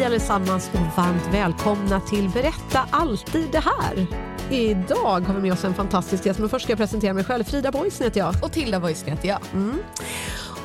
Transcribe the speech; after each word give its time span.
Hej 0.00 0.06
allesammans 0.06 0.70
och 0.74 0.96
varmt 0.96 1.34
välkomna 1.34 2.00
till 2.00 2.28
Berätta 2.28 2.78
alltid 2.90 3.48
det 3.52 3.58
här. 3.64 4.06
Idag 4.50 5.20
har 5.20 5.34
vi 5.34 5.40
med 5.40 5.52
oss 5.52 5.64
en 5.64 5.74
fantastisk 5.74 6.26
gäst, 6.26 6.40
men 6.40 6.48
först 6.48 6.62
ska 6.62 6.72
jag 6.72 6.78
presentera 6.78 7.14
mig 7.14 7.24
själv. 7.24 7.44
Frida 7.44 7.72
Boisen 7.72 8.04
heter 8.04 8.20
jag. 8.20 8.34
Och 8.42 8.52
Tilda 8.52 8.80
Boisen 8.80 9.08
heter 9.08 9.28
jag. 9.28 9.40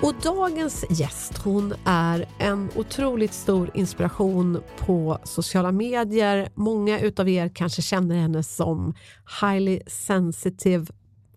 Och 0.01 0.13
dagens 0.23 0.85
gäst 0.89 1.37
hon 1.37 1.73
är 1.85 2.25
en 2.39 2.69
otroligt 2.75 3.33
stor 3.33 3.71
inspiration 3.73 4.61
på 4.77 5.19
sociala 5.23 5.71
medier. 5.71 6.49
Många 6.55 6.99
utav 6.99 7.29
er 7.29 7.51
kanske 7.55 7.81
känner 7.81 8.15
henne 8.15 8.43
som 8.43 8.93
highly 9.41 9.79
sensitive 9.87 10.85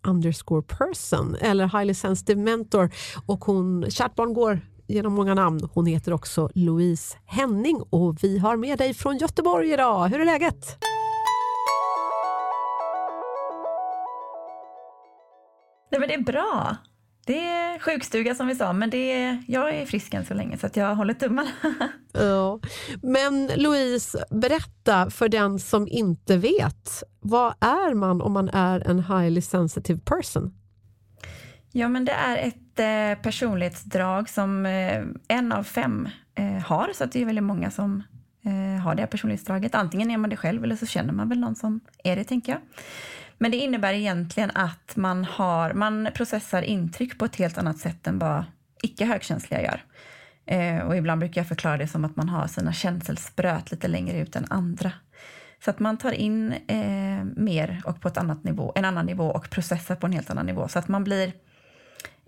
underscore 0.06 0.62
person 0.62 1.36
eller 1.41 1.78
highly 1.78 1.94
sensitive 1.94 2.42
mentor 2.42 2.91
och 3.26 3.44
hon, 3.44 3.91
kärt 3.91 4.14
barn 4.14 4.34
går 4.34 4.60
genom 4.89 5.14
många 5.14 5.34
namn. 5.34 5.69
Hon 5.72 5.86
heter 5.86 6.12
också 6.12 6.50
Louise 6.55 7.17
Henning 7.27 7.83
och 7.91 8.17
vi 8.22 8.39
har 8.39 8.56
med 8.56 8.78
dig 8.78 8.94
från 8.94 9.17
Göteborg 9.17 9.72
idag. 9.72 10.08
Hur 10.08 10.20
är 10.20 10.25
läget? 10.25 10.78
Nej, 15.91 16.00
men 16.00 16.09
det 16.09 16.14
är 16.14 16.22
bra. 16.22 16.77
Det 17.27 17.39
är 17.39 17.78
sjukstuga 17.78 18.34
som 18.34 18.47
vi 18.47 18.55
sa, 18.55 18.72
men 18.72 18.91
det 18.91 19.12
är, 19.12 19.42
jag 19.47 19.75
är 19.75 19.86
frisk 19.86 20.14
än 20.14 20.25
så 20.27 20.34
länge 20.34 20.59
så 20.59 20.66
att 20.66 20.77
jag 20.77 20.94
håller 20.94 21.14
tummarna. 21.14 21.50
Ja. 22.12 22.61
Men 23.03 23.50
Louise, 23.56 24.25
berätta 24.31 25.11
för 25.11 25.28
den 25.28 25.59
som 25.59 25.89
inte 25.89 26.36
vet. 26.36 27.03
Vad 27.20 27.55
är 27.61 27.94
man 27.94 28.22
om 28.22 28.33
man 28.33 28.48
är 28.48 28.81
en 28.81 28.98
highly 28.98 29.41
sensitive 29.41 30.00
person? 30.00 30.55
Ja, 31.72 31.88
men 31.88 32.05
det 32.05 32.12
är 32.12 32.36
ett 32.36 32.78
eh, 32.78 33.22
personlighetsdrag 33.22 34.28
som 34.28 34.66
eh, 34.66 35.02
en 35.28 35.52
av 35.52 35.62
fem 35.62 36.08
eh, 36.34 36.44
har, 36.44 36.91
så 36.94 37.05
att 37.05 37.12
det 37.12 37.22
är 37.22 37.27
väldigt 37.27 37.44
många 37.44 37.70
som 37.70 38.03
eh, 38.44 38.82
har 38.82 38.94
det 38.94 39.03
här 39.03 39.06
personlighetsdraget. 39.06 39.75
Antingen 39.75 40.10
är 40.10 40.16
man 40.16 40.31
det 40.31 40.37
själv 40.37 40.65
eller 40.65 40.76
så 40.76 40.87
känner 40.87 41.12
man 41.12 41.28
väl 41.28 41.41
någon 41.41 41.56
som 41.56 41.81
är 42.04 42.16
det, 42.16 42.25
tänker 42.25 42.53
jag. 42.53 42.60
Men 43.38 43.50
det 43.50 43.56
innebär 43.56 43.92
egentligen 43.92 44.50
att 44.54 44.97
man, 44.97 45.25
har, 45.25 45.72
man 45.72 46.09
processar 46.15 46.62
intryck 46.62 47.19
på 47.19 47.25
ett 47.25 47.37
helt 47.37 47.59
annat 47.59 47.78
sätt 47.78 48.06
än 48.06 48.19
vad 48.19 48.44
icke 48.82 49.04
högkänsliga 49.04 49.62
gör. 49.62 49.84
Eh, 50.47 50.87
och 50.87 50.97
ibland 50.97 51.19
brukar 51.19 51.41
jag 51.41 51.48
förklara 51.48 51.76
det 51.76 51.88
som 51.88 52.04
att 52.04 52.16
man 52.16 52.28
har 52.28 52.47
sina 52.47 52.72
känselspröt 52.72 53.71
lite 53.71 53.88
längre 53.88 54.19
ut 54.19 54.37
än 54.37 54.47
andra. 54.50 54.92
Så 55.65 55.71
att 55.71 55.78
man 55.78 55.97
tar 55.97 56.12
in 56.12 56.53
eh, 56.53 57.25
mer 57.37 57.82
och 57.84 58.00
på 58.00 58.09
ett 58.09 58.16
annat 58.16 58.44
nivå, 58.44 58.72
en 58.75 58.84
annan 58.84 59.06
nivå 59.06 59.25
och 59.25 59.50
processar 59.50 59.94
på 59.94 60.06
en 60.06 60.12
helt 60.12 60.31
annan 60.31 60.47
nivå. 60.47 60.69
Så 60.69 60.78
att 60.78 60.88
man 60.88 61.04
blir 61.04 61.32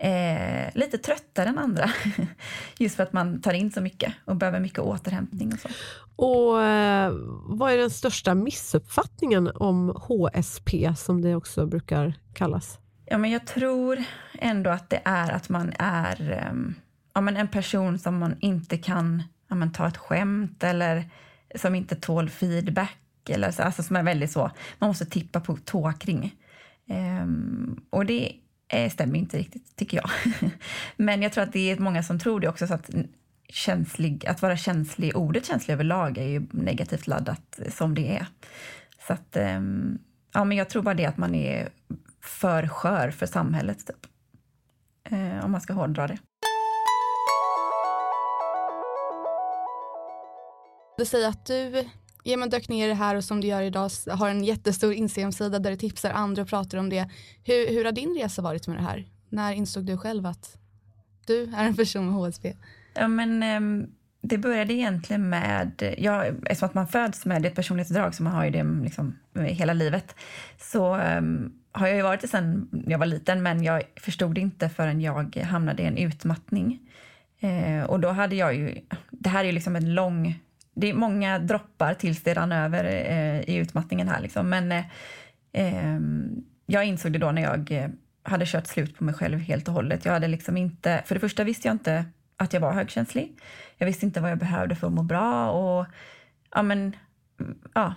eh, 0.01 0.69
lite 0.73 0.97
tröttare 0.97 1.49
än 1.49 1.57
andra. 1.57 1.91
Just 2.77 2.95
för 2.95 3.03
att 3.03 3.13
man 3.13 3.41
tar 3.41 3.53
in 3.53 3.71
så 3.71 3.81
mycket 3.81 4.13
och 4.25 4.35
behöver 4.35 4.59
mycket 4.59 4.79
återhämtning 4.79 5.53
och 5.53 5.59
så. 5.59 5.69
Och 6.15 6.63
eh, 6.63 7.13
vad 7.45 7.73
är 7.73 7.77
den 7.77 7.89
största 7.89 8.35
missuppfattningen 8.35 9.51
om 9.55 9.89
HSP 9.89 10.93
som 10.97 11.21
det 11.21 11.35
också 11.35 11.65
brukar 11.65 12.13
kallas? 12.33 12.79
Ja, 13.05 13.17
men 13.17 13.31
jag 13.31 13.47
tror 13.47 14.03
ändå 14.39 14.69
att 14.69 14.89
det 14.89 15.01
är 15.05 15.31
att 15.31 15.49
man 15.49 15.73
är 15.79 16.47
um, 16.51 16.75
ja, 17.13 17.21
men 17.21 17.37
en 17.37 17.47
person 17.47 17.99
som 17.99 18.17
man 18.17 18.35
inte 18.39 18.77
kan 18.77 19.23
ja, 19.49 19.55
men 19.55 19.71
ta 19.71 19.87
ett 19.87 19.97
skämt 19.97 20.63
eller 20.63 21.09
som 21.55 21.75
inte 21.75 21.95
tål 21.95 22.29
feedback. 22.29 22.97
Eller 23.29 23.51
så, 23.51 23.63
alltså 23.63 23.83
som 23.83 23.95
är 23.95 24.03
väldigt 24.03 24.31
så, 24.31 24.51
man 24.79 24.87
måste 24.87 25.05
tippa 25.05 25.39
på 25.39 25.57
tå 25.65 25.93
kring. 25.99 26.35
Um, 26.89 27.81
och 27.89 28.05
det 28.05 28.35
eh, 28.71 28.89
stämmer 28.89 29.19
inte 29.19 29.37
riktigt, 29.37 29.75
tycker 29.75 29.97
jag. 29.97 30.09
men 30.95 31.21
jag 31.21 31.33
tror 31.33 31.43
att 31.43 31.53
det 31.53 31.71
är 31.71 31.79
många 31.79 32.03
som 32.03 32.19
tror 32.19 32.39
det 32.39 32.47
också. 32.47 32.67
Så 32.67 32.73
att 32.73 32.89
känslig, 33.49 34.25
att 34.25 34.41
vara 34.41 34.57
känslig, 34.57 35.17
ordet 35.17 35.45
känslig 35.45 35.73
överlag 35.73 36.17
är 36.17 36.27
ju 36.27 36.47
negativt 36.51 37.07
laddat 37.07 37.59
eh, 37.59 37.71
som 37.71 37.95
det 37.95 38.17
är. 38.17 38.25
Så 39.07 39.13
att, 39.13 39.35
ehm, 39.35 39.99
ja, 40.33 40.43
men 40.43 40.57
jag 40.57 40.69
tror 40.69 40.83
bara 40.83 40.93
det 40.93 41.05
att 41.05 41.17
man 41.17 41.35
är 41.35 41.69
för 42.21 42.67
skör 42.67 43.11
för 43.11 43.25
samhället, 43.25 43.87
typ. 43.87 44.07
Eh, 45.03 45.45
om 45.45 45.51
man 45.51 45.61
ska 45.61 45.73
hårdra 45.73 46.07
det. 46.07 46.17
Du 50.97 51.05
säger 51.05 51.27
att 51.27 51.45
du 51.45 51.89
ja, 52.23 52.37
men 52.37 52.49
dök 52.49 52.69
ner 52.69 52.85
i 52.85 52.89
det 52.89 52.95
här 52.95 53.15
och 53.15 53.23
som 53.23 53.41
du 53.41 53.47
gör 53.47 53.61
idag 53.61 53.89
har 54.09 54.29
en 54.29 54.43
jättestor 54.43 54.93
Instagram-sida 54.93 55.59
där 55.59 55.71
du 55.71 55.77
tipsar 55.77 56.11
andra 56.11 56.41
och 56.41 56.47
pratar 56.47 56.77
om 56.77 56.89
det. 56.89 57.09
Hur, 57.43 57.69
hur 57.69 57.85
har 57.85 57.91
din 57.91 58.17
resa 58.21 58.41
varit 58.41 58.67
med 58.67 58.77
det 58.77 58.83
här? 58.83 59.05
När 59.29 59.53
insåg 59.53 59.85
du 59.85 59.97
själv 59.97 60.25
att 60.25 60.57
du 61.25 61.43
är 61.43 61.65
en 61.65 61.75
person 61.75 62.05
med 62.05 62.13
HSP? 62.13 62.53
Ja, 62.93 63.07
men, 63.07 63.43
um, 63.43 63.87
det 64.21 64.37
började 64.37 64.73
egentligen 64.73 65.29
med, 65.29 65.95
ja, 65.97 66.25
eftersom 66.25 66.65
att 66.65 66.73
man 66.73 66.87
föds 66.87 67.25
med 67.25 67.45
ett 67.45 67.55
personlighetsdrag 67.55 68.15
så 68.15 68.23
man 68.23 68.33
har 68.33 68.45
ju 68.45 68.51
det 68.51 68.63
liksom, 68.83 69.19
hela 69.35 69.73
livet, 69.73 70.15
så 70.59 70.95
um, 70.95 71.53
har 71.71 71.87
jag 71.87 71.95
ju 71.95 72.01
varit 72.01 72.21
det 72.21 72.27
sen 72.27 72.69
jag 72.87 72.99
var 72.99 73.05
liten 73.05 73.43
men 73.43 73.63
jag 73.63 73.83
förstod 73.95 74.35
det 74.35 74.41
inte 74.41 74.69
förrän 74.69 75.01
jag 75.01 75.35
hamnade 75.35 75.83
i 75.83 75.85
en 75.85 75.97
utmattning. 75.97 76.79
Eh, 77.39 77.83
och 77.83 77.99
då 77.99 78.09
hade 78.09 78.35
jag 78.35 78.55
ju, 78.55 78.81
det 79.11 79.29
här 79.29 79.39
är 79.39 79.45
ju 79.45 79.51
liksom 79.51 79.75
en 79.75 79.93
lång, 79.93 80.39
det 80.75 80.89
är 80.89 80.93
många 80.93 81.39
droppar 81.39 81.93
tills 81.93 82.23
det 82.23 82.33
rann 82.33 82.51
över 82.51 82.83
eh, 82.83 83.41
i 83.49 83.55
utmattningen 83.55 84.07
här 84.07 84.21
liksom. 84.21 84.49
Men 84.49 84.71
eh, 84.71 84.83
ehm, 85.53 86.43
jag 86.65 86.85
insåg 86.85 87.13
det 87.13 87.19
då 87.19 87.31
när 87.31 87.41
jag 87.41 87.71
eh, 87.71 87.89
hade 88.23 88.45
kört 88.45 88.67
slut 88.67 88.97
på 88.97 89.03
mig 89.03 89.13
själv 89.13 89.39
helt 89.39 89.67
och 89.67 89.73
hållet. 89.73 90.05
Jag 90.05 90.13
hade 90.13 90.27
liksom 90.27 90.57
inte, 90.57 91.03
för 91.05 91.15
det 91.15 91.19
första 91.19 91.43
visste 91.43 91.67
jag 91.67 91.75
inte 91.75 92.05
att 92.37 92.53
jag 92.53 92.61
var 92.61 92.73
högkänslig. 92.73 93.37
Jag 93.77 93.85
visste 93.85 94.05
inte 94.05 94.21
vad 94.21 94.31
jag 94.31 94.37
behövde 94.37 94.75
för 94.75 94.87
att 94.87 94.93
må 94.93 95.03
bra 95.03 95.51
och 95.51 95.85
ja 96.51 96.63
men, 96.63 96.95
ja, 97.73 97.93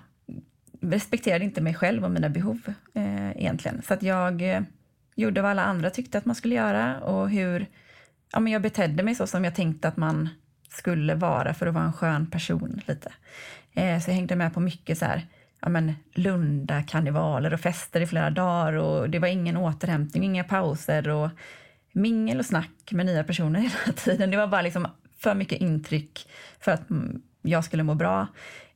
respekterade 0.80 1.44
inte 1.44 1.60
mig 1.60 1.74
själv 1.74 2.04
och 2.04 2.10
mina 2.10 2.28
behov 2.28 2.60
eh, 2.94 3.30
egentligen. 3.30 3.82
Så 3.82 3.94
att 3.94 4.02
jag 4.02 4.42
eh, 4.42 4.62
gjorde 5.14 5.42
vad 5.42 5.50
alla 5.50 5.64
andra 5.64 5.90
tyckte 5.90 6.18
att 6.18 6.24
man 6.24 6.34
skulle 6.34 6.54
göra 6.54 7.00
och 7.00 7.30
hur 7.30 7.66
ja, 8.32 8.40
men 8.40 8.52
jag 8.52 8.62
betedde 8.62 9.02
mig 9.02 9.14
så 9.14 9.26
som 9.26 9.44
jag 9.44 9.54
tänkte 9.54 9.88
att 9.88 9.96
man 9.96 10.28
skulle 10.74 11.14
vara 11.14 11.54
för 11.54 11.66
att 11.66 11.74
vara 11.74 11.84
en 11.84 11.92
skön 11.92 12.26
person 12.26 12.80
lite. 12.86 13.12
Eh, 13.72 14.00
så 14.00 14.10
jag 14.10 14.14
hängde 14.14 14.36
med 14.36 14.54
på 14.54 14.60
mycket 14.60 14.98
så 14.98 15.04
här, 15.04 15.26
ja 15.60 15.68
men 15.68 15.94
lunda 16.14 16.82
karnevaler 16.82 17.54
och 17.54 17.60
fester 17.60 18.00
i 18.00 18.06
flera 18.06 18.30
dagar 18.30 18.72
och 18.72 19.10
det 19.10 19.18
var 19.18 19.28
ingen 19.28 19.56
återhämtning, 19.56 20.24
inga 20.24 20.44
pauser 20.44 21.08
och 21.08 21.30
mingel 21.92 22.38
och 22.38 22.46
snack 22.46 22.92
med 22.92 23.06
nya 23.06 23.24
personer 23.24 23.60
hela 23.86 23.92
tiden. 23.96 24.30
Det 24.30 24.36
var 24.36 24.46
bara 24.46 24.62
liksom 24.62 24.86
för 25.18 25.34
mycket 25.34 25.60
intryck 25.60 26.28
för 26.60 26.72
att 26.72 26.90
mm, 26.90 27.22
jag 27.42 27.64
skulle 27.64 27.82
må 27.82 27.94
bra. 27.94 28.26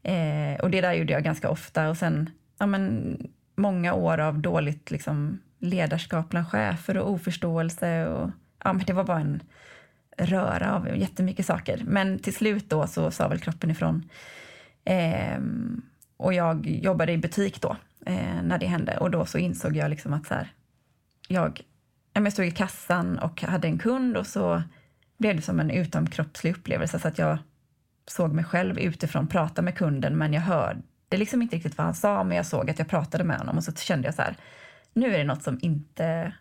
Eh, 0.02 0.60
och 0.60 0.70
det 0.70 0.80
där 0.80 0.92
gjorde 0.92 1.12
jag 1.12 1.24
ganska 1.24 1.50
ofta. 1.50 1.88
Och 1.88 1.96
sen 1.96 2.30
ja, 2.58 2.66
men, 2.66 3.16
många 3.54 3.94
år 3.94 4.18
av 4.18 4.38
dåligt 4.38 4.90
liksom, 4.90 5.38
ledarskap 5.58 6.28
bland 6.28 6.48
chefer 6.48 6.96
och 6.96 7.10
oförståelse. 7.10 8.06
Och, 8.06 8.30
ja, 8.64 8.72
men 8.72 8.84
det 8.86 8.92
var 8.92 9.04
bara 9.04 9.20
en 9.20 9.42
röra 10.18 10.74
av 10.74 10.96
jättemycket 10.96 11.46
saker. 11.46 11.82
Men 11.86 12.18
till 12.18 12.34
slut 12.34 12.70
då 12.70 12.86
så 12.86 13.10
sa 13.10 13.28
väl 13.28 13.38
kroppen 13.38 13.70
ifrån. 13.70 14.10
Eh, 14.84 15.38
och 16.16 16.34
jag 16.34 16.66
jobbade 16.66 17.12
i 17.12 17.18
butik 17.18 17.60
då. 17.60 17.76
eh, 18.06 18.42
när 18.42 18.58
det 18.58 18.66
hände. 18.66 18.96
Och 18.96 19.10
då 19.10 19.26
så 19.26 19.38
insåg 19.38 19.76
jag 19.76 19.90
liksom 19.90 20.12
att 20.12 20.26
så 20.26 20.34
här, 20.34 20.52
jag, 21.28 21.60
jag 22.12 22.32
stod 22.32 22.46
i 22.46 22.50
kassan 22.50 23.18
och 23.18 23.42
hade 23.42 23.68
en 23.68 23.78
kund 23.78 24.16
och 24.16 24.26
så 24.26 24.62
blev 25.18 25.36
det 25.36 25.42
som 25.42 25.60
en 25.60 25.70
utomkroppslig 25.70 26.56
upplevelse. 26.56 26.98
Så 26.98 27.08
att 27.08 27.18
jag 27.18 27.38
såg 28.06 28.32
mig 28.32 28.44
själv 28.44 28.78
utifrån 28.78 29.26
prata 29.26 29.62
med 29.62 29.74
kunden 29.76 30.18
men 30.18 30.32
jag 30.32 30.40
hörde 30.40 30.82
liksom 31.10 31.42
inte 31.42 31.56
riktigt 31.56 31.78
vad 31.78 31.84
han 31.84 31.94
sa 31.94 32.24
men 32.24 32.36
jag 32.36 32.46
såg 32.46 32.70
att 32.70 32.78
jag 32.78 32.88
pratade 32.88 33.24
med 33.24 33.38
honom 33.38 33.56
och 33.56 33.64
så 33.64 33.72
kände 33.72 34.08
jag 34.08 34.14
så 34.14 34.22
här, 34.22 34.36
nu 34.92 35.14
är 35.14 35.18
det 35.18 35.24
något 35.24 35.42
som 35.42 35.58
inte, 35.62 36.32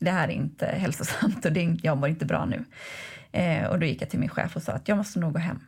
det 0.00 0.10
här 0.10 0.28
är 0.28 0.32
inte 0.32 0.66
hälsosamt 0.66 1.44
och 1.44 1.52
det 1.52 1.64
är, 1.64 1.76
jag 1.82 1.98
mår 1.98 2.08
inte 2.08 2.24
bra 2.24 2.44
nu. 2.44 2.64
Eh, 3.32 3.66
och 3.66 3.78
då 3.78 3.86
gick 3.86 4.02
jag 4.02 4.10
till 4.10 4.18
min 4.18 4.28
chef 4.28 4.56
och 4.56 4.62
sa 4.62 4.72
att 4.72 4.88
jag 4.88 4.98
måste 4.98 5.18
nog 5.18 5.32
gå 5.32 5.38
hem. 5.38 5.60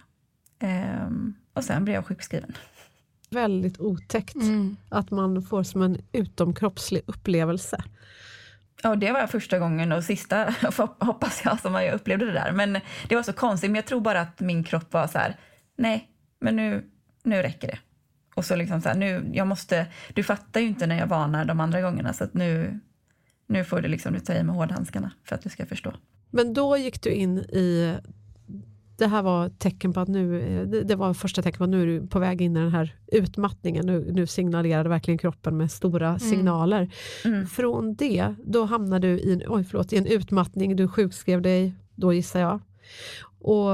Eh, 0.58 1.08
och 1.52 1.64
sen 1.64 1.84
blev 1.84 1.94
jag 1.94 2.06
sjukskriven. 2.06 2.52
Väldigt 3.30 3.80
otäckt 3.80 4.34
mm. 4.34 4.76
att 4.88 5.10
man 5.10 5.42
får 5.42 5.62
som 5.62 5.82
en 5.82 6.00
utomkroppslig 6.12 7.02
upplevelse. 7.06 7.84
Ja, 8.82 8.96
det 8.96 9.12
var 9.12 9.26
första 9.26 9.58
gången 9.58 9.92
och 9.92 10.04
sista, 10.04 10.54
hoppas 10.98 11.42
jag, 11.44 11.60
som 11.60 11.74
jag 11.74 11.94
upplevde 11.94 12.26
det 12.26 12.32
där. 12.32 12.52
Men 12.52 12.80
det 13.08 13.16
var 13.16 13.22
så 13.22 13.32
konstigt, 13.32 13.70
men 13.70 13.74
jag 13.76 13.86
tror 13.86 14.00
bara 14.00 14.20
att 14.20 14.40
min 14.40 14.64
kropp 14.64 14.92
var 14.92 15.06
så 15.06 15.18
här, 15.18 15.36
nej, 15.76 16.08
men 16.40 16.56
nu, 16.56 16.84
nu 17.22 17.42
räcker 17.42 17.68
det. 17.68 17.78
Och 18.34 18.44
så 18.44 18.56
liksom 18.56 18.80
så 18.80 18.88
här, 18.88 18.96
nu, 18.96 19.30
jag 19.32 19.46
måste, 19.46 19.86
du 20.14 20.22
fattar 20.22 20.60
ju 20.60 20.66
inte 20.66 20.86
när 20.86 20.98
jag 20.98 21.06
varnar 21.06 21.44
de 21.44 21.60
andra 21.60 21.80
gångerna, 21.80 22.12
så 22.12 22.24
att 22.24 22.34
nu, 22.34 22.80
nu 23.46 23.64
får 23.64 23.80
du 23.80 23.88
liksom, 23.88 24.12
du 24.12 24.20
ta 24.20 24.32
i 24.32 24.42
med 24.42 24.54
hårdhandskarna 24.54 25.10
för 25.24 25.34
att 25.34 25.42
du 25.42 25.48
ska 25.48 25.66
förstå. 25.66 25.92
Men 26.30 26.54
då 26.54 26.76
gick 26.76 27.02
du 27.02 27.10
in 27.10 27.38
i 27.38 27.96
det 28.98 29.06
här 29.06 29.22
var 29.22 29.48
tecken 29.48 29.92
på 29.92 30.00
att 30.00 30.08
nu, 30.08 30.66
det 30.84 30.96
var 30.96 31.14
första 31.14 31.42
tecken 31.42 31.58
på 31.58 31.64
att 31.64 31.70
nu 31.70 31.82
är 31.82 31.86
du 31.86 32.06
på 32.06 32.18
väg 32.18 32.42
in 32.42 32.56
i 32.56 32.60
den 32.60 32.72
här 32.72 32.96
utmattningen. 33.06 33.86
Nu, 33.86 34.12
nu 34.12 34.26
signalerade 34.26 34.88
verkligen 34.88 35.18
kroppen 35.18 35.56
med 35.56 35.70
stora 35.70 36.08
mm. 36.08 36.18
signaler. 36.18 36.94
Mm. 37.24 37.46
Från 37.46 37.94
det, 37.94 38.34
då 38.44 38.64
hamnade 38.64 39.08
du 39.08 39.18
i 39.18 39.32
en, 39.32 39.42
oj, 39.48 39.64
förlåt, 39.64 39.92
i 39.92 39.96
en 39.96 40.06
utmattning, 40.06 40.76
du 40.76 40.88
sjukskrev 40.88 41.42
dig, 41.42 41.74
då 41.94 42.12
gissar 42.12 42.40
jag. 42.40 42.60
Och, 43.40 43.70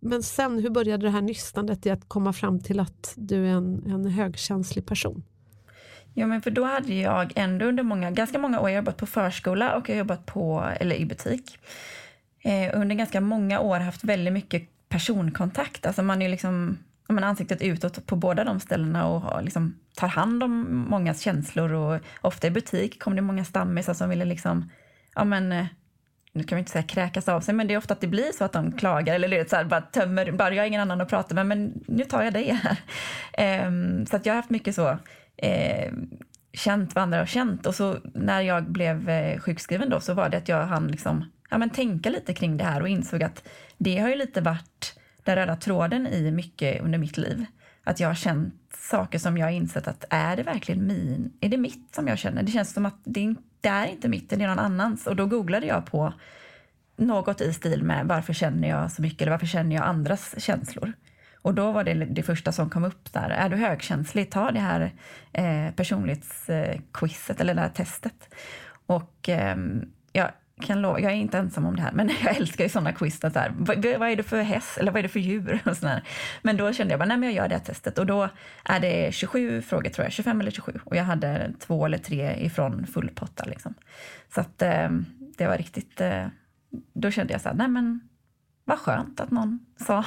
men 0.00 0.22
sen, 0.22 0.58
hur 0.58 0.70
började 0.70 1.06
det 1.06 1.10
här 1.10 1.22
nystandet 1.22 1.86
i 1.86 1.90
att 1.90 2.08
komma 2.08 2.32
fram 2.32 2.60
till 2.60 2.80
att 2.80 3.12
du 3.16 3.46
är 3.46 3.50
en, 3.50 3.86
en 3.86 4.06
högkänslig 4.06 4.86
person? 4.86 5.22
Ja, 6.14 6.26
men 6.26 6.42
för 6.42 6.50
då 6.50 6.64
hade 6.64 6.94
jag 6.94 7.32
ändå 7.36 7.66
under 7.66 7.82
många, 7.82 8.10
ganska 8.10 8.38
många 8.38 8.60
år 8.60 8.70
jobbat 8.70 8.96
på 8.96 9.06
förskola 9.06 9.76
och 9.76 9.88
jag 9.88 9.98
jobbat 9.98 10.26
på, 10.26 10.72
eller 10.80 10.96
i 10.96 11.06
butik 11.06 11.58
eh, 12.44 12.80
under 12.80 12.96
ganska 12.96 13.20
många 13.20 13.60
år 13.60 13.80
haft 13.80 14.04
väldigt 14.04 14.32
mycket 14.32 14.88
personkontakt. 14.88 15.86
Alltså 15.86 16.02
man 16.02 16.22
är 16.22 16.28
liksom 16.28 16.78
man 17.08 17.24
ansiktet 17.24 17.62
utåt 17.62 18.06
på 18.06 18.16
båda 18.16 18.44
de 18.44 18.60
ställena 18.60 19.06
och 19.06 19.42
liksom 19.42 19.78
tar 19.96 20.08
hand 20.08 20.42
om 20.42 20.84
mångas 20.88 21.20
känslor. 21.20 21.72
Och 21.72 22.00
ofta 22.20 22.46
i 22.46 22.50
butik 22.50 23.02
kom 23.02 23.16
det 23.16 23.22
många 23.22 23.44
stammisar 23.44 23.94
som 23.94 24.08
ville 24.08 24.24
liksom, 24.24 24.70
ja 25.14 25.24
men, 25.24 25.52
eh, 25.52 25.66
nu 26.32 26.44
kan 26.44 26.56
vi 26.56 26.60
inte 26.60 26.72
säga 26.72 26.82
kräkas 26.82 27.28
av 27.28 27.40
sig, 27.40 27.54
men 27.54 27.68
det 27.68 27.74
är 27.74 27.78
ofta 27.78 27.94
att 27.94 28.00
det 28.00 28.06
blir 28.06 28.32
så 28.32 28.44
att 28.44 28.52
de 28.52 28.72
klagar 28.72 29.14
eller 29.14 29.28
det 29.28 29.50
så 29.50 29.56
här, 29.56 29.64
bara 29.64 29.80
tömmer, 29.80 30.32
bara 30.32 30.54
jag 30.54 30.62
har 30.62 30.66
ingen 30.66 30.80
annan 30.80 31.00
att 31.00 31.08
prata 31.08 31.34
med, 31.34 31.46
men 31.46 31.84
nu 31.88 32.04
tar 32.04 32.22
jag 32.22 32.32
dig 32.32 32.58
här. 32.62 33.66
Um, 33.66 34.06
så 34.06 34.16
att 34.16 34.26
jag 34.26 34.32
har 34.32 34.36
haft 34.36 34.50
mycket 34.50 34.74
så, 34.74 34.98
eh, 35.42 35.92
känt 36.52 36.94
vad 36.94 37.02
andra 37.02 37.18
har 37.18 37.26
känt. 37.26 37.66
Och 37.66 37.74
så 37.74 37.96
när 38.14 38.40
jag 38.40 38.64
blev 38.64 39.08
eh, 39.08 39.40
sjukskriven 39.40 39.90
då 39.90 40.00
så 40.00 40.14
var 40.14 40.28
det 40.28 40.36
att 40.36 40.48
jag 40.48 40.66
hann 40.66 40.88
liksom 40.88 41.24
ja, 41.50 41.58
men 41.58 41.70
tänka 41.70 42.10
lite 42.10 42.34
kring 42.34 42.56
det 42.56 42.64
här 42.64 42.82
och 42.82 42.88
insåg 42.88 43.22
att 43.22 43.48
det 43.78 43.98
har 43.98 44.08
ju 44.08 44.14
lite 44.14 44.40
varit 44.40 44.98
den 45.22 45.36
röda 45.36 45.56
tråden 45.56 46.06
i 46.06 46.30
mycket 46.30 46.82
under 46.82 46.98
mitt 46.98 47.16
liv. 47.16 47.46
Att 47.84 48.00
jag 48.00 48.08
har 48.08 48.14
känt 48.14 48.54
saker 48.74 49.18
som 49.18 49.38
jag 49.38 49.46
har 49.46 49.52
insett 49.52 49.88
att 49.88 50.04
är 50.10 50.36
det 50.36 50.42
verkligen 50.42 50.86
min, 50.86 51.32
är 51.40 51.48
det 51.48 51.56
mitt 51.56 51.94
som 51.94 52.08
jag 52.08 52.18
känner? 52.18 52.42
Det 52.42 52.52
känns 52.52 52.72
som 52.72 52.86
att 52.86 53.00
det, 53.04 53.34
det 53.60 53.68
är 53.68 53.86
inte 53.86 54.08
mitt, 54.08 54.30
det 54.30 54.36
är 54.36 54.48
någon 54.48 54.58
annans. 54.58 55.06
Och 55.06 55.16
då 55.16 55.26
googlade 55.26 55.66
jag 55.66 55.86
på 55.86 56.12
något 56.96 57.40
i 57.40 57.52
stil 57.52 57.82
med 57.82 58.06
varför 58.06 58.32
känner 58.32 58.68
jag 58.68 58.92
så 58.92 59.02
mycket 59.02 59.22
eller 59.22 59.30
varför 59.30 59.46
känner 59.46 59.76
jag 59.76 59.84
andras 59.84 60.34
känslor? 60.38 60.92
Och 61.42 61.54
då 61.54 61.72
var 61.72 61.84
det 61.84 61.94
det 61.94 62.22
första 62.22 62.52
som 62.52 62.70
kom 62.70 62.84
upp 62.84 63.12
där. 63.12 63.30
Är 63.30 63.48
du 63.48 63.56
högkänslig, 63.56 64.30
ta 64.30 64.50
det 64.50 64.60
här 64.60 64.92
eh, 65.32 65.74
personlighetsquizet 65.74 67.36
eh, 67.36 67.40
eller 67.40 67.54
det 67.54 67.60
här 67.60 67.68
testet. 67.68 68.34
Och 68.86 69.28
eh, 69.28 69.56
jag 70.12 70.30
kan 70.62 70.82
lova, 70.82 71.00
jag 71.00 71.12
är 71.12 71.16
inte 71.16 71.38
ensam 71.38 71.66
om 71.66 71.76
det 71.76 71.82
här, 71.82 71.92
men 71.92 72.10
jag 72.24 72.36
älskar 72.36 72.64
ju 72.64 72.70
sådana 72.70 72.92
quiz. 72.92 73.20
Så 73.20 73.28
här, 73.28 73.52
vad, 73.56 73.84
vad, 73.84 74.08
är 74.08 74.16
det 74.16 74.22
för 74.22 74.42
häst 74.42 74.78
eller 74.78 74.92
vad 74.92 74.98
är 74.98 75.02
det 75.02 75.08
för 75.08 75.20
djur? 75.20 75.60
Och 75.64 75.76
sådär. 75.76 76.02
Men 76.42 76.56
då 76.56 76.72
kände 76.72 76.92
jag 76.92 76.98
bara, 76.98 77.06
nej 77.06 77.16
men 77.16 77.28
jag 77.28 77.36
gör 77.36 77.48
det 77.48 77.54
här 77.54 77.64
testet 77.64 77.98
och 77.98 78.06
då 78.06 78.28
är 78.64 78.80
det 78.80 79.14
27 79.14 79.62
frågor 79.62 79.90
tror 79.90 80.04
jag, 80.04 80.12
25 80.12 80.40
eller 80.40 80.50
27 80.50 80.80
och 80.84 80.96
jag 80.96 81.04
hade 81.04 81.52
två 81.58 81.86
eller 81.86 81.98
tre 81.98 82.44
ifrån 82.44 82.86
full 82.86 83.10
potta 83.14 83.44
liksom. 83.44 83.74
Så 84.34 84.40
att 84.40 84.62
eh, 84.62 84.90
det 85.38 85.46
var 85.46 85.56
riktigt, 85.56 86.00
eh, 86.00 86.26
då 86.92 87.10
kände 87.10 87.32
jag 87.32 87.40
så 87.40 87.48
här, 87.48 87.56
nej 87.56 87.68
men 87.68 88.00
vad 88.64 88.78
skönt 88.78 89.20
att 89.20 89.30
någon 89.30 89.66
sa, 89.86 90.04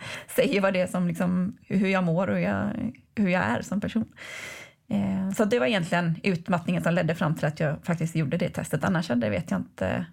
säger 0.36 0.60
vad 0.60 0.72
det 0.72 0.80
är 0.80 0.86
som 0.86 1.08
liksom, 1.08 1.56
hur 1.60 1.88
jag 1.88 2.04
mår 2.04 2.28
och 2.28 2.36
hur 2.36 2.42
jag, 2.42 2.92
hur 3.14 3.28
jag 3.28 3.42
är 3.42 3.62
som 3.62 3.80
person. 3.80 4.12
Eh, 4.90 5.30
så 5.30 5.44
det 5.44 5.58
var 5.58 5.66
egentligen 5.66 6.20
utmattningen 6.22 6.82
som 6.82 6.94
ledde 6.94 7.14
fram 7.14 7.34
till 7.34 7.46
att 7.46 7.60
jag 7.60 7.76
faktiskt 7.82 8.16
gjorde 8.16 8.36
det 8.36 8.48
testet. 8.48 8.84
Annars 8.84 9.08
hade 9.08 9.30
vet 9.30 9.50
jag 9.50 9.60
inte... 9.60 10.06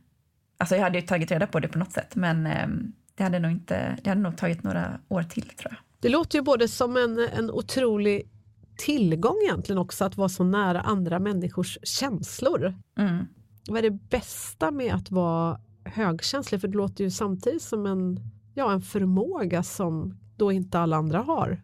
Alltså 0.58 0.76
jag 0.76 0.84
hade 0.84 1.00
ju 1.00 1.06
tagit 1.06 1.32
reda 1.32 1.48
på 1.48 1.60
det 1.60 1.68
på 1.68 1.78
något 1.78 1.92
sätt, 1.92 2.16
men 2.16 2.48
eh, 2.48 2.68
det 3.16 3.24
hade 3.24 3.40
nog, 3.40 3.52
inte, 3.52 3.98
det 4.04 4.10
hade 4.10 4.22
nog 4.22 4.38
tagit 4.38 4.64
några 4.64 5.00
år 5.08 5.24
till 5.24 5.50
tror 5.50 5.72
jag. 5.72 5.80
Det 6.00 6.10
låter 6.10 6.38
ju 6.38 6.44
både 6.44 6.68
som 6.68 6.98
en, 6.98 7.30
en 7.38 7.52
otrolig 7.52 8.30
tillgång 8.78 9.36
egentligen 9.44 9.80
också 9.80 10.06
att 10.06 10.18
vara 10.18 10.30
så 10.30 10.44
nära 10.44 10.82
andra 10.82 11.20
människors 11.20 11.78
känslor. 11.84 12.76
Mm. 12.98 13.26
Vad 13.68 13.78
är 13.78 13.82
det 13.82 14.10
bästa 14.10 14.72
med 14.72 14.94
att 14.94 15.12
vara 15.12 15.60
högkänslig? 15.86 16.62
För 16.62 16.68
det 16.68 16.78
låter 16.78 17.04
ju 17.04 17.12
samtidigt 17.12 17.62
som 17.62 17.86
en, 17.86 18.20
ja, 18.56 18.72
en 18.72 18.82
förmåga 18.82 19.64
som 19.64 20.18
då 20.38 20.52
inte 20.52 20.80
alla 20.80 20.98
andra 20.98 21.20
har. 21.20 21.62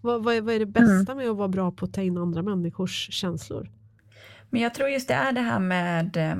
Vad, 0.00 0.24
vad, 0.24 0.34
är, 0.34 0.40
vad 0.40 0.54
är 0.54 0.58
det 0.58 0.66
bästa 0.66 1.12
mm. 1.12 1.16
med 1.16 1.30
att 1.30 1.36
vara 1.36 1.48
bra 1.48 1.70
på 1.70 1.84
att 1.84 1.94
ta 1.94 2.02
in 2.02 2.18
andra 2.18 2.42
människors 2.42 3.08
känslor? 3.12 3.70
Men 4.50 4.62
jag 4.62 4.74
tror 4.74 4.88
just 4.88 5.08
det 5.08 5.14
är 5.14 5.32
det 5.32 5.40
här 5.40 5.58
med 5.58 6.16
eh, 6.16 6.36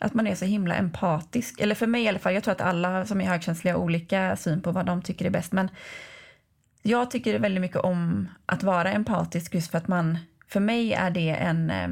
att 0.00 0.14
man 0.14 0.26
är 0.26 0.34
så 0.34 0.44
himla 0.44 0.74
empatisk. 0.74 1.60
Eller 1.60 1.74
för 1.74 1.86
mig 1.86 2.02
i 2.02 2.08
alla 2.08 2.18
fall, 2.18 2.34
jag 2.34 2.44
tror 2.44 2.52
att 2.52 2.60
alla 2.60 3.06
som 3.06 3.20
är 3.20 3.24
högkänsliga 3.24 3.74
har 3.74 3.80
olika 3.80 4.36
syn 4.36 4.62
på 4.62 4.72
vad 4.72 4.86
de 4.86 5.02
tycker 5.02 5.24
är 5.24 5.30
bäst. 5.30 5.52
Men 5.52 5.70
jag 6.82 7.10
tycker 7.10 7.38
väldigt 7.38 7.60
mycket 7.60 7.76
om 7.76 8.28
att 8.46 8.62
vara 8.62 8.92
empatisk 8.92 9.54
just 9.54 9.70
för 9.70 9.78
att 9.78 9.88
man, 9.88 10.18
för 10.48 10.60
mig 10.60 10.92
är 10.92 11.10
det 11.10 11.30
en, 11.30 11.70
eh, 11.70 11.88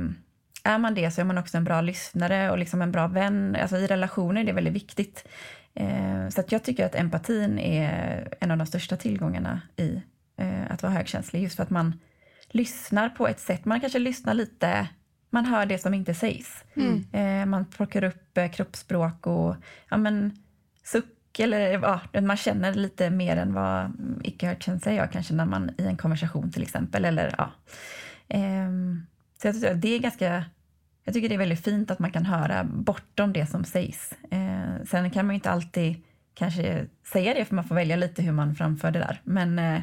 är 0.72 0.78
man 0.78 0.94
det 0.94 1.10
så 1.10 1.20
är 1.20 1.24
man 1.24 1.38
också 1.38 1.56
en 1.56 1.64
bra 1.64 1.80
lyssnare 1.80 2.50
och 2.50 2.58
liksom 2.58 2.82
en 2.82 2.92
bra 2.92 3.06
vän. 3.06 3.56
Alltså 3.62 3.76
i 3.76 3.86
relationer 3.86 4.40
är 4.40 4.44
det 4.44 4.52
väldigt 4.52 4.74
viktigt. 4.74 5.28
Eh, 5.74 6.28
så 6.28 6.40
att 6.40 6.52
jag 6.52 6.62
tycker 6.62 6.86
att 6.86 6.94
empatin 6.94 7.58
är 7.58 8.28
en 8.40 8.50
av 8.50 8.58
de 8.58 8.66
största 8.66 8.96
tillgångarna 8.96 9.60
i 9.76 10.02
eh, 10.36 10.70
att 10.72 10.82
vara 10.82 10.92
högkänslig 10.92 11.42
just 11.42 11.56
för 11.56 11.62
att 11.62 11.70
man 11.70 12.00
lyssnar 12.48 13.08
på 13.08 13.28
ett 13.28 13.40
sätt. 13.40 13.64
Man 13.64 13.80
kanske 13.80 13.98
lyssnar 13.98 14.34
lite, 14.34 14.88
man 15.30 15.44
hör 15.44 15.66
det 15.66 15.78
som 15.78 15.94
inte 15.94 16.14
sägs. 16.14 16.64
Mm. 16.74 17.04
Eh, 17.12 17.46
man 17.46 17.64
plockar 17.64 18.04
upp 18.04 18.38
kroppsspråk 18.52 19.26
och 19.26 19.56
ja, 19.88 19.96
men, 19.96 20.38
suck 20.84 21.38
eller 21.38 21.60
ja, 21.60 22.00
man 22.20 22.36
känner 22.36 22.74
lite 22.74 23.10
mer 23.10 23.36
än 23.36 23.54
vad 23.54 23.92
icke 24.24 24.46
högkänsliga 24.46 24.94
gör 24.94 25.06
kanske 25.06 25.34
när 25.34 25.44
man 25.44 25.70
i 25.78 25.86
en 25.86 25.96
konversation 25.96 26.50
till 26.50 26.62
exempel. 26.62 27.04
Eller, 27.04 27.34
ja. 27.38 27.50
Eh, 28.28 28.70
så 29.40 29.46
jag 29.46 29.54
tycker 29.54 29.74
det 29.74 29.94
är 29.94 29.98
ganska 29.98 30.44
jag 31.04 31.14
tycker 31.14 31.28
det 31.28 31.34
är 31.34 31.38
väldigt 31.38 31.64
fint 31.64 31.90
att 31.90 31.98
man 31.98 32.12
kan 32.12 32.26
höra 32.26 32.64
bortom 32.64 33.32
det 33.32 33.46
som 33.46 33.64
sägs. 33.64 34.14
Eh, 34.30 34.84
sen 34.90 35.10
kan 35.10 35.26
man 35.26 35.34
ju 35.34 35.36
inte 35.36 35.50
alltid 35.50 36.02
kanske 36.34 36.86
säga 37.12 37.34
det, 37.34 37.44
för 37.44 37.54
man 37.54 37.64
får 37.64 37.74
välja 37.74 37.96
lite 37.96 38.22
hur 38.22 38.32
man 38.32 38.54
framför 38.54 38.90
det 38.90 38.98
där. 38.98 39.20
Men 39.24 39.58
eh, 39.58 39.80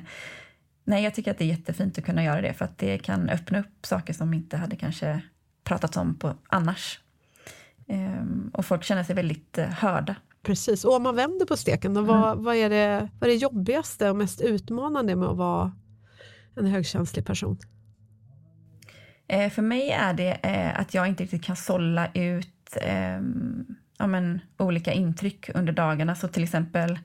Nej, 0.88 1.04
jag 1.04 1.14
tycker 1.14 1.32
att 1.32 1.38
det 1.38 1.44
är 1.44 1.48
jättefint 1.48 1.98
att 1.98 2.06
kunna 2.06 2.24
göra 2.24 2.42
det 2.42 2.54
för 2.54 2.66
att 2.66 2.78
det 2.78 2.98
kan 2.98 3.30
öppna 3.30 3.60
upp 3.60 3.86
saker 3.86 4.14
som 4.14 4.34
inte 4.34 4.58
hade 4.58 4.76
kanske 4.76 5.22
pratats 5.64 5.98
om 5.98 6.16
på 6.16 6.34
annars. 6.48 7.00
Ehm, 7.88 8.52
och 8.54 8.66
folk 8.66 8.84
känner 8.84 9.04
sig 9.04 9.16
väldigt 9.16 9.58
eh, 9.58 9.66
hörda. 9.66 10.16
Precis, 10.44 10.86
och 10.86 10.96
om 10.96 11.04
man 11.04 11.16
vänder 11.16 11.46
på 11.46 11.58
steken, 11.58 11.94
då, 11.94 12.02
vad, 12.02 12.32
mm. 12.32 12.44
vad, 12.44 12.56
är 12.56 12.70
det, 12.70 13.10
vad 13.20 13.30
är 13.30 13.34
det 13.34 13.40
jobbigaste 13.40 14.10
och 14.10 14.16
mest 14.16 14.42
utmanande 14.42 15.16
med 15.16 15.28
att 15.28 15.38
vara 15.38 15.72
en 16.56 16.66
högkänslig 16.66 17.26
person? 17.26 17.58
Eh, 19.28 19.50
för 19.50 19.62
mig 19.62 19.90
är 19.90 20.14
det 20.14 20.32
eh, 20.44 20.80
att 20.80 20.94
jag 20.94 21.08
inte 21.08 21.24
riktigt 21.24 21.44
kan 21.44 21.56
sålla 21.56 22.08
ut 22.14 22.78
eh, 22.82 23.20
ja, 23.98 24.08
men, 24.08 24.42
olika 24.58 24.94
intryck 24.94 25.50
under 25.56 25.74
dagarna. 25.74 26.16
Så 26.16 26.28
till 26.28 26.44
exempel 26.44 27.00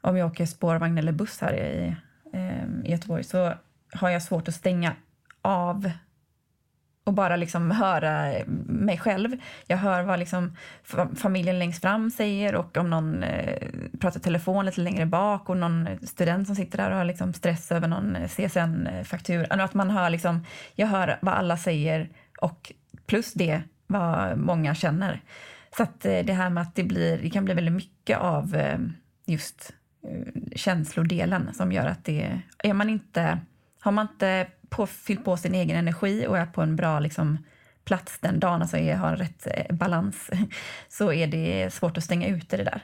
om 0.00 0.16
jag 0.16 0.30
åker 0.30 0.46
spårvagn 0.46 0.98
eller 0.98 1.12
buss 1.12 1.40
här 1.40 1.52
i 1.54 1.96
eh, 2.32 2.64
i 2.84 2.90
Göteborg 2.90 3.24
så 3.24 3.54
har 3.92 4.10
jag 4.10 4.22
svårt 4.22 4.48
att 4.48 4.54
stänga 4.54 4.94
av 5.42 5.90
och 7.10 7.14
bara 7.14 7.36
liksom 7.36 7.70
höra 7.70 8.32
mig 8.66 8.98
själv. 8.98 9.36
Jag 9.66 9.76
hör 9.76 10.02
vad 10.02 10.18
liksom 10.18 10.56
familjen 11.16 11.58
längst 11.58 11.80
fram 11.80 12.10
säger 12.10 12.54
och 12.54 12.76
om 12.76 12.90
någon 12.90 13.22
eh, 13.22 13.68
pratar 14.00 14.20
telefon 14.20 14.66
lite 14.66 14.80
längre 14.80 15.06
bak 15.06 15.48
och 15.48 15.56
någon 15.56 15.88
student 16.02 16.46
som 16.46 16.56
sitter 16.56 16.78
där 16.78 16.90
och 16.90 16.96
har 16.96 17.04
liksom 17.04 17.32
stress 17.32 17.72
över 17.72 17.88
någon 17.88 18.16
eh, 18.16 18.28
CSN-faktura. 18.28 19.46
Alltså 19.50 19.64
att 19.64 19.74
man 19.74 19.90
hör 19.90 20.10
liksom, 20.10 20.46
jag 20.74 20.86
hör 20.86 21.18
vad 21.22 21.34
alla 21.34 21.56
säger 21.56 22.08
och 22.40 22.72
plus 23.06 23.32
det 23.32 23.62
vad 23.86 24.38
många 24.38 24.74
känner. 24.74 25.20
Så 25.76 25.82
att 25.82 26.04
eh, 26.04 26.18
det 26.18 26.32
här 26.32 26.50
med 26.50 26.62
att 26.62 26.74
det, 26.74 26.84
blir, 26.84 27.18
det 27.18 27.30
kan 27.30 27.44
bli 27.44 27.54
väldigt 27.54 27.74
mycket 27.74 28.18
av 28.18 28.56
just 29.26 29.72
känslodelen 30.56 31.54
som 31.54 31.72
gör 31.72 31.86
att 31.86 32.04
det 32.04 32.42
är 32.58 32.74
man 32.74 32.90
inte, 32.90 33.38
har 33.80 33.92
man 33.92 34.08
inte 34.12 34.46
på, 34.70 34.86
fyllt 34.86 35.24
på 35.24 35.36
sin 35.36 35.54
egen 35.54 35.76
energi 35.76 36.26
och 36.26 36.38
är 36.38 36.46
på 36.46 36.62
en 36.62 36.76
bra 36.76 37.00
liksom, 37.00 37.38
plats 37.84 38.18
den 38.20 38.40
dagen, 38.40 38.62
alltså 38.62 38.78
jag 38.78 38.98
har 38.98 39.16
rätt 39.16 39.46
eh, 39.46 39.76
balans, 39.76 40.30
så 40.88 41.12
är 41.12 41.26
det 41.26 41.74
svårt 41.74 41.96
att 41.96 42.04
stänga 42.04 42.28
ute 42.28 42.56
det 42.56 42.64
där. 42.64 42.82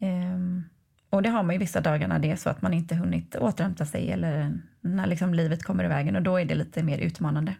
Ehm, 0.00 0.64
och 1.10 1.22
det 1.22 1.28
har 1.28 1.42
man 1.42 1.54
ju 1.54 1.58
vissa 1.58 1.80
dagar 1.80 2.08
när 2.08 2.18
det 2.18 2.30
är 2.30 2.36
så 2.36 2.50
att 2.50 2.62
man 2.62 2.74
inte 2.74 2.94
hunnit 2.94 3.36
återhämta 3.36 3.86
sig 3.86 4.10
eller 4.10 4.58
när 4.80 5.06
liksom 5.06 5.34
livet 5.34 5.62
kommer 5.62 5.84
i 5.84 5.88
vägen 5.88 6.16
och 6.16 6.22
då 6.22 6.36
är 6.36 6.44
det 6.44 6.54
lite 6.54 6.82
mer 6.82 6.98
utmanande 6.98 7.54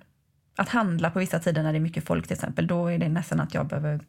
att 0.57 0.69
handla 0.69 1.11
på 1.11 1.19
vissa 1.19 1.39
tider 1.39 1.63
när 1.63 1.73
det 1.73 1.79
är 1.79 1.81
mycket 1.81 2.05
folk 2.05 2.27
till 2.27 2.35
exempel, 2.35 2.67
då 2.67 2.87
är 2.87 2.99
det 2.99 3.09
nästan 3.09 3.41
att 3.41 3.55
jag 3.55 3.67
behöver 3.67 4.01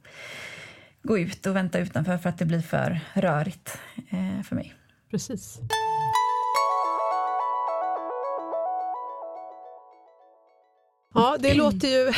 gå 1.03 1.19
ut 1.19 1.45
och 1.45 1.55
vänta 1.55 1.79
utanför 1.79 2.17
för 2.17 2.29
att 2.29 2.37
det 2.37 2.45
blir 2.45 2.61
för 2.61 2.99
rörigt 3.13 3.79
eh, 4.09 4.41
för 4.43 4.55
mig. 4.55 4.73
Precis. 5.11 5.59
Ja, 11.13 11.37
det 11.39 11.53
låter 11.53 11.87
ju 11.87 12.13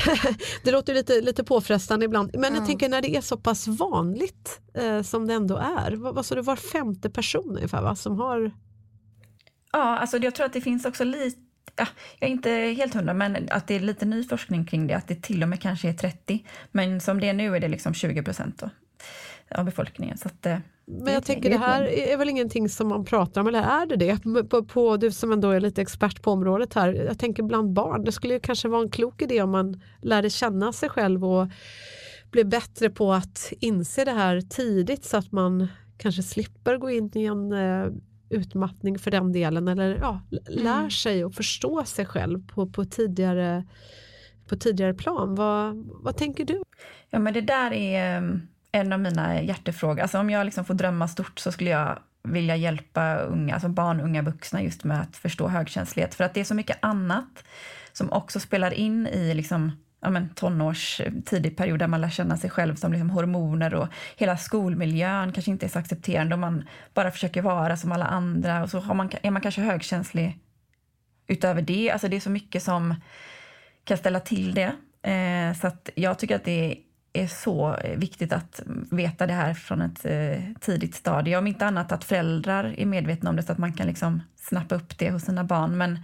det 0.63 0.71
låter 0.71 0.93
lite, 0.93 1.21
lite 1.21 1.43
påfrestande 1.43 2.05
ibland. 2.05 2.36
Men 2.38 2.55
jag 2.55 2.65
tänker 2.65 2.89
när 2.89 3.01
det 3.01 3.15
är 3.15 3.21
så 3.21 3.38
pass 3.38 3.67
vanligt 3.67 4.62
eh, 4.74 5.01
som 5.01 5.27
det 5.27 5.33
ändå 5.33 5.57
är. 5.57 5.91
Vad, 5.91 6.15
vad 6.15 6.25
sa 6.25 6.36
du, 6.36 6.41
var 6.41 6.55
femte 6.55 7.10
person 7.10 7.55
ungefär 7.55 7.81
va, 7.81 7.95
som 7.95 8.17
har? 8.17 8.51
Ja, 9.71 9.98
alltså 9.98 10.17
jag 10.17 10.36
tror 10.36 10.45
att 10.45 10.53
det 10.53 10.62
finns 10.62 10.86
också 10.86 11.03
lite 11.03 11.39
ja, 11.75 11.88
jag 12.19 12.27
är 12.27 12.31
inte 12.31 12.51
helt 12.51 12.93
hundra, 12.93 13.13
men 13.13 13.48
att 13.51 13.67
det 13.67 13.75
är 13.75 13.79
lite 13.79 14.05
ny 14.05 14.24
forskning 14.24 14.65
kring 14.65 14.88
det, 14.88 14.93
att 14.93 15.07
det 15.07 15.21
till 15.21 15.43
och 15.43 15.50
med 15.50 15.62
kanske 15.62 15.89
är 15.89 15.93
30. 15.93 16.45
Men 16.71 17.01
som 17.01 17.19
det 17.19 17.29
är 17.29 17.33
nu 17.33 17.55
är 17.55 17.60
det 17.60 17.67
liksom 17.67 17.93
20 17.93 18.24
procent 18.24 18.63
av 19.55 19.65
befolkningen. 19.65 20.17
Så 20.17 20.27
att, 20.27 20.45
eh, 20.45 20.57
men 21.00 21.13
jag 21.13 21.25
tänker 21.25 21.50
det 21.50 21.57
här 21.57 21.83
är 21.83 22.17
väl 22.17 22.29
ingenting 22.29 22.69
som 22.69 22.88
man 22.88 23.05
pratar 23.05 23.41
om, 23.41 23.48
eller 23.48 23.62
är 23.62 23.86
det 23.86 23.95
det? 23.95 24.24
På, 24.50 24.63
på, 24.63 24.98
du 24.98 25.12
som 25.12 25.31
ändå 25.31 25.50
är 25.50 25.60
lite 25.60 25.81
expert 25.81 26.21
på 26.21 26.31
området 26.31 26.74
här, 26.74 26.93
jag 26.93 27.19
tänker 27.19 27.43
bland 27.43 27.74
barn, 27.74 28.03
det 28.03 28.12
skulle 28.12 28.33
ju 28.33 28.39
kanske 28.39 28.67
vara 28.67 28.81
en 28.81 28.89
klok 28.89 29.21
idé 29.21 29.41
om 29.41 29.51
man 29.51 29.81
lärde 30.01 30.29
känna 30.29 30.74
sig 30.74 30.89
själv 30.89 31.25
och 31.25 31.48
blev 32.31 32.50
bättre 32.50 32.89
på 32.89 33.13
att 33.13 33.53
inse 33.60 34.05
det 34.05 34.12
här 34.12 34.41
tidigt 34.41 35.05
så 35.05 35.17
att 35.17 35.31
man 35.31 35.67
kanske 35.98 36.24
slipper 36.24 36.77
gå 36.77 36.89
in 36.89 37.12
i 37.13 37.25
en 37.25 37.51
eh, 37.51 37.88
utmattning 38.29 39.00
för 39.00 39.12
den 39.12 39.31
delen 39.31 39.67
eller 39.67 39.98
ja, 40.01 40.21
lär 40.48 40.79
mm. 40.79 40.91
sig 40.91 41.25
och 41.25 41.33
förstå 41.33 41.86
sig 41.86 42.05
själv 42.05 42.48
på, 42.48 42.67
på, 42.67 42.86
tidigare, 42.86 43.67
på 44.48 44.55
tidigare 44.55 44.93
plan. 44.93 45.36
Vad, 45.36 45.75
vad 45.86 46.17
tänker 46.17 46.45
du? 46.45 46.63
Ja 47.10 47.19
men 47.19 47.33
det 47.33 47.41
där 47.41 47.74
är 47.74 48.17
mm, 48.17 48.48
en 48.71 48.93
av 48.93 48.99
mina 48.99 49.41
hjärtefrågor. 49.41 50.01
Alltså 50.01 50.19
om 50.19 50.29
jag 50.29 50.45
liksom 50.45 50.65
får 50.65 50.73
drömma 50.73 51.07
stort 51.07 51.39
så 51.39 51.51
skulle 51.51 51.69
jag 51.69 51.99
vilja 52.23 52.55
hjälpa 52.55 53.15
unga, 53.15 53.53
alltså 53.53 53.69
barn, 53.69 54.01
unga 54.01 54.21
vuxna 54.21 54.61
just 54.61 54.83
med 54.83 55.01
att 55.01 55.17
förstå 55.17 55.47
högkänslighet. 55.47 56.15
För 56.15 56.23
att 56.23 56.33
det 56.33 56.39
är 56.39 56.43
så 56.43 56.55
mycket 56.55 56.77
annat 56.81 57.43
som 57.93 58.11
också 58.11 58.39
spelar 58.39 58.73
in 58.73 59.07
i 59.07 59.33
liksom 59.33 59.71
ja, 60.01 60.09
men, 60.09 60.29
tonårs 60.29 61.01
eh, 61.01 61.13
tidig 61.25 61.57
period 61.57 61.79
där 61.79 61.87
man 61.87 62.01
lär 62.01 62.09
känna 62.09 62.37
sig 62.37 62.49
själv 62.49 62.75
som 62.75 62.91
liksom 62.91 63.09
hormoner 63.09 63.73
och 63.73 63.87
hela 64.17 64.37
skolmiljön 64.37 65.31
kanske 65.31 65.51
inte 65.51 65.65
är 65.65 65.69
så 65.69 65.79
accepterande 65.79 66.35
och 66.35 66.39
man 66.39 66.67
bara 66.93 67.11
försöker 67.11 67.41
vara 67.41 67.77
som 67.77 67.91
alla 67.91 68.05
andra 68.05 68.63
och 68.63 68.69
så 68.69 68.79
har 68.79 68.93
man, 68.93 69.09
är 69.21 69.31
man 69.31 69.41
kanske 69.41 69.61
högkänslig 69.61 70.39
utöver 71.27 71.61
det. 71.61 71.91
Alltså 71.91 72.07
det 72.07 72.15
är 72.15 72.19
så 72.19 72.29
mycket 72.29 72.63
som 72.63 72.95
kan 73.83 73.97
ställa 73.97 74.19
till 74.19 74.53
det. 74.53 74.71
Eh, 75.11 75.53
så 75.53 75.67
att 75.67 75.89
jag 75.95 76.19
tycker 76.19 76.35
att 76.35 76.45
det 76.45 76.77
är 77.13 77.27
så 77.27 77.77
viktigt 77.96 78.34
att 78.34 78.62
veta 78.91 79.27
det 79.27 79.34
här 79.34 79.53
från 79.53 79.82
ett 79.82 80.06
eh, 80.06 80.44
tidigt 80.60 80.96
stadie. 80.96 81.38
Om 81.38 81.48
inte 81.48 81.65
annat 81.65 81.91
att 81.91 82.03
föräldrar 82.03 82.75
är 82.77 82.86
medvetna 82.86 83.30
om 83.30 83.36
det 83.36 83.44
så 83.44 83.51
att 83.51 83.58
man 83.58 83.74
kan 83.74 83.88
liksom 83.88 84.22
snappa 84.36 84.75
upp 84.75 84.98
det 84.98 85.12
hos 85.12 85.24
sina 85.24 85.44
barn. 85.44 85.77
Men 85.77 86.00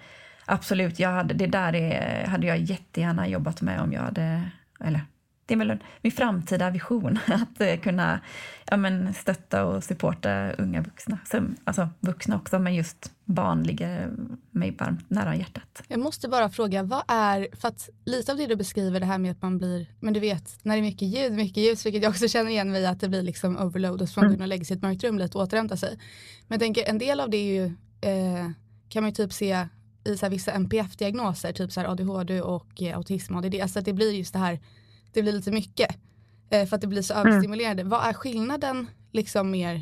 absolut, 0.45 0.99
jag 0.99 1.09
hade, 1.09 1.33
det 1.33 1.47
där 1.47 1.75
är, 1.75 2.27
hade 2.27 2.47
jag 2.47 2.57
jättegärna 2.57 3.27
jobbat 3.27 3.61
med 3.61 3.81
om 3.81 3.93
jag 3.93 4.01
hade, 4.01 4.43
eller 4.79 5.01
det 5.47 5.53
är 5.53 5.57
väl 5.57 5.77
min 6.01 6.11
framtida 6.11 6.69
vision, 6.69 7.19
att 7.27 7.61
eh, 7.61 7.77
kunna 7.77 8.19
ja, 8.65 8.77
men, 8.77 9.13
stötta 9.13 9.65
och 9.65 9.83
supporta 9.83 10.51
unga 10.51 10.81
vuxna. 10.81 11.19
Som, 11.25 11.55
alltså 11.63 11.89
vuxna 11.99 12.35
också, 12.35 12.59
men 12.59 12.75
just 12.75 13.11
barn 13.25 13.63
ligger 13.63 14.09
mig 14.51 14.75
varmt 14.79 15.09
nära 15.09 15.35
hjärtat. 15.35 15.83
Jag 15.87 15.99
måste 15.99 16.27
bara 16.27 16.49
fråga, 16.49 16.83
vad 16.83 17.03
är, 17.07 17.47
för 17.55 17.67
att 17.67 17.89
lite 18.05 18.31
av 18.31 18.37
det 18.37 18.47
du 18.47 18.55
beskriver, 18.55 18.99
det 18.99 19.05
här 19.05 19.17
med 19.17 19.31
att 19.31 19.41
man 19.41 19.57
blir, 19.57 19.87
men 19.99 20.13
du 20.13 20.19
vet, 20.19 20.59
när 20.63 20.75
det 20.75 20.79
är 20.79 20.83
mycket 20.83 21.07
ljud, 21.07 21.33
mycket 21.33 21.63
ljus, 21.63 21.85
vilket 21.85 22.03
jag 22.03 22.09
också 22.09 22.27
känner 22.27 22.51
igen 22.51 22.71
mig 22.71 22.85
att 22.85 22.99
det 22.99 23.09
blir 23.09 23.21
liksom 23.21 23.57
overload 23.57 24.01
och 24.01 24.09
så 24.09 24.13
får 24.13 24.21
man 24.21 24.29
gå 24.29 24.35
in 24.35 24.41
och 24.41 24.47
lägga 24.47 24.65
sig 24.65 24.75
i 24.75 24.77
ett 24.77 24.83
mörkt 24.83 25.03
rum 25.03 25.17
lite 25.17 25.37
och 25.37 25.43
återhämta 25.43 25.77
sig. 25.77 25.97
Men 26.47 26.55
jag 26.55 26.59
tänker, 26.59 26.89
en 26.89 26.97
del 26.97 27.19
av 27.19 27.29
det 27.29 27.37
är 27.37 27.53
ju, 27.53 27.65
eh, 28.01 28.51
kan 28.89 29.03
man 29.03 29.09
ju 29.09 29.15
typ 29.15 29.33
se 29.33 29.67
i 30.05 30.17
så 30.17 30.29
vissa 30.29 30.51
NPF-diagnoser, 30.51 31.53
typ 31.53 31.71
så 31.71 31.81
ADHD 31.81 32.41
och 32.41 32.81
eh, 32.81 32.97
autism 32.97 33.35
och 33.35 33.45
ADD, 33.45 33.55
alltså 33.61 33.79
att 33.79 33.85
det 33.85 33.93
blir 33.93 34.11
just 34.11 34.33
det 34.33 34.39
här, 34.39 34.59
det 35.17 35.23
blir 35.23 35.33
lite 35.33 35.51
mycket. 35.51 35.97
Eh, 36.49 36.65
för 36.65 36.75
att 36.75 36.81
det 36.81 36.87
blir 36.87 37.01
så 37.01 37.13
mm. 37.13 37.27
överstimulerande. 37.27 37.83
Vad 37.83 38.09
är 38.09 38.13
skillnaden 38.13 38.87
liksom 39.11 39.51
mer 39.51 39.81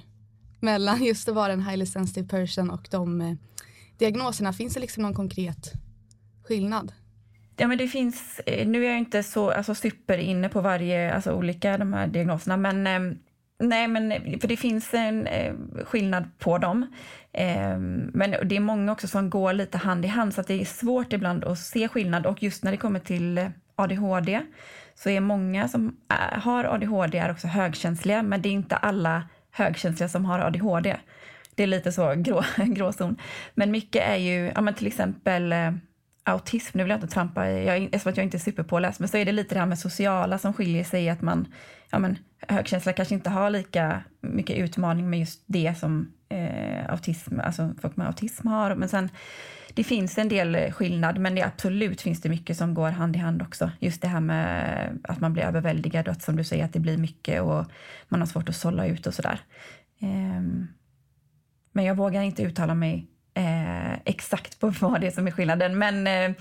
mellan 0.60 1.04
just 1.04 1.30
att 1.30 1.36
vara 1.36 1.54
en 1.54 1.62
highly 1.62 1.86
sensitive 1.86 2.28
person 2.28 2.70
och 2.70 2.88
de 2.92 3.22
eh, 3.22 3.34
diagnoserna? 3.98 4.54
Finns 4.54 4.74
det 4.74 4.80
liksom 4.80 5.04
någon 5.04 5.14
konkret 5.14 5.74
skillnad? 6.44 6.92
Ja, 7.58 7.68
men 7.68 7.78
det 7.78 7.88
finns, 7.88 8.42
eh, 8.46 8.68
nu 8.68 8.86
är 8.86 8.90
jag 8.90 8.98
inte 8.98 9.24
så 9.24 9.52
alltså, 9.52 9.76
super 9.76 10.18
inne 10.18 10.50
på 10.50 10.62
varje, 10.62 11.14
alltså 11.14 11.32
olika 11.32 11.78
de 11.78 11.94
här 11.94 12.08
diagnoserna, 12.08 12.58
men 12.58 13.20
Nej, 13.60 13.88
men 13.88 14.12
för 14.40 14.48
det 14.48 14.58
finns 14.58 14.94
en 14.94 15.28
skillnad 15.86 16.40
på 16.40 16.58
dem. 16.58 16.94
Men 18.14 18.32
det 18.44 18.56
är 18.56 18.60
många 18.60 18.92
också 18.92 19.08
som 19.08 19.30
går 19.30 19.54
lite 19.54 19.78
hand 19.78 20.06
i 20.06 20.08
hand 20.08 20.34
så 20.34 20.42
att 20.42 20.48
det 20.48 20.62
är 20.62 20.66
svårt 20.66 21.14
ibland 21.14 21.44
att 21.44 21.60
se 21.60 21.88
skillnad 21.88 22.26
och 22.26 22.44
just 22.44 22.64
när 22.64 22.72
det 22.72 22.78
kommer 22.78 23.00
till 23.00 23.50
ADHD 23.76 24.42
så 24.96 25.10
är 25.10 25.20
många 25.20 25.68
som 25.68 25.98
äh, 26.12 26.40
har 26.40 26.64
ADHD 26.64 27.18
är 27.18 27.32
också 27.32 27.48
högkänsliga 27.48 28.24
men 28.24 28.42
det 28.42 28.50
är 28.50 28.54
inte 28.54 28.76
alla 28.76 29.24
högkänsliga 29.52 30.10
som 30.10 30.26
har 30.26 30.40
ADHD. 30.40 30.98
Det 31.56 31.64
är 31.64 31.68
lite 31.68 31.92
så 31.92 32.14
grå, 32.18 32.44
gråzon. 32.66 33.18
Men 33.54 33.72
mycket 33.72 34.02
är 34.08 34.16
ju, 34.16 34.52
ja 34.56 34.62
men 34.62 34.74
till 34.74 34.88
exempel 34.88 35.54
eh, 35.54 35.72
autism, 36.24 36.78
nu 36.78 36.84
vill 36.84 36.90
jag 36.90 36.98
inte 36.98 37.14
trampa 37.14 37.50
i, 37.50 37.66
jag, 37.66 37.84
eftersom 37.84 38.14
jag 38.16 38.24
inte 38.24 38.38
är 38.38 38.40
superpåläst, 38.40 39.00
men 39.00 39.10
så 39.10 39.18
är 39.18 39.26
det 39.26 39.32
lite 39.32 39.56
det 39.56 39.60
här 39.60 39.68
med 39.68 39.80
sociala 39.80 40.38
som 40.38 40.54
skiljer 40.54 40.84
sig 40.84 41.10
att 41.10 41.22
man, 41.22 41.54
ja 41.90 42.00
men 42.00 42.18
högkänsla 42.48 42.94
kanske 42.94 43.16
inte 43.16 43.30
har 43.30 43.50
lika 43.50 44.04
mycket 44.22 44.58
utmaning 44.58 45.10
med 45.10 45.20
just 45.20 45.44
det 45.46 45.80
som 45.80 46.12
eh, 46.30 46.90
autism, 46.90 47.40
alltså 47.40 47.74
folk 47.82 47.96
med 47.96 48.08
autism 48.08 48.48
har. 48.48 48.76
Men 48.76 48.90
sen, 48.90 49.10
det 49.74 49.84
finns 49.84 50.18
en 50.18 50.30
del 50.30 50.72
skillnad, 50.72 51.18
men 51.18 51.36
det 51.36 51.42
absolut 51.42 52.02
finns 52.02 52.22
det 52.22 52.30
mycket 52.30 52.58
som 52.58 52.74
går 52.74 52.90
hand 52.90 53.16
i 53.16 53.20
hand 53.20 53.42
också. 53.42 53.72
Just 53.80 54.02
det 54.02 54.08
här 54.08 54.20
med 54.20 55.00
att 55.04 55.20
man 55.20 55.34
blir 55.34 55.44
överväldigad 55.44 56.08
och 56.08 56.12
att 56.12 56.22
som 56.22 56.36
du 56.36 56.44
säger 56.44 56.66
att 56.66 56.74
det 56.74 56.80
blir 56.80 56.98
mycket 56.98 57.42
och 57.42 57.66
man 58.08 58.20
har 58.20 58.28
svårt 58.28 58.50
att 58.50 58.56
sålla 58.56 58.88
ut 58.88 59.08
och 59.08 59.14
sådär. 59.14 59.40
Eh, 60.02 60.42
men 61.72 61.86
jag 61.86 61.96
vågar 61.96 62.22
inte 62.22 62.44
uttala 62.44 62.74
mig 62.74 63.08
eh, 63.34 63.94
exakt 63.94 64.60
på 64.60 64.70
vad 64.80 65.02
det 65.02 65.08
är 65.08 65.12
som 65.12 65.28
är 65.28 65.32
skillnaden. 65.32 65.78
Men 65.78 66.08
eh, 66.08 66.38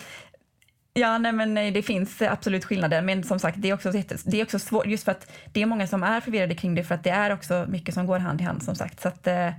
Ja, 0.97 1.19
nej, 1.19 1.33
men 1.33 1.55
nej, 1.55 1.71
det 1.71 1.83
finns 1.83 2.23
absolut 2.23 2.65
skillnader, 2.65 3.03
men 3.03 3.25
som 3.25 3.39
sagt, 3.39 3.57
det 3.61 3.71
är 3.71 3.75
också, 3.75 3.93
det 4.25 4.41
är 4.41 4.45
också 4.45 4.59
svårt, 4.59 4.87
just 4.87 5.05
för 5.05 5.13
att 5.13 5.31
det 5.53 5.63
är 5.63 5.67
många 5.67 5.87
som 5.87 6.03
är 6.03 6.21
förvirrade 6.21 6.55
kring 6.55 6.75
det, 6.75 6.85
för 6.85 6.95
att 6.95 7.05
det 7.05 7.11
är 7.11 7.33
också 7.33 7.67
mycket 7.69 7.95
som 7.95 8.07
går 8.07 8.19
hand 8.19 8.41
i 8.41 8.45
hand, 8.45 8.63
som 8.63 8.75
sagt. 8.75 9.01
Så 9.01 9.09
att, 9.09 9.27
eh, 9.27 9.51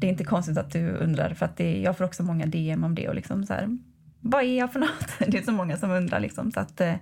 det 0.00 0.06
är 0.06 0.10
inte 0.10 0.24
konstigt 0.24 0.58
att 0.58 0.72
du 0.72 0.90
undrar, 0.90 1.34
för 1.34 1.44
att 1.46 1.56
det, 1.56 1.80
jag 1.80 1.98
får 1.98 2.04
också 2.04 2.22
många 2.22 2.46
DM 2.46 2.84
om 2.84 2.94
det 2.94 3.08
och 3.08 3.14
liksom 3.14 3.46
så 3.46 3.52
här, 3.52 3.78
vad 4.20 4.44
är 4.44 4.58
jag 4.58 4.72
för 4.72 4.80
något? 4.80 5.08
Det 5.28 5.38
är 5.38 5.42
så 5.42 5.52
många 5.52 5.76
som 5.76 5.90
undrar 5.90 6.20
liksom, 6.20 6.52
så 6.52 6.60
att 6.60 6.80
eh, 6.80 6.94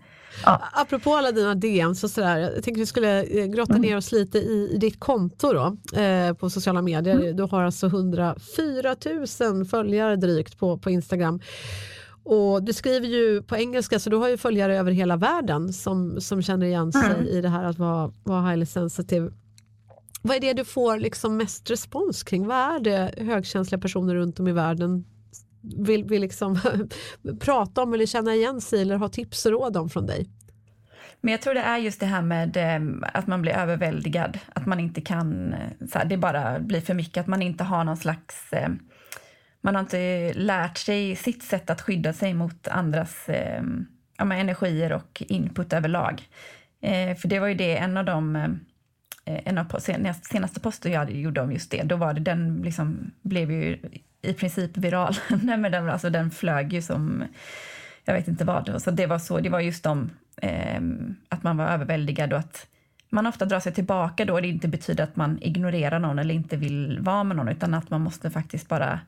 Ja. 0.45 0.63
Apropå 0.73 1.15
alla 1.15 1.33
dina 1.33 1.55
DM, 1.55 1.95
så 1.95 2.09
sådär, 2.09 2.39
jag 2.39 2.53
tänkte 2.55 2.81
vi 2.81 2.87
skulle 2.87 3.23
eh, 3.23 3.47
grotta 3.47 3.79
ner 3.79 3.97
oss 3.97 4.13
lite 4.13 4.39
i, 4.39 4.71
i 4.75 4.79
ditt 4.79 5.01
konto 5.01 5.53
då, 5.53 5.99
eh, 6.01 6.35
på 6.35 6.51
sociala 6.51 6.83
medier. 6.83 7.15
Mm. 7.15 7.37
Du 7.37 7.43
har 7.43 7.63
alltså 7.63 7.87
104 7.87 8.97
000 9.41 9.67
följare 9.67 10.17
drygt 10.17 10.59
på, 10.59 10.79
på 10.79 10.91
Instagram. 10.91 11.41
Och 12.25 12.63
du 12.63 12.73
skriver 12.73 13.07
ju 13.07 13.43
på 13.43 13.57
engelska 13.57 13.99
så 13.99 14.11
du 14.11 14.17
har 14.17 14.29
ju 14.29 14.37
följare 14.37 14.79
över 14.79 14.93
hela 14.93 15.17
världen 15.17 15.73
som, 15.73 16.21
som 16.21 16.43
känner 16.43 16.67
igen 16.67 16.93
sig 16.93 17.11
mm. 17.11 17.27
i 17.27 17.41
det 17.41 17.49
här 17.49 17.65
att 17.65 17.79
vara, 17.79 18.13
vara 18.25 18.49
highly 18.49 18.67
sensitive. 18.67 19.31
Vad 20.23 20.37
är 20.37 20.41
det 20.41 20.53
du 20.53 20.65
får 20.65 20.99
liksom 20.99 21.37
mest 21.37 21.71
respons 21.71 22.23
kring? 22.23 22.47
Vad 22.47 22.59
är 22.59 22.81
det 22.81 23.15
högkänsliga 23.25 23.81
personer 23.81 24.15
runt 24.15 24.41
om 24.41 24.49
i 24.49 24.53
världen 24.53 25.05
vill, 25.79 26.05
vill 26.05 26.21
liksom 26.21 26.59
prata 27.41 27.83
om 27.83 27.95
eller 27.95 28.07
känna 28.07 28.35
igen 28.35 28.61
sig 28.61 28.83
eller 28.83 28.97
ha 28.97 29.09
tips 29.09 29.47
och 29.47 29.53
råd 29.53 29.77
om 29.77 29.91
från 29.91 30.07
dig? 30.07 30.29
Men 31.21 31.33
jag 31.33 31.43
tror 31.43 31.55
det 31.55 31.61
är 31.61 31.79
just 31.79 32.01
det 32.01 32.07
här 32.07 32.23
med 32.23 32.57
eh, 32.57 33.09
att 33.15 33.27
man 33.27 33.43
blir 33.43 33.53
överväldigad. 33.53 34.39
Att 34.55 34.67
man 34.67 34.81
inte 34.81 35.01
kan, 35.01 35.53
eh, 35.53 35.87
så 35.93 35.99
här, 35.99 36.05
det 36.05 36.17
bara 36.17 36.59
blir 36.61 36.81
för 36.81 36.95
mycket. 36.95 37.21
Att 37.21 37.27
man 37.27 37.43
inte 37.43 37.65
har 37.65 37.85
någon 37.85 37.97
slags... 37.97 38.53
Man 39.65 39.75
har 39.75 39.83
inte 39.83 40.33
lärt 40.33 40.79
sig 40.79 41.17
sitt 41.17 41.43
sätt 41.43 41.71
att 41.71 41.81
skydda 41.81 42.13
sig 42.13 42.35
mot 42.35 42.69
andras 42.69 43.29
eh, 43.29 43.63
ja, 44.19 44.35
energier 44.35 44.93
och 44.93 45.23
input 45.29 45.73
överlag. 45.73 46.23
Eh, 46.81 47.17
för 47.17 47.29
det 47.29 47.39
var 47.39 47.47
ju 47.47 47.55
det, 47.55 47.77
en 47.77 47.97
av 47.97 48.05
de 48.05 48.37
eh, 48.37 48.51
en 49.25 49.59
av 49.59 49.81
senaste 50.23 50.61
poster 50.61 50.91
jag 50.91 51.11
gjorde 51.11 51.41
om 51.41 51.53
just 51.53 51.71
det, 51.71 51.83
då 51.83 51.97
var 51.97 52.15
det 52.15 52.21
den 52.21 52.63
liksom 52.65 53.11
blev 53.23 53.53
ju 53.53 53.79
i 54.23 54.33
princip 54.33 54.77
viral. 54.77 55.15
Nej, 55.43 55.57
men 55.57 55.73
den, 55.73 55.91
alltså, 55.91 56.11
den 56.11 56.31
flög 56.31 56.73
ju 56.73 56.83
som 56.83 57.25
jag 58.05 58.15
vet 58.15 58.29
inte 58.29 58.45
vad. 58.45 58.83
Så 58.83 58.91
det 58.91 59.07
var 59.07 59.19
så, 59.19 59.41
det 59.41 59.49
var 59.49 59.61
just 59.61 59.85
de, 59.85 60.11
eh, 60.37 60.81
att 61.29 61.43
man 61.43 61.57
var 61.57 61.67
överväldigad 61.67 62.33
och 62.33 62.39
att 62.39 62.67
man 63.09 63.27
ofta 63.27 63.45
drar 63.45 63.61
sig 63.61 63.73
tillbaka 63.73 64.25
då. 64.25 64.41
Det 64.41 64.49
inte 64.49 64.69
betyder 64.69 65.05
att 65.05 65.17
man 65.17 65.39
ignorerar 65.43 65.99
någon 65.99 66.19
eller 66.19 66.35
inte 66.35 66.57
vill 66.57 66.99
vara 67.01 67.25
med 67.25 67.37
någon, 67.37 67.49
utan 67.49 67.75
att 67.75 67.91
man 67.91 68.01
måste 68.01 68.31
faktiskt 68.31 68.69
bara 68.69 69.01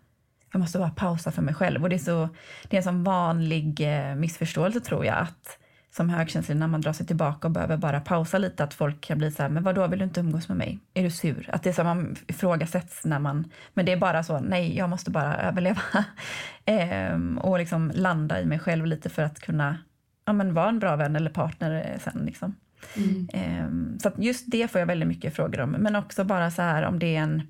jag 0.55 0.61
måste 0.61 0.79
bara 0.79 0.91
pausa 0.91 1.33
för 1.33 1.43
mig 1.43 1.55
själv. 1.55 1.83
Och 1.83 1.89
det 1.89 1.97
är, 1.97 1.99
så, 1.99 2.29
det 2.69 2.77
är 2.77 2.79
en 2.79 2.85
sån 2.85 3.05
vanlig 3.05 3.81
eh, 3.81 4.15
missförståelse 4.15 4.81
tror 4.81 5.05
jag, 5.05 5.19
att 5.19 5.59
som 5.91 6.11
högkänslig 6.11 6.57
när 6.57 6.67
man 6.67 6.81
drar 6.81 6.93
sig 6.93 7.07
tillbaka 7.07 7.49
och 7.49 7.53
behöver 7.53 7.77
bara 7.77 8.01
pausa 8.01 8.39
lite, 8.39 8.65
att 8.65 8.75
folk 8.75 9.01
kan 9.01 9.19
bli 9.19 9.31
så 9.31 9.43
här, 9.43 9.49
men 9.49 9.63
vadå, 9.63 9.87
vill 9.87 9.99
du 9.99 10.05
inte 10.05 10.21
umgås 10.21 10.49
med 10.49 10.57
mig? 10.57 10.79
Är 10.95 11.03
du 11.03 11.11
sur? 11.11 11.51
Att 11.53 11.63
det 11.63 11.69
är 11.69 11.73
så 11.73 11.85
man 11.85 12.17
ifrågasätts 12.27 13.05
när 13.05 13.19
man, 13.19 13.51
men 13.75 13.87
det 13.87 13.93
är 13.93 13.97
bara 13.97 14.23
så, 14.23 14.41
nej, 14.41 14.77
jag 14.77 14.91
måste 14.91 15.11
bara 15.11 15.37
överleva. 15.37 15.83
ehm, 16.65 17.39
och 17.39 17.59
liksom 17.59 17.93
landa 17.95 18.41
i 18.41 18.47
mig 18.47 18.59
själv 18.59 18.87
lite 18.87 19.11
för 19.11 19.23
att 19.23 19.41
kunna 19.41 19.79
ja, 20.25 20.33
men 20.33 20.55
vara 20.55 20.69
en 20.69 20.79
bra 20.79 20.97
vän 20.97 21.17
eller 21.17 21.31
partner 21.31 21.91
eh, 21.93 22.01
sen. 22.01 22.23
Liksom. 22.27 22.55
Mm. 22.97 23.29
Ehm, 23.33 23.99
så 23.99 24.13
just 24.17 24.51
det 24.51 24.71
får 24.71 24.79
jag 24.79 24.87
väldigt 24.87 25.09
mycket 25.09 25.37
frågor 25.37 25.61
om, 25.61 25.71
men 25.71 25.97
också 25.97 26.25
bara 26.25 26.51
så 26.51 26.63
här 26.63 26.83
om 26.83 26.99
det 26.99 27.17
är 27.17 27.21
en, 27.21 27.43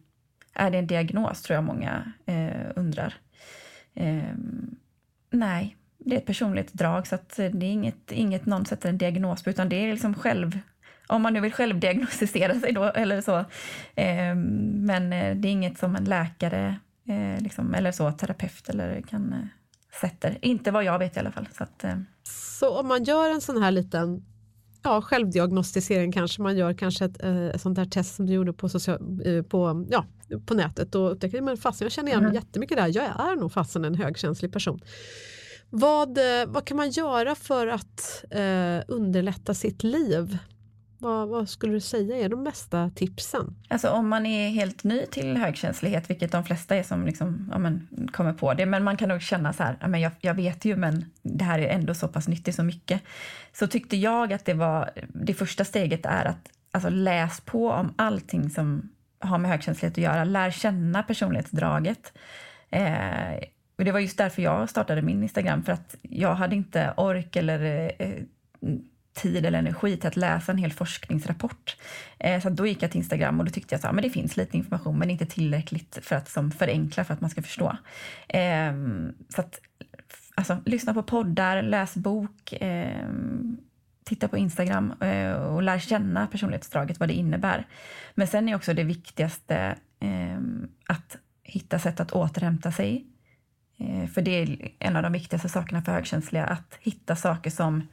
är 0.55 0.71
det 0.71 0.79
en 0.79 0.87
diagnos, 0.87 1.43
tror 1.43 1.55
jag 1.55 1.65
många 1.65 2.13
eh, 2.27 2.71
undrar. 2.77 3.15
Eh, 3.95 4.35
nej, 5.31 5.77
det 5.99 6.15
är 6.15 6.19
ett 6.19 6.27
personligt 6.27 6.73
drag 6.73 7.07
så 7.07 7.15
att 7.15 7.39
eh, 7.39 7.51
det 7.51 7.67
är 7.67 7.71
inget, 7.71 8.13
inget 8.13 8.47
någon 8.47 8.67
sätter 8.67 8.89
en 8.89 8.99
diagnos 8.99 9.43
på 9.43 9.51
utan 9.51 9.69
det 9.69 9.77
är 9.77 9.93
liksom 9.93 10.15
själv 10.15 10.59
om 11.07 11.23
man 11.23 11.33
nu 11.33 11.41
vill 11.41 11.53
självdiagnostisera 11.53 12.55
sig 12.61 12.73
då 12.73 12.85
eller 12.85 13.21
så. 13.21 13.45
Ehm, 13.95 14.29
eh, 14.29 14.37
men 14.87 15.11
det 15.41 15.49
är 15.49 15.53
inget 15.53 15.79
som 15.79 15.97
en 15.97 16.05
läkare 16.05 16.79
eh, 17.09 17.43
liksom, 17.43 17.75
eller 17.75 17.93
så, 17.93 18.13
terapeut 18.13 18.69
eller 18.69 19.01
kan 19.01 19.33
eh, 19.33 19.47
sätter. 20.01 20.39
Inte 20.41 20.71
vad 20.71 20.85
jag 20.85 20.99
vet 20.99 21.17
i 21.17 21.21
alla 21.21 21.33
fall. 21.33 21.49
Så, 21.53 21.63
att, 21.63 21.85
eh. 21.85 21.99
så 22.59 22.81
om 22.81 22.89
man 22.89 23.05
gör 23.05 23.31
en 23.31 23.41
sån 23.41 23.63
här 23.63 23.71
liten 23.71 24.25
ja, 24.85 25.03
självdiagnostisering 25.03 26.13
kanske 26.13 26.43
man 26.43 26.57
gör 26.57 26.75
kanske 26.75 27.05
ett, 27.05 27.23
eh, 27.23 27.47
ett 27.47 27.61
sånt 27.61 27.77
där 27.77 27.85
test 27.85 28.15
som 28.15 28.27
du 28.27 28.33
gjorde 28.33 28.53
på, 28.53 28.69
social, 28.69 29.21
eh, 29.25 29.43
på, 29.43 29.87
ja, 29.91 30.07
på 30.47 30.55
nätet 30.55 30.95
och 30.95 31.13
upptäcker 31.13 31.41
men 31.41 31.57
fasen 31.57 31.85
jag 31.85 31.93
känner 31.93 32.09
igen 32.09 32.23
mm. 32.23 32.35
jättemycket 32.35 32.77
där, 32.77 32.91
jag 32.95 33.05
är 33.05 33.37
nog 33.37 33.53
fasen 33.53 33.85
en 33.85 33.95
högkänslig 33.95 34.53
person. 34.53 34.81
Vad, 35.71 36.19
eh, 36.19 36.47
vad 36.47 36.65
kan 36.65 36.77
man 36.77 36.91
göra 36.91 37.35
för 37.35 37.67
att 37.67 38.25
eh, 38.31 38.83
underlätta 38.89 39.55
sitt 39.55 39.83
liv? 39.83 40.39
Vad, 41.05 41.29
vad, 41.29 41.49
skulle 41.49 41.73
du 41.73 41.81
säga 41.81 42.17
är 42.17 42.29
de 42.29 42.45
bästa 42.45 42.91
tipsen? 42.95 43.55
Alltså 43.69 43.89
om 43.89 44.09
man 44.09 44.27
är 44.27 44.49
helt 44.49 44.85
ny 44.85 45.07
till 45.07 45.37
högkänslighet, 45.37 46.11
vilket 46.11 46.33
de 46.33 46.45
flesta 46.45 46.77
är 46.77 46.83
som 46.83 47.07
liksom, 47.07 47.49
ja, 47.53 47.59
men, 47.59 47.89
kommer 48.13 48.33
på 48.33 48.55
det, 48.55 48.67
men 48.67 48.85
man 48.85 48.97
kan 48.97 49.09
nog 49.09 49.23
känna 49.23 49.53
så 49.53 49.63
här, 49.63 49.77
ja, 49.81 49.89
men 49.89 50.01
jag, 50.01 50.13
jag 50.21 50.35
vet 50.35 50.65
ju 50.65 50.77
men 50.77 51.05
det 51.23 51.45
här 51.45 51.59
är 51.59 51.69
ändå 51.69 51.95
så 51.95 52.09
pass 52.09 52.29
nyttigt 52.29 52.57
så 52.57 52.63
mycket. 52.63 53.03
Så 53.53 53.67
tyckte 53.67 53.97
jag 53.97 54.33
att 54.33 54.45
det 54.45 54.55
var, 54.55 54.91
det 55.09 55.35
första 55.35 55.65
steget 55.65 56.07
är 56.07 56.25
att 56.25 56.51
alltså, 56.71 56.89
läs 56.91 57.41
på 57.41 57.71
om 57.71 57.95
allting 57.97 58.51
som 58.51 58.91
har 59.19 59.39
med 59.39 59.51
högkänslighet 59.51 59.95
att 59.95 60.05
göra. 60.05 60.25
Lär 60.25 60.51
känna 60.51 61.03
personlighetsdraget. 61.03 62.13
Eh, 62.71 63.35
och 63.79 63.85
det 63.85 63.93
var 63.93 64.01
just 64.01 64.19
därför 64.19 64.43
jag 64.43 64.71
startade 64.71 65.03
min 65.03 65.23
Instagram, 65.23 65.63
för 65.63 65.73
att 65.73 65.97
jag 66.03 66.35
hade 66.35 66.57
inte 66.57 66.95
ork 66.97 67.37
eller 67.37 67.93
eh, 67.99 68.23
tid 69.15 69.47
eller 69.47 69.59
energi 69.59 69.97
till 69.97 70.09
att 70.09 70.17
läsa 70.17 70.53
en 70.53 70.59
hel 70.59 70.73
forskningsrapport. 70.73 71.77
Eh, 72.19 72.43
så 72.43 72.51
då 72.51 72.67
gick 72.67 72.83
jag 72.83 72.91
till 72.91 72.99
Instagram 72.99 73.41
och 73.41 73.47
då 73.47 73.51
tyckte 73.51 73.75
jag 73.75 73.79
att 73.79 73.99
ah, 73.99 74.01
det 74.01 74.11
finns 74.11 74.37
lite 74.37 74.57
information 74.57 74.99
men 74.99 75.11
inte 75.11 75.27
tillräckligt 75.27 75.99
för 76.03 76.17
att 76.17 76.29
som 76.29 76.51
förenkla 76.51 77.05
för 77.05 77.15
att 77.15 77.21
man 77.21 77.31
ska 77.31 77.43
förstå. 77.43 77.77
Eh, 78.29 78.73
så 79.29 79.41
att, 79.41 79.61
alltså, 80.35 80.59
lyssna 80.65 80.95
på 80.95 81.03
poddar, 81.03 81.63
läs 81.63 81.95
bok, 81.95 82.53
eh, 82.53 83.09
titta 84.05 84.29
på 84.29 84.39
Instagram 84.39 84.95
eh, 85.01 85.33
och 85.33 85.63
lär 85.63 85.79
känna 85.79 86.27
personlighetsdraget, 86.27 87.01
vad 87.01 87.09
det 87.09 87.15
innebär. 87.15 87.67
Men 88.15 88.27
sen 88.27 88.49
är 88.49 88.57
också 88.57 88.75
det 88.75 88.85
viktigaste 88.85 89.77
ehm, 90.01 90.69
att 90.87 91.17
hitta 91.43 91.79
sätt 91.79 92.01
att 92.01 92.13
återhämta 92.13 92.73
sig 92.73 93.07
Eh, 93.79 94.07
för 94.07 94.23
det 94.23 94.31
är 94.31 94.69
en 94.79 94.97
av 94.97 95.03
de 95.03 95.13
viktigaste 95.13 95.49
sakerna 95.49 95.83
för 95.83 95.93
högkänsliga, 95.93 96.45
att 96.45 96.79
hitta 96.81 97.17
saker 97.17 97.51
som 97.51 97.89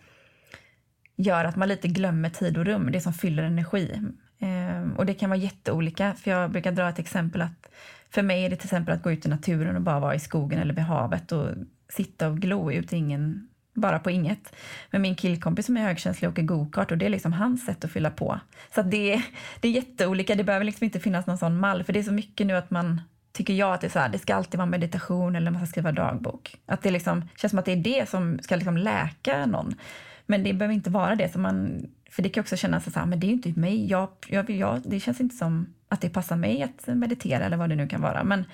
gör 1.21 1.45
att 1.45 1.55
man 1.55 1.67
lite 1.67 1.87
glömmer 1.87 2.29
tid 2.29 2.57
och 2.57 2.65
rum, 2.65 2.91
det 2.91 3.01
som 3.01 3.13
fyller 3.13 3.43
energi. 3.43 4.01
Eh, 4.39 4.97
och 4.97 5.05
det 5.05 5.13
kan 5.13 5.29
vara 5.29 5.39
jätteolika, 5.39 6.13
för 6.13 6.31
jag 6.31 6.51
brukar 6.51 6.71
dra 6.71 6.89
ett 6.89 6.99
exempel 6.99 7.41
att 7.41 7.67
för 8.09 8.21
mig 8.21 8.45
är 8.45 8.49
det 8.49 8.55
till 8.55 8.67
exempel 8.67 8.93
att 8.93 9.03
gå 9.03 9.11
ut 9.11 9.25
i 9.25 9.29
naturen 9.29 9.75
och 9.75 9.81
bara 9.81 9.99
vara 9.99 10.15
i 10.15 10.19
skogen 10.19 10.59
eller 10.59 10.73
vid 10.73 10.83
havet 10.83 11.31
och 11.31 11.47
sitta 11.89 12.27
och 12.27 12.37
glo 12.37 12.71
ut 12.71 12.93
ingen, 12.93 13.49
bara 13.73 13.99
på 13.99 14.11
inget. 14.11 14.55
Men 14.91 15.01
min 15.01 15.15
killkompis 15.15 15.65
som 15.65 15.77
är 15.77 15.81
högkänslig 15.81 16.29
åker 16.29 16.41
gokart 16.41 16.91
och 16.91 16.97
det 16.97 17.05
är 17.05 17.09
liksom 17.09 17.33
hans 17.33 17.65
sätt 17.65 17.85
att 17.85 17.91
fylla 17.91 18.11
på. 18.11 18.39
Så 18.75 18.81
det, 18.81 19.13
är, 19.13 19.23
det 19.59 19.67
är 19.67 19.71
jätteolika, 19.71 20.35
det 20.35 20.43
behöver 20.43 20.65
liksom 20.65 20.85
inte 20.85 20.99
finnas 20.99 21.27
någon 21.27 21.37
sån 21.37 21.59
mall, 21.59 21.83
för 21.83 21.93
det 21.93 21.99
är 21.99 22.03
så 22.03 22.13
mycket 22.13 22.47
nu 22.47 22.53
att 22.53 22.71
man 22.71 23.01
tycker 23.31 23.53
jag 23.53 23.73
att 23.73 23.81
det 23.81 23.87
är 23.87 23.91
så 23.91 23.99
här, 23.99 24.09
det 24.09 24.19
ska 24.19 24.35
alltid 24.35 24.57
vara 24.57 24.69
meditation 24.69 25.35
eller 25.35 25.51
man 25.51 25.61
ska 25.61 25.71
skriva 25.71 25.91
dagbok. 25.91 26.55
Att 26.65 26.83
det 26.83 26.91
liksom, 26.91 27.29
känns 27.37 27.51
som 27.51 27.59
att 27.59 27.65
det 27.65 27.71
är 27.71 27.75
det 27.75 28.09
som 28.09 28.39
ska 28.41 28.55
liksom 28.55 28.77
läka 28.77 29.45
någon. 29.45 29.75
Men 30.31 30.43
det 30.43 30.53
behöver 30.53 30.73
inte 30.73 30.89
vara 30.89 31.15
det. 31.15 31.33
Så 31.33 31.39
man, 31.39 31.87
för 32.09 32.21
det 32.21 32.29
kan 32.29 32.41
också 32.41 32.57
kännas 32.57 32.93
så 32.93 32.99
här, 32.99 33.05
men 33.05 33.19
det 33.19 33.25
är 33.25 33.27
ju 33.27 33.33
inte 33.33 33.59
mig. 33.59 33.87
Jag, 33.87 34.09
jag, 34.27 34.49
jag, 34.49 34.81
det 34.85 34.99
känns 34.99 35.21
inte 35.21 35.35
som 35.35 35.73
att 35.89 36.01
det 36.01 36.09
passar 36.09 36.35
mig 36.35 36.63
att 36.63 36.87
meditera 36.95 37.45
eller 37.45 37.57
vad 37.57 37.69
det 37.69 37.75
nu 37.75 37.87
kan 37.87 38.01
vara. 38.01 38.23
Men 38.23 38.45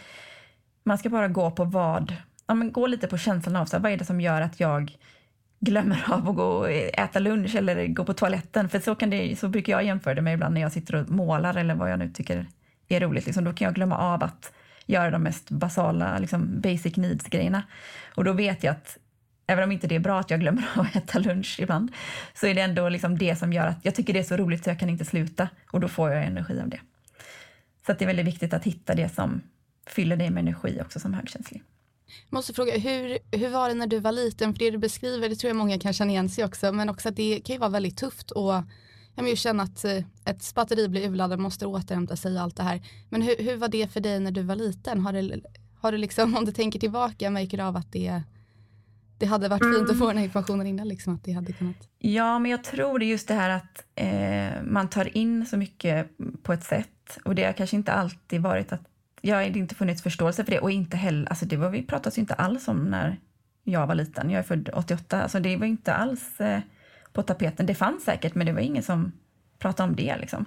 man 0.83 0.97
ska 0.97 1.09
bara 1.09 1.27
gå 1.27 1.51
på 1.51 1.63
vad, 1.63 2.15
ja, 2.47 2.53
men 2.53 2.71
gå 2.71 2.87
lite 2.87 3.07
på 3.07 3.17
känslan 3.17 3.55
av 3.55 3.65
så 3.65 3.75
här, 3.75 3.83
vad 3.83 3.91
är 3.91 3.97
det 3.97 4.05
som 4.05 4.21
gör 4.21 4.41
att 4.41 4.59
jag 4.59 4.97
glömmer 5.59 6.05
av 6.13 6.29
att 6.29 6.35
gå 6.35 6.43
och 6.43 6.69
äta 6.71 7.19
lunch 7.19 7.55
eller 7.55 7.87
gå 7.87 8.05
på 8.05 8.13
toaletten. 8.13 8.69
För 8.69 8.79
så, 8.79 8.95
kan 8.95 9.09
det, 9.09 9.39
så 9.39 9.49
brukar 9.49 9.73
jag 9.73 9.83
jämföra 9.83 10.15
det 10.15 10.21
med 10.21 10.33
ibland 10.33 10.53
när 10.53 10.61
jag 10.61 10.71
sitter 10.71 10.95
och 10.95 11.09
målar 11.09 11.57
eller 11.57 11.75
vad 11.75 11.91
jag 11.91 11.99
nu 11.99 12.09
tycker 12.09 12.45
är 12.87 12.99
roligt. 12.99 13.25
Liksom, 13.25 13.43
då 13.43 13.53
kan 13.53 13.65
jag 13.65 13.75
glömma 13.75 13.97
av 13.97 14.23
att 14.23 14.53
göra 14.85 15.11
de 15.11 15.23
mest 15.23 15.49
basala 15.49 16.17
liksom 16.19 16.61
basic 16.61 16.97
needs-grejerna. 16.97 17.63
Och 18.15 18.23
då 18.23 18.33
vet 18.33 18.63
jag 18.63 18.71
att 18.71 18.97
även 19.47 19.63
om 19.63 19.71
inte 19.71 19.87
det 19.87 19.95
är 19.95 19.99
bra 19.99 20.19
att 20.19 20.29
jag 20.29 20.39
glömmer 20.39 20.67
att 20.75 20.95
äta 20.95 21.19
lunch 21.19 21.59
ibland, 21.59 21.91
så 22.33 22.47
är 22.47 22.55
det 22.55 22.61
ändå 22.61 22.89
liksom 22.89 23.17
det 23.17 23.35
som 23.35 23.53
gör 23.53 23.67
att 23.67 23.79
jag 23.81 23.95
tycker 23.95 24.13
det 24.13 24.19
är 24.19 24.23
så 24.23 24.37
roligt 24.37 24.63
så 24.63 24.69
jag 24.69 24.79
kan 24.79 24.89
inte 24.89 25.05
sluta 25.05 25.49
och 25.71 25.79
då 25.79 25.87
får 25.87 26.11
jag 26.11 26.25
energi 26.25 26.59
av 26.61 26.69
det. 26.69 26.79
Så 27.85 27.93
det 27.93 28.01
är 28.01 28.07
väldigt 28.07 28.27
viktigt 28.27 28.53
att 28.53 28.63
hitta 28.63 28.95
det 28.95 29.09
som 29.09 29.41
fyller 29.87 30.15
dig 30.15 30.29
med 30.29 30.41
energi 30.41 30.81
också 30.81 30.99
som 30.99 31.13
högkänslig. 31.13 31.63
Jag 32.29 32.37
måste 32.37 32.53
fråga, 32.53 32.77
hur, 32.77 33.17
hur 33.37 33.49
var 33.49 33.69
det 33.69 33.75
när 33.75 33.87
du 33.87 33.99
var 33.99 34.11
liten? 34.11 34.53
För 34.53 34.59
det 34.59 34.71
du 34.71 34.77
beskriver, 34.77 35.29
det 35.29 35.35
tror 35.35 35.49
jag 35.49 35.55
många 35.55 35.79
kan 35.79 35.93
känna 35.93 36.11
igen 36.11 36.29
sig 36.29 36.45
också, 36.45 36.71
men 36.71 36.89
också 36.89 37.09
att 37.09 37.15
det 37.15 37.39
kan 37.45 37.53
ju 37.53 37.59
vara 37.59 37.69
väldigt 37.69 37.97
tufft 37.97 38.31
och 38.31 38.63
jag 39.25 39.37
känna 39.37 39.63
att 39.63 39.85
eh, 39.85 40.03
ett 40.25 40.55
batteri 40.55 40.87
blir 40.87 41.09
urladdat, 41.09 41.39
måste 41.39 41.65
återhämta 41.65 42.15
sig 42.15 42.35
och 42.35 42.41
allt 42.41 42.55
det 42.55 42.63
här. 42.63 42.81
Men 43.09 43.21
hur, 43.21 43.35
hur 43.37 43.57
var 43.57 43.67
det 43.67 43.91
för 43.91 43.99
dig 43.99 44.19
när 44.19 44.31
du 44.31 44.43
var 44.43 44.55
liten? 44.55 45.01
Har 45.01 45.13
du, 45.13 45.41
har 45.79 45.91
du 45.91 45.97
liksom, 45.97 46.35
om 46.37 46.45
du 46.45 46.51
tänker 46.51 46.79
tillbaka, 46.79 47.29
märker 47.29 47.57
du 47.57 47.63
av 47.63 47.75
att 47.75 47.91
det, 47.91 48.21
det 49.17 49.25
hade 49.25 49.49
varit 49.49 49.75
fint 49.75 49.89
att 49.89 49.99
få 49.99 50.07
den 50.07 50.17
här 50.17 50.23
informationen 50.23 50.67
innan? 50.67 50.87
Liksom, 50.87 51.15
att 51.15 51.23
det 51.23 51.31
hade 51.31 51.53
kunnat... 51.53 51.75
Ja, 51.99 52.39
men 52.39 52.51
jag 52.51 52.63
tror 52.63 52.99
det 52.99 53.05
är 53.05 53.07
just 53.07 53.27
det 53.27 53.33
här 53.33 53.49
att 53.49 53.83
eh, 53.95 54.63
man 54.63 54.89
tar 54.89 55.17
in 55.17 55.45
så 55.45 55.57
mycket 55.57 56.09
på 56.43 56.53
ett 56.53 56.63
sätt 56.63 57.19
och 57.25 57.35
det 57.35 57.43
har 57.43 57.53
kanske 57.53 57.75
inte 57.75 57.91
alltid 57.91 58.41
varit 58.41 58.71
att 58.71 58.81
jag 59.21 59.35
har 59.35 59.43
inte 59.43 59.75
funnits 59.75 60.03
förståelse 60.03 60.43
för 60.43 60.51
det 60.51 60.59
och 60.59 60.71
inte 60.71 60.97
heller, 60.97 61.29
alltså 61.29 61.45
det 61.45 61.57
var, 61.57 61.69
vi 61.69 61.83
pratade 61.83 62.15
ju 62.15 62.19
inte 62.19 62.33
alls 62.33 62.67
om 62.67 62.85
när 62.85 63.19
jag 63.63 63.87
var 63.87 63.95
liten. 63.95 64.29
Jag 64.29 64.39
är 64.39 64.43
född 64.43 64.69
88, 64.73 65.21
alltså 65.21 65.39
det 65.39 65.57
var 65.57 65.65
inte 65.65 65.93
alls 65.93 66.41
eh, 66.41 66.59
på 67.13 67.23
tapeten. 67.23 67.65
Det 67.65 67.75
fanns 67.75 68.03
säkert, 68.03 68.35
men 68.35 68.47
det 68.47 68.53
var 68.53 68.59
ingen 68.59 68.83
som 68.83 69.11
pratade 69.59 69.89
om 69.89 69.95
det. 69.95 70.17
Liksom. 70.17 70.45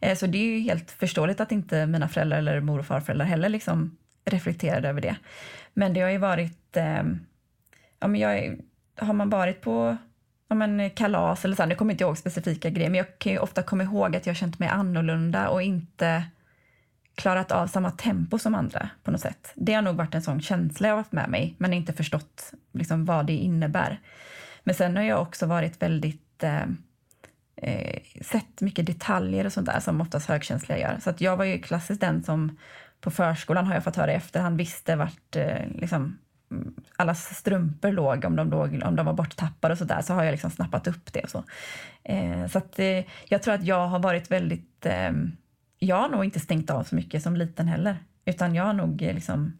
Eh, 0.00 0.16
så 0.16 0.26
det 0.26 0.38
är 0.38 0.44
ju 0.44 0.58
helt 0.58 0.90
förståeligt 0.90 1.40
att 1.40 1.52
inte 1.52 1.86
mina 1.86 2.08
föräldrar 2.08 2.38
eller 2.38 2.60
mor 2.60 2.78
och 2.78 2.86
farföräldrar 2.86 3.26
heller 3.26 3.48
liksom 3.48 3.96
reflekterade 4.24 4.88
över 4.88 5.00
det. 5.00 5.16
Men 5.74 5.94
det 5.94 6.00
har 6.00 6.10
ju 6.10 6.18
varit... 6.18 6.76
Ja, 8.02 8.08
men 8.08 8.20
jag, 8.20 8.56
har 8.96 9.12
man 9.12 9.30
varit 9.30 9.60
på 9.60 9.96
ja, 10.48 10.54
men 10.54 10.90
kalas 10.90 11.44
eller 11.44 11.56
så, 11.56 11.66
nu 11.66 11.74
kommer 11.74 11.92
jag 11.92 11.94
inte 11.94 12.04
ihåg 12.04 12.18
specifika 12.18 12.70
grejer, 12.70 12.90
men 12.90 12.98
jag 12.98 13.18
kan 13.18 13.32
ju 13.32 13.38
ofta 13.38 13.62
komma 13.62 13.82
ihåg 13.82 14.16
att 14.16 14.26
jag 14.26 14.36
känt 14.36 14.58
mig 14.58 14.68
annorlunda 14.68 15.48
och 15.48 15.62
inte 15.62 16.24
klarat 17.14 17.52
av 17.52 17.66
samma 17.66 17.90
tempo 17.90 18.38
som 18.38 18.54
andra 18.54 18.88
på 19.02 19.10
något 19.10 19.20
sätt. 19.20 19.52
Det 19.54 19.74
har 19.74 19.82
nog 19.82 19.96
varit 19.96 20.14
en 20.14 20.22
sån 20.22 20.40
känsla 20.40 20.88
jag 20.88 20.94
har 20.94 20.98
haft 20.98 21.12
med 21.12 21.30
mig, 21.30 21.54
men 21.58 21.72
inte 21.72 21.92
förstått 21.92 22.52
liksom, 22.72 23.04
vad 23.04 23.26
det 23.26 23.32
innebär. 23.32 24.00
Men 24.64 24.74
sen 24.74 24.96
har 24.96 25.02
jag 25.02 25.22
också 25.22 25.46
varit 25.46 25.82
väldigt 25.82 26.42
eh, 26.42 26.62
eh, 27.56 28.02
sett 28.20 28.60
mycket 28.60 28.86
detaljer 28.86 29.46
och 29.46 29.52
sånt 29.52 29.66
där 29.66 29.80
som 29.80 30.00
oftast 30.00 30.28
högkänsliga 30.28 30.78
gör. 30.78 30.98
Så 31.00 31.10
att 31.10 31.20
jag 31.20 31.36
var 31.36 31.44
ju 31.44 31.58
klassiskt 31.58 32.00
den 32.00 32.22
som 32.22 32.58
på 33.00 33.10
förskolan 33.10 33.66
har 33.66 33.74
jag 33.74 33.84
fått 33.84 33.96
höra 33.96 34.12
i 34.12 34.14
efterhand 34.14 34.56
visste 34.56 34.96
vart 34.96 35.36
eh, 35.36 35.66
liksom, 35.74 36.18
alla 36.96 37.14
strumpor 37.14 37.92
låg, 37.92 38.24
om 38.24 38.36
de, 38.36 38.50
låg, 38.50 38.82
om 38.84 38.96
de 38.96 39.06
var 39.06 39.12
borttappade 39.12 39.72
och 39.72 39.78
sådär 39.78 40.02
så 40.02 40.14
har 40.14 40.24
jag 40.24 40.32
liksom 40.32 40.50
snappat 40.50 40.86
upp 40.86 41.12
det 41.12 41.20
och 41.20 41.30
så. 41.30 41.44
Eh, 42.02 42.46
så 42.46 42.58
att 42.58 42.78
eh, 42.78 43.04
jag 43.28 43.42
tror 43.42 43.54
att 43.54 43.64
jag 43.64 43.88
har 43.88 43.98
varit 43.98 44.30
väldigt... 44.30 44.86
Eh, 44.86 45.12
jag 45.78 45.96
har 45.96 46.08
nog 46.08 46.24
inte 46.24 46.40
stängt 46.40 46.70
av 46.70 46.84
så 46.84 46.94
mycket 46.94 47.22
som 47.22 47.36
liten 47.36 47.68
heller, 47.68 47.96
utan 48.24 48.54
jag 48.54 48.64
har 48.64 48.72
nog 48.72 49.02
eh, 49.02 49.14
liksom 49.14 49.58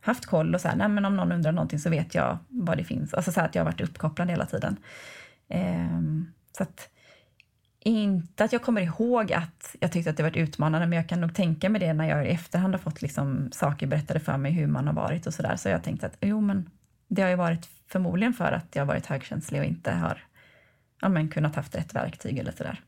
haft 0.00 0.26
koll 0.26 0.54
och 0.54 0.60
så 0.60 0.68
här, 0.68 0.76
nej 0.76 0.88
men 0.88 1.04
om 1.04 1.16
någon 1.16 1.32
undrar 1.32 1.52
någonting 1.52 1.78
så 1.78 1.90
vet 1.90 2.14
jag 2.14 2.38
vad 2.48 2.76
det 2.76 2.84
finns. 2.84 3.14
Alltså 3.14 3.32
så 3.32 3.40
här 3.40 3.48
att 3.48 3.54
jag 3.54 3.62
har 3.62 3.72
varit 3.72 3.80
uppkopplad 3.80 4.30
hela 4.30 4.46
tiden. 4.46 4.76
Ehm, 5.48 6.26
så 6.56 6.62
att 6.62 6.88
inte 7.84 8.44
att 8.44 8.52
jag 8.52 8.62
kommer 8.62 8.80
ihåg 8.80 9.32
att 9.32 9.76
jag 9.80 9.92
tyckte 9.92 10.10
att 10.10 10.16
det 10.16 10.22
var 10.22 10.36
utmanande, 10.36 10.86
men 10.86 10.96
jag 10.96 11.08
kan 11.08 11.20
nog 11.20 11.34
tänka 11.34 11.68
mig 11.68 11.80
det 11.80 11.92
när 11.92 12.08
jag 12.08 12.26
i 12.26 12.28
efterhand 12.28 12.74
har 12.74 12.78
fått 12.78 13.02
liksom 13.02 13.48
saker 13.52 13.86
berättade 13.86 14.20
för 14.20 14.36
mig 14.36 14.52
hur 14.52 14.66
man 14.66 14.86
har 14.86 14.94
varit 14.94 15.26
och 15.26 15.34
sådär. 15.34 15.56
Så 15.56 15.68
jag 15.68 15.82
tänkte 15.82 16.06
att 16.06 16.16
jo, 16.20 16.40
men 16.40 16.70
det 17.08 17.22
har 17.22 17.28
ju 17.28 17.36
varit 17.36 17.68
förmodligen 17.88 18.34
för 18.34 18.52
att 18.52 18.66
jag 18.72 18.82
har 18.82 18.86
varit 18.86 19.06
högkänslig 19.06 19.60
och 19.60 19.66
inte 19.66 19.92
har 19.92 20.24
ja, 21.00 21.08
men, 21.08 21.28
kunnat 21.28 21.56
haft 21.56 21.74
rätt 21.74 21.94
verktyg 21.94 22.38
eller 22.38 22.52
sådär. 22.52 22.80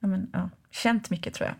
Ja, 0.00 0.08
men, 0.08 0.30
ja, 0.32 0.50
känt 0.70 1.10
mycket 1.10 1.34
tror 1.34 1.48
jag. 1.48 1.56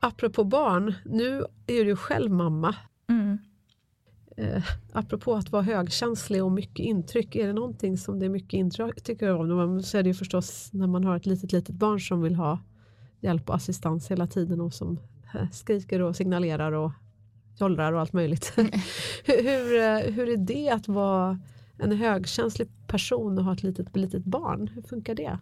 Apropå 0.00 0.44
barn, 0.44 0.94
nu 1.04 1.44
är 1.66 1.84
du 1.84 1.96
själv 1.96 2.30
mamma. 2.30 2.74
Eh, 4.36 4.62
apropå 4.92 5.34
att 5.34 5.52
vara 5.52 5.62
högkänslig 5.62 6.44
och 6.44 6.52
mycket 6.52 6.78
intryck, 6.78 7.36
är 7.36 7.46
det 7.46 7.52
någonting 7.52 7.98
som 7.98 8.18
det 8.18 8.26
är 8.26 8.30
mycket 8.30 8.52
intryck 8.52 9.22
om? 9.22 9.82
Så 9.82 9.98
är 9.98 10.02
det 10.02 10.08
ju 10.08 10.14
förstås 10.14 10.72
när 10.72 10.86
man 10.86 11.04
har 11.04 11.16
ett 11.16 11.26
litet, 11.26 11.52
litet 11.52 11.74
barn 11.74 12.00
som 12.00 12.22
vill 12.22 12.34
ha 12.34 12.58
hjälp 13.20 13.48
och 13.48 13.56
assistans 13.56 14.10
hela 14.10 14.26
tiden 14.26 14.60
och 14.60 14.74
som 14.74 14.98
eh, 15.34 15.50
skriker 15.50 16.02
och 16.02 16.16
signalerar 16.16 16.72
och 16.72 16.92
jollrar 17.56 17.92
och 17.92 18.00
allt 18.00 18.12
möjligt. 18.12 18.52
hur, 19.24 19.42
hur, 19.42 19.80
eh, 19.80 20.14
hur 20.14 20.28
är 20.28 20.36
det 20.36 20.70
att 20.70 20.88
vara 20.88 21.40
en 21.78 21.92
högkänslig 21.92 22.68
person 22.86 23.38
och 23.38 23.44
ha 23.44 23.52
ett 23.52 23.62
litet, 23.62 23.96
litet 23.96 24.24
barn? 24.24 24.68
Hur 24.74 24.82
funkar 24.82 25.14
det? 25.14 25.38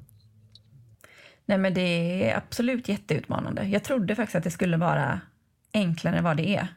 Nej, 1.47 1.59
men 1.59 1.75
det 1.75 1.81
är 2.31 2.37
absolut 2.37 2.89
jätteutmanande. 2.89 3.69
Jag 3.69 3.85
trodde 3.85 4.17
faktiskt 4.17 4.37
att 4.37 4.45
det 4.45 4.51
skulle 4.51 4.77
vara 4.77 5.21
enklare 5.73 6.17
än 6.17 6.25
vad 6.25 6.37
det 6.37 6.57
är. 6.57 6.69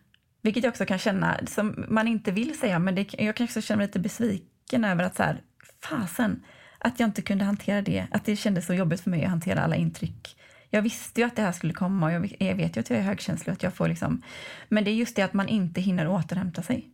Vilket 0.43 0.63
jag 0.63 0.71
också 0.71 0.85
kan 0.85 0.99
känna, 0.99 1.39
som 1.47 1.85
man 1.87 2.07
inte 2.07 2.31
vill 2.31 2.59
säga, 2.59 2.79
men 2.79 2.95
det, 2.95 3.13
jag 3.13 3.35
kan 3.35 3.43
också 3.43 3.61
känna 3.61 3.77
mig 3.77 3.87
lite 3.87 3.99
besviken 3.99 4.85
över 4.85 5.03
att 5.03 5.15
så 5.15 5.23
här, 5.23 5.41
fasen, 5.83 6.43
att 6.77 6.99
jag 6.99 7.07
inte 7.07 7.21
kunde 7.21 7.45
hantera 7.45 7.81
det. 7.81 8.07
Att 8.11 8.25
det 8.25 8.35
kändes 8.35 8.65
så 8.65 8.73
jobbigt 8.73 9.01
för 9.01 9.09
mig 9.09 9.23
att 9.23 9.29
hantera 9.29 9.61
alla 9.61 9.75
intryck. 9.75 10.37
Jag 10.69 10.81
visste 10.81 11.21
ju 11.21 11.27
att 11.27 11.35
det 11.35 11.41
här 11.41 11.51
skulle 11.51 11.73
komma 11.73 12.05
och 12.05 12.11
jag, 12.11 12.35
jag 12.39 12.55
vet 12.55 12.77
ju 12.77 12.79
att 12.79 12.89
jag 12.89 12.99
är 12.99 13.03
högkänslig 13.03 13.47
och 13.51 13.53
att 13.53 13.63
jag 13.63 13.73
får 13.73 13.87
liksom... 13.87 14.21
Men 14.69 14.83
det 14.83 14.91
är 14.91 14.95
just 14.95 15.15
det 15.15 15.21
att 15.21 15.33
man 15.33 15.47
inte 15.47 15.81
hinner 15.81 16.07
återhämta 16.07 16.63
sig. 16.63 16.89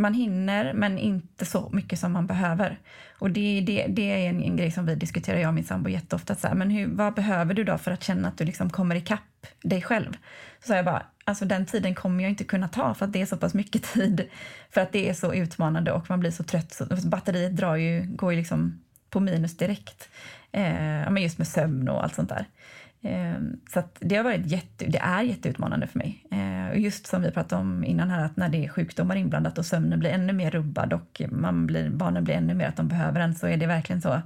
Man 0.00 0.14
hinner, 0.14 0.72
men 0.72 0.98
inte 0.98 1.44
så 1.44 1.70
mycket 1.72 1.98
som 1.98 2.12
man 2.12 2.26
behöver. 2.26 2.78
Och 3.18 3.30
det, 3.30 3.60
det, 3.60 3.86
det 3.88 4.10
är 4.10 4.28
en, 4.28 4.42
en 4.42 4.56
grej 4.56 4.70
som 4.70 4.86
vi 4.86 4.94
diskuterar, 4.94 5.38
jag 5.38 5.48
och 5.48 5.54
min 5.54 5.64
sambo, 5.64 5.88
jätteofta. 5.88 6.34
Så 6.34 6.48
här, 6.48 6.54
men 6.54 6.70
hur, 6.70 6.86
vad 6.86 7.14
behöver 7.14 7.54
du 7.54 7.64
då 7.64 7.78
för 7.78 7.90
att 7.90 8.02
känna 8.02 8.28
att 8.28 8.38
du 8.38 8.44
liksom 8.44 8.70
kommer 8.70 8.94
ikapp 8.94 9.46
dig 9.62 9.82
själv? 9.82 10.12
Så 10.60 10.66
sa 10.66 10.76
jag 10.76 10.84
bara, 10.84 11.02
alltså 11.24 11.44
den 11.44 11.66
tiden 11.66 11.94
kommer 11.94 12.22
jag 12.24 12.30
inte 12.30 12.44
kunna 12.44 12.68
ta 12.68 12.94
för 12.94 13.06
att 13.06 13.12
det 13.12 13.22
är 13.22 13.26
så 13.26 13.36
pass 13.36 13.54
mycket 13.54 13.82
tid. 13.92 14.28
För 14.70 14.80
att 14.80 14.92
det 14.92 15.08
är 15.08 15.14
så 15.14 15.34
utmanande 15.34 15.92
och 15.92 16.10
man 16.10 16.20
blir 16.20 16.30
så 16.30 16.42
trött. 16.42 16.72
Så, 16.72 16.86
batteriet 17.04 17.56
drar 17.56 17.76
ju, 17.76 18.06
går 18.06 18.32
ju 18.32 18.38
liksom 18.38 18.80
på 19.10 19.20
minus 19.20 19.56
direkt. 19.56 20.08
Eh, 20.52 21.10
men 21.10 21.16
just 21.16 21.38
med 21.38 21.48
sömn 21.48 21.88
och 21.88 22.04
allt 22.04 22.14
sånt 22.14 22.28
där. 22.28 22.46
Ehm, 23.02 23.60
så 23.72 23.82
det 24.00 24.16
har 24.16 24.24
varit 24.24 24.46
jätte, 24.46 24.86
det 24.86 24.98
är 24.98 25.22
jätteutmanande 25.22 25.86
för 25.86 25.98
mig. 25.98 26.26
Ehm, 26.30 26.70
och 26.70 26.78
just 26.78 27.06
som 27.06 27.22
vi 27.22 27.30
pratade 27.30 27.60
om 27.60 27.84
innan 27.84 28.10
här, 28.10 28.24
att 28.24 28.36
när 28.36 28.48
det 28.48 28.64
är 28.64 28.68
sjukdomar 28.68 29.16
inblandat 29.16 29.58
och 29.58 29.66
sömnen 29.66 29.98
blir 29.98 30.10
ännu 30.10 30.32
mer 30.32 30.50
rubbad 30.50 30.92
och 30.92 31.22
man 31.30 31.66
blir, 31.66 31.90
barnen 31.90 32.24
blir 32.24 32.34
ännu 32.34 32.54
mer 32.54 32.66
att 32.66 32.76
de 32.76 32.88
behöver 32.88 33.20
en, 33.20 33.34
så 33.34 33.46
är 33.46 33.56
det 33.56 33.66
verkligen 33.66 34.02
så. 34.02 34.22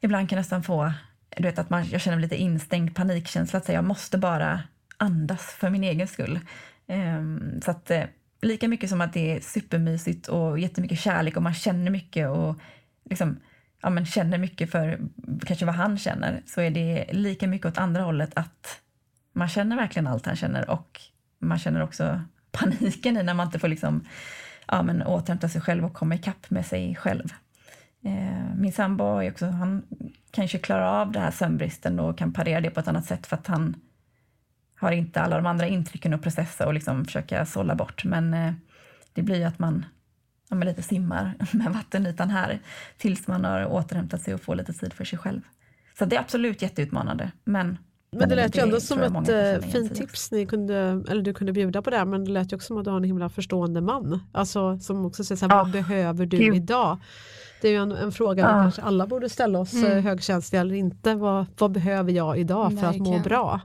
Ibland 0.00 0.28
kan 0.28 0.36
jag 0.36 0.40
nästan 0.40 0.62
få, 0.62 0.92
du 1.36 1.42
vet 1.42 1.58
att 1.58 1.70
man, 1.70 1.86
jag 1.88 2.00
känner 2.00 2.18
lite 2.18 2.36
instängd 2.36 2.94
panikkänsla, 2.94 3.58
att 3.58 3.64
säga 3.64 3.78
jag 3.78 3.84
måste 3.84 4.18
bara 4.18 4.60
andas 4.96 5.46
för 5.46 5.70
min 5.70 5.84
egen 5.84 6.08
skull. 6.08 6.40
Ehm, 6.86 7.60
så 7.64 7.70
att 7.70 7.90
eh, 7.90 8.04
lika 8.42 8.68
mycket 8.68 8.90
som 8.90 9.00
att 9.00 9.12
det 9.12 9.36
är 9.36 9.40
supermysigt 9.40 10.28
och 10.28 10.58
jättemycket 10.58 10.98
kärlek 10.98 11.36
och 11.36 11.42
man 11.42 11.54
känner 11.54 11.90
mycket 11.90 12.28
och 12.28 12.58
liksom, 13.10 13.36
ja, 13.84 13.90
men 13.90 14.06
känner 14.06 14.38
mycket 14.38 14.70
för 14.70 15.00
kanske 15.46 15.66
vad 15.66 15.74
han 15.74 15.98
känner 15.98 16.42
så 16.46 16.60
är 16.60 16.70
det 16.70 17.06
lika 17.12 17.46
mycket 17.46 17.66
åt 17.66 17.78
andra 17.78 18.02
hållet 18.02 18.30
att 18.34 18.80
man 19.32 19.48
känner 19.48 19.76
verkligen 19.76 20.06
allt 20.06 20.26
han 20.26 20.36
känner 20.36 20.70
och 20.70 21.00
man 21.38 21.58
känner 21.58 21.82
också 21.82 22.20
paniken 22.52 23.16
i 23.16 23.22
när 23.22 23.34
man 23.34 23.46
inte 23.46 23.58
får 23.58 23.68
liksom, 23.68 24.04
ja, 24.66 24.82
men 24.82 25.02
återhämta 25.02 25.48
sig 25.48 25.60
själv 25.60 25.84
och 25.84 25.94
komma 25.94 26.14
ikapp 26.14 26.50
med 26.50 26.66
sig 26.66 26.96
själv. 26.96 27.32
Eh, 28.04 28.56
min 28.56 28.72
sambo 28.72 29.18
är 29.18 29.30
också, 29.30 29.46
han 29.46 29.82
kanske 30.30 30.58
klarar 30.58 31.00
av 31.00 31.12
det 31.12 31.20
här 31.20 31.30
sömnbristen 31.30 32.00
och 32.00 32.18
kan 32.18 32.32
parera 32.32 32.60
det 32.60 32.70
på 32.70 32.80
ett 32.80 32.88
annat 32.88 33.06
sätt 33.06 33.26
för 33.26 33.36
att 33.36 33.46
han 33.46 33.76
har 34.76 34.92
inte 34.92 35.20
alla 35.20 35.36
de 35.36 35.46
andra 35.46 35.66
intrycken 35.66 36.14
att 36.14 36.22
processa 36.22 36.66
och 36.66 36.74
liksom 36.74 37.04
försöka 37.04 37.46
sålla 37.46 37.74
bort. 37.74 38.04
Men 38.04 38.34
eh, 38.34 38.52
det 39.12 39.22
blir 39.22 39.36
ju 39.36 39.44
att 39.44 39.58
man 39.58 39.86
ja, 40.48 40.56
lite 40.56 40.82
simmar 40.82 41.34
med 41.52 41.72
vattenytan 41.72 42.30
här 42.30 42.58
tills 42.98 43.26
man 43.26 43.44
har 43.44 43.66
återhämtat 43.66 44.22
sig 44.22 44.34
och 44.34 44.40
får 44.40 44.54
lite 44.54 44.72
tid 44.72 44.92
för 44.92 45.04
sig 45.04 45.18
själv. 45.18 45.40
Så 45.98 46.04
det 46.04 46.16
är 46.16 46.20
absolut 46.20 46.62
jätteutmanande. 46.62 47.30
Men, 47.44 47.78
men 48.12 48.28
det 48.28 48.34
lät 48.34 48.56
ju 48.56 48.62
ändå 48.62 48.80
som 48.80 49.02
ett 49.02 49.28
äh, 49.28 49.70
fint 49.70 49.94
tips 49.94 50.32
ni 50.32 50.46
kunde, 50.46 51.04
eller 51.08 51.22
du 51.22 51.34
kunde 51.34 51.52
bjuda 51.52 51.82
på 51.82 51.90
det, 51.90 52.04
men 52.04 52.24
det 52.24 52.30
lät 52.30 52.52
ju 52.52 52.56
också 52.56 52.66
som 52.66 52.78
att 52.78 52.84
du 52.84 52.90
har 52.90 52.96
en 52.96 53.04
himla 53.04 53.28
förstående 53.28 53.80
man. 53.80 54.20
Alltså 54.32 54.78
som 54.78 55.06
också 55.06 55.24
säger 55.24 55.36
så 55.36 55.46
här, 55.46 55.56
ja. 55.56 55.62
vad 55.62 55.72
behöver 55.72 56.26
du 56.26 56.36
Gud. 56.36 56.54
idag? 56.54 56.98
Det 57.60 57.68
är 57.68 57.72
ju 57.72 57.78
en, 57.78 57.92
en 57.92 58.12
fråga 58.12 58.42
ja. 58.42 58.46
vi 58.46 58.62
kanske 58.62 58.82
alla 58.82 59.06
borde 59.06 59.28
ställa 59.28 59.58
oss, 59.58 59.72
mm. 59.74 60.04
högkänsliga 60.04 60.60
eller 60.60 60.74
inte. 60.74 61.14
Vad, 61.14 61.46
vad 61.58 61.72
behöver 61.72 62.12
jag 62.12 62.38
idag 62.38 62.72
för 62.72 62.80
Verkligen. 62.80 63.06
att 63.06 63.18
må 63.18 63.18
bra? 63.18 63.60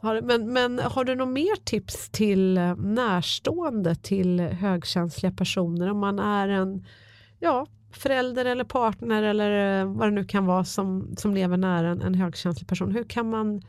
Men, 0.00 0.52
men 0.52 0.78
har 0.78 1.04
du 1.04 1.14
något 1.14 1.28
mer 1.28 1.64
tips 1.64 2.10
till 2.10 2.58
eh, 2.58 2.76
närstående 2.76 3.94
till 3.94 4.40
högkänsliga 4.40 5.32
personer? 5.32 5.90
Om 5.90 5.98
man 5.98 6.18
är 6.18 6.48
en 6.48 6.86
ja, 7.40 7.66
förälder 7.92 8.44
eller 8.44 8.64
partner 8.64 9.22
eller 9.22 9.80
eh, 9.80 9.92
vad 9.92 10.06
det 10.06 10.14
nu 10.14 10.24
kan 10.24 10.46
vara 10.46 10.64
som, 10.64 11.14
som 11.16 11.34
lever 11.34 11.56
nära 11.56 11.88
en, 11.88 12.02
en 12.02 12.14
högkänslig 12.14 12.68
person. 12.68 12.92
Hur 12.92 13.04
kan 13.04 13.30
man 13.30 13.62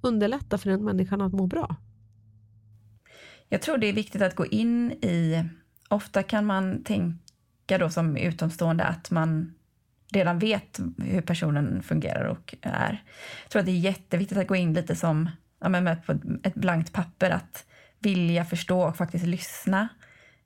underlätta 0.00 0.58
för 0.58 0.70
den 0.70 0.84
människan 0.84 1.20
att 1.20 1.32
må 1.32 1.46
bra? 1.46 1.76
Jag 3.48 3.62
tror 3.62 3.78
det 3.78 3.86
är 3.86 3.92
viktigt 3.92 4.22
att 4.22 4.34
gå 4.34 4.46
in 4.46 4.92
i... 4.92 5.44
Ofta 5.90 6.22
kan 6.22 6.46
man 6.46 6.84
tänka 6.84 7.78
då 7.78 7.90
som 7.90 8.16
utomstående 8.16 8.84
att 8.84 9.10
man 9.10 9.54
redan 10.12 10.38
vet 10.38 10.80
hur 10.98 11.20
personen 11.20 11.82
fungerar 11.82 12.24
och 12.24 12.54
är. 12.62 13.02
Jag 13.42 13.50
tror 13.50 13.60
att 13.60 13.66
det 13.66 13.72
är 13.72 13.78
jätteviktigt 13.78 14.38
att 14.38 14.48
gå 14.48 14.56
in 14.56 14.74
lite 14.74 14.96
som 14.96 15.28
ja, 15.60 15.68
men 15.68 15.84
med 15.84 16.06
på 16.06 16.18
ett 16.42 16.54
blankt 16.54 16.92
papper 16.92 17.30
att 17.30 17.66
vilja 17.98 18.44
förstå 18.44 18.82
och 18.82 18.96
faktiskt 18.96 19.26
lyssna 19.26 19.88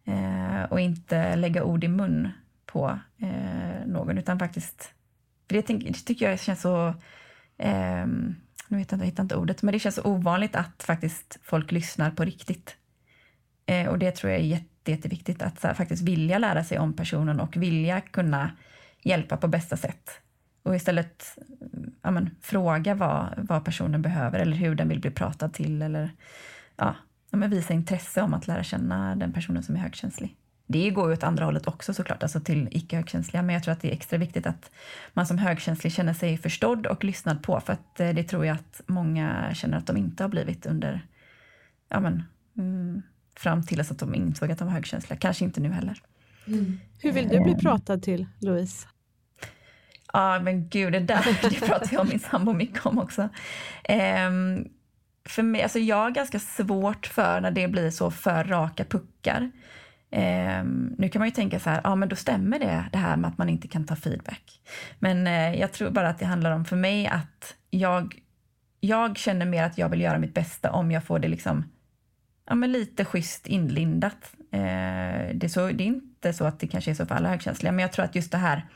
eh, 0.05 0.62
och 0.62 0.81
inte 0.81 1.37
lägga 1.37 1.64
ord 1.64 1.85
i 1.85 1.88
mun 1.88 2.29
på 2.66 2.98
eh, 3.18 3.87
någon 3.87 4.18
utan 4.18 4.38
faktiskt... 4.38 4.94
För 5.48 5.55
det, 5.55 5.66
det 5.66 5.92
tycker 5.92 6.31
jag 6.31 6.40
känns 6.40 6.61
så... 6.61 6.94
Eh, 7.59 8.07
nu 8.68 8.79
hittar 8.79 8.96
jag, 8.96 9.03
jag 9.03 9.11
hittar 9.11 9.22
inte 9.22 9.37
ordet, 9.37 9.62
men 9.62 9.72
det 9.72 9.79
känns 9.79 9.94
så 9.94 10.05
ovanligt 10.05 10.57
att 10.57 10.83
faktiskt 10.83 11.38
folk 11.42 11.72
lyssnar 11.72 12.11
på 12.11 12.25
riktigt. 12.25 12.77
Eh, 13.66 13.88
och 13.88 13.98
det 13.98 14.11
tror 14.11 14.33
jag 14.33 14.40
är 14.40 14.44
jätte, 14.44 14.90
jätteviktigt, 14.90 15.42
att 15.42 15.62
här, 15.62 15.75
faktiskt 15.75 16.03
vilja 16.03 16.38
lära 16.38 16.64
sig 16.64 16.79
om 16.79 16.92
personen 16.92 17.40
och 17.40 17.57
vilja 17.57 18.01
kunna 18.01 18.51
hjälpa 19.03 19.37
på 19.37 19.48
bästa 19.48 19.77
sätt. 19.77 20.11
Och 20.62 20.77
istället 20.77 21.38
ja, 22.03 22.11
men, 22.11 22.31
fråga 22.41 22.95
vad, 22.95 23.35
vad 23.37 23.65
personen 23.65 24.03
behöver 24.03 24.38
eller 24.38 24.57
hur 24.57 24.75
den 24.75 24.88
vill 24.88 25.01
bli 25.01 25.11
pratad 25.11 25.53
till 25.53 25.83
eller 25.83 26.11
ja, 26.77 26.95
ja, 27.31 27.38
men 27.38 27.51
visa 27.51 27.75
intresse 27.75 28.23
om 28.23 28.35
att 28.35 28.47
lära 28.47 28.65
känna 28.65 29.17
den 29.17 29.33
personen 29.33 29.62
som 29.62 29.77
är 29.77 29.81
högkänslig. 29.81 30.37
Det 30.67 30.91
går 30.91 31.09
ju 31.09 31.12
åt 31.12 31.23
andra 31.23 31.45
hållet 31.45 31.67
också 31.67 31.95
såklart, 31.95 32.23
alltså 32.23 32.41
till 32.41 32.69
icke 32.71 32.97
högkänsliga, 32.97 33.43
men 33.43 33.55
jag 33.55 33.62
tror 33.62 33.73
att 33.73 33.81
det 33.81 33.88
är 33.88 33.93
extra 33.93 34.19
viktigt 34.19 34.47
att 34.47 34.71
man 35.12 35.27
som 35.27 35.38
högkänslig 35.38 35.93
känner 35.93 36.15
sig 36.15 36.38
förstådd 36.38 36.87
och 36.87 37.05
lyssnad 37.05 37.43
på, 37.43 37.61
för 37.61 37.73
att 37.73 38.01
eh, 38.01 38.11
det 38.11 38.25
tror 38.25 38.47
jag 38.47 38.55
att 38.55 38.81
många 38.87 39.55
känner 39.55 39.77
att 39.77 39.87
de 39.87 39.97
inte 39.97 40.25
har 40.25 40.29
blivit 40.29 40.67
under, 40.67 41.07
ja 41.88 42.01
men, 42.01 42.23
mm, 42.59 43.03
fram 43.37 43.67
till 43.67 43.81
att 43.81 43.99
de 43.99 44.15
insåg 44.15 44.51
att 44.51 44.59
de 44.59 44.65
var 44.65 44.75
högkänsliga. 44.75 45.19
Kanske 45.19 45.45
inte 45.45 45.61
nu 45.61 45.73
heller. 45.73 46.03
Hur 46.99 47.12
vill 47.12 47.29
du 47.29 47.41
bli 47.41 47.55
pratad 47.55 48.03
till, 48.03 48.27
Louise? 48.38 48.87
Ja, 50.12 50.40
men 50.40 50.68
gud, 50.68 50.92
det 50.92 51.01
där 51.01 51.38
det 51.51 51.66
pratar 51.66 51.88
jag 51.92 52.01
och 52.01 52.09
min 52.09 52.20
sambo 52.20 52.53
mycket 52.53 52.87
om 52.87 52.98
också. 52.98 53.22
Um, 53.88 54.68
för 55.25 55.42
mig, 55.42 55.62
alltså 55.62 55.79
jag 55.79 55.96
har 55.96 56.11
ganska 56.11 56.38
svårt 56.38 57.07
för 57.07 57.40
när 57.40 57.51
det 57.51 57.68
blir 57.68 57.90
så 57.90 58.11
för 58.11 58.44
raka 58.44 58.85
puckar. 58.85 59.51
Um, 60.11 60.94
nu 60.98 61.09
kan 61.09 61.20
man 61.20 61.29
ju 61.29 61.35
tänka 61.35 61.61
så 61.61 61.70
här, 61.70 61.81
ja 61.85 61.94
men 61.94 62.09
då 62.09 62.16
stämmer 62.16 62.59
det, 62.59 62.85
det 62.92 62.98
här 62.98 63.16
med 63.16 63.29
att 63.29 63.38
man 63.38 63.48
inte 63.48 63.68
kan 63.68 63.87
ta 63.87 63.96
feedback. 63.96 64.61
Men 64.98 65.27
uh, 65.27 65.61
jag 65.61 65.72
tror 65.72 65.90
bara 65.90 66.09
att 66.09 66.18
det 66.18 66.27
handlar 66.27 66.51
om 66.51 66.64
för 66.64 66.77
mig 66.77 67.07
att 67.07 67.55
jag, 67.70 68.14
jag 68.81 69.18
känner 69.18 69.46
mer 69.46 69.64
att 69.64 69.79
jag 69.79 69.88
vill 69.88 70.01
göra 70.01 70.18
mitt 70.18 70.35
bästa 70.35 70.72
om 70.72 70.90
jag 70.90 71.05
får 71.05 71.18
det 71.18 71.29
liksom, 71.29 71.64
ja 72.46 72.55
men 72.55 72.72
lite 72.72 73.05
schysst 73.05 73.46
inlindat. 73.46 74.33
Eh, 74.53 75.35
det, 75.35 75.44
är 75.44 75.48
så, 75.48 75.66
det 75.66 75.85
är 75.85 75.87
inte 75.87 76.33
så 76.33 76.44
att 76.44 76.61
det 76.61 76.66
kanske 76.66 76.90
är 76.90 76.94
så 76.94 77.07
för 77.07 77.14
alla 77.14 77.29
högkänsliga, 77.29 77.72
men 77.72 77.83
jag 77.83 77.92
tror 77.92 78.05
att 78.05 78.14
just 78.14 78.33
det 78.33 78.38
här 78.38 78.66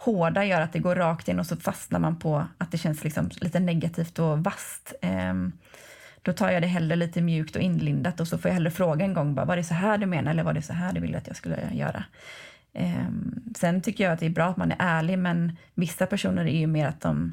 hårda 0.00 0.44
gör 0.44 0.60
att 0.60 0.72
det 0.72 0.78
går 0.78 0.94
rakt 0.94 1.28
in 1.28 1.40
och 1.40 1.46
så 1.46 1.56
fastnar 1.56 2.00
man 2.00 2.18
på 2.18 2.46
att 2.58 2.70
det 2.70 2.78
känns 2.78 3.04
liksom 3.04 3.30
lite 3.40 3.60
negativt 3.60 4.18
och 4.18 4.44
vast. 4.44 4.94
Um, 5.02 5.52
då 6.22 6.32
tar 6.32 6.50
jag 6.50 6.62
det 6.62 6.66
hellre 6.66 6.96
lite 6.96 7.22
mjukt 7.22 7.56
och 7.56 7.62
inlindat 7.62 8.20
och 8.20 8.28
så 8.28 8.38
får 8.38 8.48
jag 8.48 8.54
hellre 8.54 8.70
fråga 8.70 9.04
en 9.04 9.14
gång 9.14 9.34
bara, 9.34 9.46
var 9.46 9.56
det 9.56 9.64
så 9.64 9.74
här 9.74 9.98
du 9.98 10.06
menar 10.06 10.30
eller 10.30 10.42
var 10.42 10.52
det 10.52 10.62
så 10.62 10.72
här 10.72 10.92
du 10.92 11.00
ville 11.00 11.18
att 11.18 11.26
jag 11.26 11.36
skulle 11.36 11.58
göra? 11.72 12.04
Um, 12.74 13.42
sen 13.56 13.80
tycker 13.82 14.04
jag 14.04 14.12
att 14.12 14.20
det 14.20 14.26
är 14.26 14.30
bra 14.30 14.46
att 14.46 14.56
man 14.56 14.72
är 14.72 14.76
ärlig 14.78 15.18
men 15.18 15.56
vissa 15.74 16.06
personer 16.06 16.44
är 16.44 16.58
ju 16.58 16.66
mer 16.66 16.86
att 16.86 17.00
de 17.00 17.32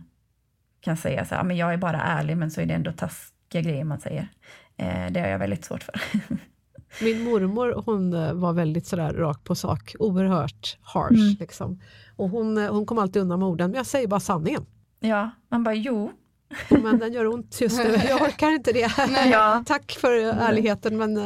kan 0.82 0.98
säga 0.98 1.26
så 1.26 1.36
här, 1.36 1.44
men 1.44 1.58
jag 1.58 1.74
är 1.74 1.78
bara 1.78 2.02
ärlig 2.02 2.38
men 2.38 2.52
så 2.52 2.62
är 2.62 2.66
det 2.66 2.74
ändå 2.74 2.92
taskiga 2.92 3.62
grejer 3.62 3.84
man 3.84 4.00
säger. 4.00 4.28
Uh, 4.82 5.12
det 5.12 5.20
har 5.20 5.28
jag 5.28 5.40
väldigt 5.40 5.66
svårt 5.66 5.84
för. 5.84 5.96
Min 7.02 7.24
mormor 7.24 7.84
hon 7.86 8.14
eh, 8.14 8.34
var 8.34 8.54
väldigt 8.54 8.88
sådär 8.88 9.14
rakt 9.14 9.44
på 9.44 9.56
sak, 9.56 9.96
oerhört 10.00 10.78
harsh. 10.82 11.22
Mm. 11.22 11.36
Liksom. 11.40 11.80
Och 12.18 12.30
hon, 12.30 12.58
eh, 12.58 12.74
hon 12.74 12.86
kom 12.86 12.98
alltid 12.98 13.22
undan 13.22 13.40
med 13.40 13.48
orden, 13.48 13.72
men 13.72 13.78
jag 13.78 13.86
säger 13.86 14.08
bara 14.08 14.20
sanningen. 14.20 14.66
Ja, 15.00 15.32
man 15.50 15.64
bara 15.64 15.76
jo. 15.76 16.12
Men 16.70 17.00
den 17.00 17.14
gör 17.14 17.28
ont 17.28 17.62
just 17.62 17.78
nu, 17.78 17.96
jag 18.10 18.22
orkar 18.22 18.52
inte 18.52 18.72
det. 18.72 18.92
Ja. 19.32 19.64
Tack 19.68 19.92
för 19.92 20.12
ärligheten 20.18 20.98
men 20.98 21.18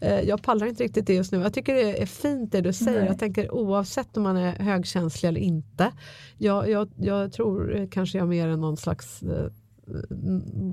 eh, 0.00 0.20
jag 0.20 0.42
pallar 0.42 0.66
inte 0.66 0.84
riktigt 0.84 1.06
det 1.06 1.14
just 1.14 1.32
nu. 1.32 1.38
Jag 1.38 1.54
tycker 1.54 1.74
det 1.74 2.02
är 2.02 2.06
fint 2.06 2.52
det 2.52 2.60
du 2.60 2.72
säger, 2.72 2.98
Nej. 2.98 3.08
jag 3.08 3.18
tänker 3.18 3.54
oavsett 3.54 4.16
om 4.16 4.22
man 4.22 4.36
är 4.36 4.52
högkänslig 4.52 5.28
eller 5.28 5.40
inte. 5.40 5.92
Jag, 6.38 6.70
jag, 6.70 6.90
jag 6.96 7.32
tror 7.32 7.88
kanske 7.90 8.18
jag 8.18 8.28
mer 8.28 8.48
än 8.48 8.60
någon 8.60 8.76
slags 8.76 9.22
eh, 9.22 9.46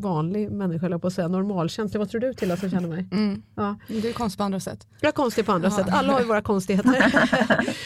vanlig 0.01 0.51
människa, 0.51 0.85
eller 0.85 0.97
på 0.97 1.07
att 1.07 1.13
säga, 1.13 1.27
normalkänslig. 1.27 1.99
Vad 1.99 2.09
tror 2.09 2.21
du 2.21 2.33
till 2.33 2.57
som 2.57 2.69
känner 2.69 2.87
mig? 2.87 3.07
Mm. 3.11 3.43
Ja. 3.55 3.75
Du 3.87 4.09
är 4.09 4.13
konstig 4.13 4.37
på 4.37 4.43
andra 4.43 4.59
sätt. 4.59 4.87
Jag 5.01 5.07
är 5.07 5.13
konstig 5.13 5.45
på 5.45 5.51
andra 5.51 5.67
ja. 5.67 5.75
sätt, 5.75 5.87
alla 5.89 6.13
har 6.13 6.19
ju 6.19 6.25
våra 6.25 6.41
konstigheter. 6.41 7.13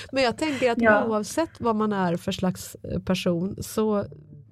Men 0.12 0.24
jag 0.24 0.38
tänker 0.38 0.72
att 0.72 0.82
ja. 0.82 1.06
oavsett 1.06 1.50
vad 1.60 1.76
man 1.76 1.94
är 1.94 2.18
för 2.18 2.32
slags 2.32 2.76
eh, 2.76 3.00
person 3.00 3.56
så, 3.60 4.06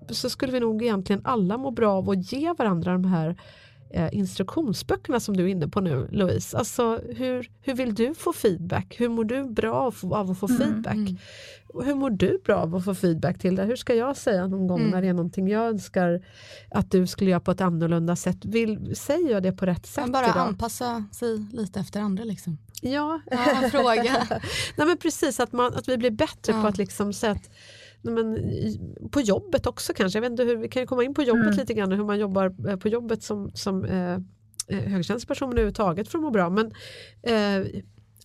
så 0.10 0.30
skulle 0.30 0.52
vi 0.52 0.60
nog 0.60 0.84
egentligen 0.84 1.22
alla 1.24 1.58
må 1.58 1.72
bra 1.72 1.98
av 1.98 2.10
att 2.10 2.32
ge 2.32 2.54
varandra 2.54 2.92
de 2.92 3.06
här 3.06 3.36
eh, 3.90 4.10
instruktionsböckerna 4.12 5.20
som 5.20 5.38
du 5.38 5.44
är 5.44 5.48
inne 5.48 5.68
på 5.68 5.82
nu 5.82 6.08
Louise. 6.12 6.58
Alltså, 6.58 7.02
hur, 7.16 7.52
hur 7.62 7.74
vill 7.74 7.96
du 7.96 8.16
få 8.16 8.34
feedback? 8.34 8.96
Hur 9.00 9.10
mår 9.10 9.24
du 9.24 9.44
bra 9.44 9.74
av, 9.74 10.14
av 10.14 10.32
att 10.32 10.40
få 10.40 10.48
mm, 10.48 10.58
feedback? 10.60 10.96
Mm. 10.96 11.18
Hur 11.86 11.96
mår 11.96 12.10
du 12.10 12.42
bra 12.46 12.56
av 12.56 12.76
att 12.76 12.86
få 12.86 12.96
feedback 12.96 13.40
till 13.40 13.56
det? 13.56 13.64
Hur 13.64 13.76
ska 13.76 13.96
jag 13.96 14.18
säga 14.18 14.48
någon 14.48 14.68
gång 14.68 14.80
mm. 14.80 14.92
när 14.92 15.02
det 15.02 15.08
är 15.08 15.14
någonting 15.14 15.48
jag 15.48 15.68
önskar 15.68 16.26
att 16.72 16.92
du 16.92 17.08
skulle 17.08 17.30
göra 17.30 17.40
på 17.40 17.52
ett 17.52 17.62
annorlunda 17.62 18.16
sätt? 18.16 18.46
Vill, 18.46 18.96
säger 18.96 19.32
jag 19.32 19.44
det 19.44 19.52
på 19.52 19.66
rätt 19.66 19.86
sätt? 19.86 20.12
bara 20.12 20.26
idag? 20.26 20.48
anpassa 20.48 21.04
sig 21.12 21.46
lite 21.54 21.80
efter 21.80 22.00
andra 22.00 22.24
liksom. 22.24 22.58
Ja, 22.82 23.22
ja 23.32 23.70
fråga. 23.72 24.28
Nej, 24.76 24.88
men 24.88 24.98
precis 24.98 25.40
att, 25.40 25.52
man, 25.52 25.74
att 25.74 25.90
vi 25.90 25.98
blir 25.98 26.12
bättre 26.12 26.54
ja. 26.54 26.62
på 26.62 26.68
att 26.68 26.78
liksom 26.78 27.14
säga 27.14 27.32
att 27.32 27.50
men, 28.02 28.38
på 29.12 29.22
jobbet 29.22 29.66
också 29.66 29.94
kanske. 29.94 30.18
Jag 30.18 30.22
vet 30.22 30.32
inte 30.32 30.44
hur, 30.44 30.58
vi 30.58 30.70
kan 30.70 30.88
komma 30.88 31.04
in 31.04 31.14
på 31.14 31.24
jobbet 31.24 31.46
mm. 31.46 31.58
lite 31.58 31.74
grann 31.74 31.92
hur 31.92 32.06
man 32.06 32.20
jobbar 32.20 32.70
eh, 32.70 32.76
på 32.76 32.88
jobbet 32.88 33.24
som, 33.24 33.52
som 33.54 33.86
eh, 33.86 34.14
eh 34.68 34.90
högtjänstperson 34.90 35.50
överhuvudtaget 35.50 36.08
för 36.08 36.18
att 36.18 36.24
må 36.24 36.32
bra. 36.32 36.50
Men 36.50 36.72
eh, 37.22 37.68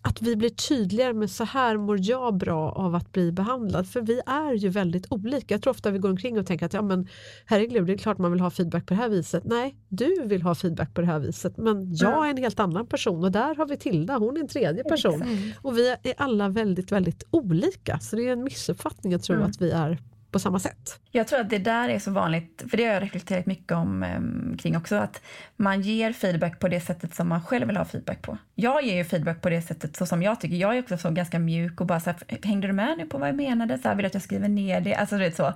att 0.07 0.23
vi 0.23 0.37
blir 0.37 0.51
tydligare 0.51 1.13
med 1.13 1.31
så 1.31 1.45
här 1.45 1.77
mår 1.77 1.99
jag 2.01 2.37
bra 2.37 2.73
av 2.73 2.95
att 2.95 3.13
bli 3.13 3.33
behandlad. 3.33 3.89
För 3.89 4.01
vi 4.01 4.21
är 4.27 4.53
ju 4.53 4.69
väldigt 4.69 5.07
olika. 5.11 5.55
Jag 5.55 5.63
tror 5.63 5.71
ofta 5.71 5.91
vi 5.91 5.99
går 5.99 6.11
omkring 6.11 6.39
och 6.39 6.47
tänker 6.47 6.67
att 6.67 6.73
ja 6.73 6.83
men 6.83 7.09
herregud, 7.47 7.87
det 7.87 7.93
är 7.93 7.99
klart 7.99 8.19
man 8.19 8.33
vill 8.33 8.41
ha 8.41 8.51
feedback 8.51 8.87
på 8.87 8.95
det 8.95 9.01
här 9.01 9.09
viset. 9.09 9.45
Nej, 9.45 9.77
du 9.89 10.23
vill 10.25 10.43
ha 10.43 10.55
feedback 10.55 10.95
på 10.95 11.01
det 11.01 11.07
här 11.07 11.19
viset 11.19 11.57
men 11.57 11.95
jag 11.95 12.27
är 12.27 12.31
en 12.31 12.37
helt 12.37 12.61
annan 12.61 12.87
person 12.87 13.25
och 13.25 13.33
där 13.33 13.55
har 13.55 13.67
vi 13.67 13.77
Tilda, 13.77 14.19
hon 14.19 14.37
är 14.37 14.41
en 14.41 14.49
tredje 14.49 14.85
person. 14.85 15.23
Mm. 15.23 15.51
Och 15.63 15.79
vi 15.79 15.89
är 15.89 16.15
alla 16.17 16.49
väldigt, 16.49 16.93
väldigt 16.93 17.25
olika. 17.31 17.99
Så 17.99 18.17
det 18.17 18.29
är 18.29 18.33
en 18.33 18.45
missuppfattning 18.45 19.15
att 19.15 19.23
tro 19.23 19.37
mm. 19.37 19.51
att 19.51 19.61
vi 19.61 19.71
är 19.71 19.99
på 20.35 20.39
samma 20.39 20.59
sätt. 20.59 21.01
Jag 21.11 21.29
tror 21.29 21.41
att 21.41 21.51
det 21.51 21.59
där 21.59 21.89
är 21.89 21.99
så 21.99 22.11
vanligt, 22.11 22.65
för 22.71 22.77
det 22.77 22.85
har 22.85 22.95
jag 22.95 23.03
reflekterat 23.03 23.47
mycket 23.47 23.73
om 23.73 24.03
eh, 24.03 24.57
kring 24.59 24.77
också, 24.77 24.97
att 24.97 25.23
man 25.57 25.81
ger 25.83 26.13
feedback 26.13 26.61
på 26.61 26.69
det 26.69 26.81
sättet 26.81 27.15
som 27.15 27.29
man 27.29 27.43
själv 27.43 27.67
vill 27.67 27.77
ha 27.77 27.85
feedback 27.85 28.23
på. 28.23 28.39
Jag 28.55 28.85
ger 28.85 28.95
ju 28.95 29.05
feedback 29.05 29.43
på 29.43 29.51
det 29.51 29.63
sättet 29.63 29.97
så 29.97 30.07
som 30.07 30.23
jag 30.23 30.41
tycker. 30.41 30.57
Jag 30.57 30.77
är 30.77 30.83
också 30.83 30.99
så 30.99 31.11
ganska 31.11 31.39
mjuk 31.39 31.81
och 31.81 31.87
bara 31.87 32.01
så 32.01 32.11
här, 32.11 32.19
hängde 32.43 32.67
du 32.67 32.73
med 32.73 32.99
nu 32.99 33.07
på 33.07 33.19
vad 33.19 33.29
jag 33.29 33.37
menade? 33.37 33.79
Så 33.79 33.89
här, 33.89 33.95
vill 33.95 34.07
att 34.07 34.15
jag 34.15 34.23
skriver 34.23 34.49
ner 34.49 34.81
det? 34.81 34.95
Alltså 34.95 35.19
det 35.19 35.27
är 35.27 35.31
så. 35.31 35.53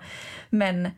Men 0.50 0.90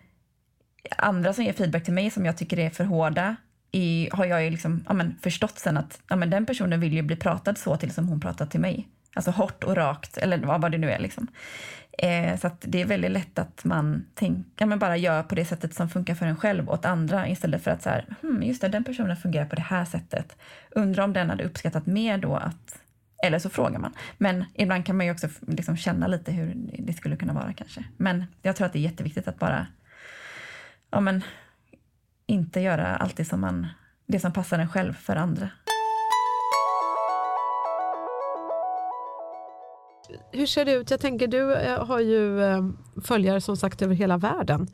andra 0.96 1.32
som 1.32 1.44
ger 1.44 1.52
feedback 1.52 1.84
till 1.84 1.94
mig 1.94 2.10
som 2.10 2.26
jag 2.26 2.38
tycker 2.38 2.58
är 2.58 2.70
för 2.70 2.84
hårda 2.84 3.36
i, 3.72 4.08
har 4.12 4.24
jag 4.24 4.44
ju 4.44 4.50
liksom, 4.50 4.84
ja, 4.88 4.94
men, 4.94 5.16
förstått 5.22 5.58
sen 5.58 5.76
att 5.76 6.00
ja, 6.08 6.16
men 6.16 6.30
den 6.30 6.46
personen 6.46 6.80
vill 6.80 6.92
ju 6.92 7.02
bli 7.02 7.16
pratad 7.16 7.58
så 7.58 7.76
till 7.76 7.90
som 7.90 8.08
hon 8.08 8.20
pratar 8.20 8.46
till 8.46 8.60
mig. 8.60 8.88
Alltså 9.14 9.30
hårt 9.30 9.64
och 9.64 9.76
rakt, 9.76 10.16
eller 10.16 10.38
vad 10.38 10.72
det 10.72 10.78
nu 10.78 10.90
är. 10.90 10.98
Liksom. 10.98 11.26
Eh, 12.02 12.38
så 12.38 12.50
det 12.60 12.80
är 12.80 12.86
väldigt 12.86 13.10
lätt 13.10 13.38
att 13.38 13.64
man 13.64 14.06
tänker, 14.14 14.44
ja, 14.56 14.66
men 14.66 14.78
bara 14.78 14.96
gör 14.96 15.22
på 15.22 15.34
det 15.34 15.44
sättet 15.44 15.74
som 15.74 15.88
funkar 15.88 16.14
för 16.14 16.26
en 16.26 16.36
själv 16.36 16.70
åt 16.70 16.84
andra 16.84 17.28
istället 17.28 17.62
för 17.62 17.70
att 17.70 17.82
så 17.82 17.90
här, 17.90 18.16
hmm, 18.20 18.42
just 18.42 18.60
det, 18.60 18.68
den 18.68 18.84
personen 18.84 19.16
fungerar 19.16 19.46
på 19.46 19.56
det 19.56 19.62
här 19.62 19.84
sättet. 19.84 20.36
Undrar 20.70 21.04
om 21.04 21.12
den 21.12 21.30
hade 21.30 21.44
uppskattat 21.44 21.86
mer 21.86 22.18
då 22.18 22.36
att 22.36 22.82
eller 23.22 23.38
så 23.38 23.50
frågar 23.50 23.78
man. 23.78 23.92
Men 24.18 24.44
ibland 24.54 24.86
kan 24.86 24.96
man 24.96 25.06
ju 25.06 25.12
också 25.12 25.28
liksom 25.40 25.76
känna 25.76 26.06
lite 26.06 26.32
hur 26.32 26.54
det 26.78 26.92
skulle 26.92 27.16
kunna 27.16 27.32
vara 27.32 27.52
kanske. 27.52 27.84
Men 27.96 28.24
jag 28.42 28.56
tror 28.56 28.66
att 28.66 28.72
det 28.72 28.78
är 28.78 28.90
jätteviktigt 28.90 29.28
att 29.28 29.38
bara 29.38 29.66
ja, 30.90 31.00
men, 31.00 31.22
inte 32.26 32.60
göra 32.60 32.96
alltid 32.96 33.26
som 33.26 33.40
man, 33.40 33.66
det 34.06 34.20
som 34.20 34.32
passar 34.32 34.58
en 34.58 34.68
själv 34.68 34.92
för 34.92 35.16
andra. 35.16 35.48
Hur 40.32 40.46
ser 40.46 40.64
det 40.64 40.72
ut? 40.72 40.90
Jag 40.90 41.00
tänker 41.00 41.26
du 41.26 41.54
eh, 41.54 41.86
har 41.86 42.00
ju 42.00 42.42
eh, 42.42 42.68
följare 43.04 43.40
som 43.40 43.56
sagt 43.56 43.82
över 43.82 43.94
hela 43.94 44.16
världen. 44.16 44.66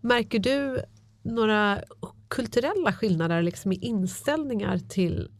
Märker 0.00 0.38
du 0.38 0.82
några 1.22 1.78
kulturella 2.28 2.92
skillnader 2.92 3.42
liksom 3.42 3.72
i 3.72 3.74
inställningar 3.74 4.78
till 4.78 5.30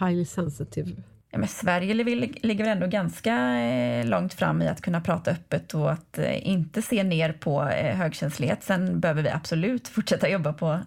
highly 0.00 0.24
sensitive? 0.24 1.02
Ja, 1.30 1.38
men 1.38 1.48
Sverige 1.48 1.94
ligger 1.94 2.64
väl 2.64 2.68
ändå 2.68 2.86
ganska 2.86 3.56
eh, 3.60 4.06
långt 4.06 4.34
fram 4.34 4.62
i 4.62 4.68
att 4.68 4.80
kunna 4.80 5.00
prata 5.00 5.30
öppet 5.30 5.74
och 5.74 5.92
att 5.92 6.18
inte 6.42 6.82
se 6.82 7.02
ner 7.02 7.32
på 7.32 7.62
högkänslighet. 7.72 8.62
Sen 8.62 9.00
behöver 9.00 9.22
vi 9.22 9.28
absolut 9.28 9.88
fortsätta 9.88 10.28
jobba 10.28 10.52
på 10.52 10.80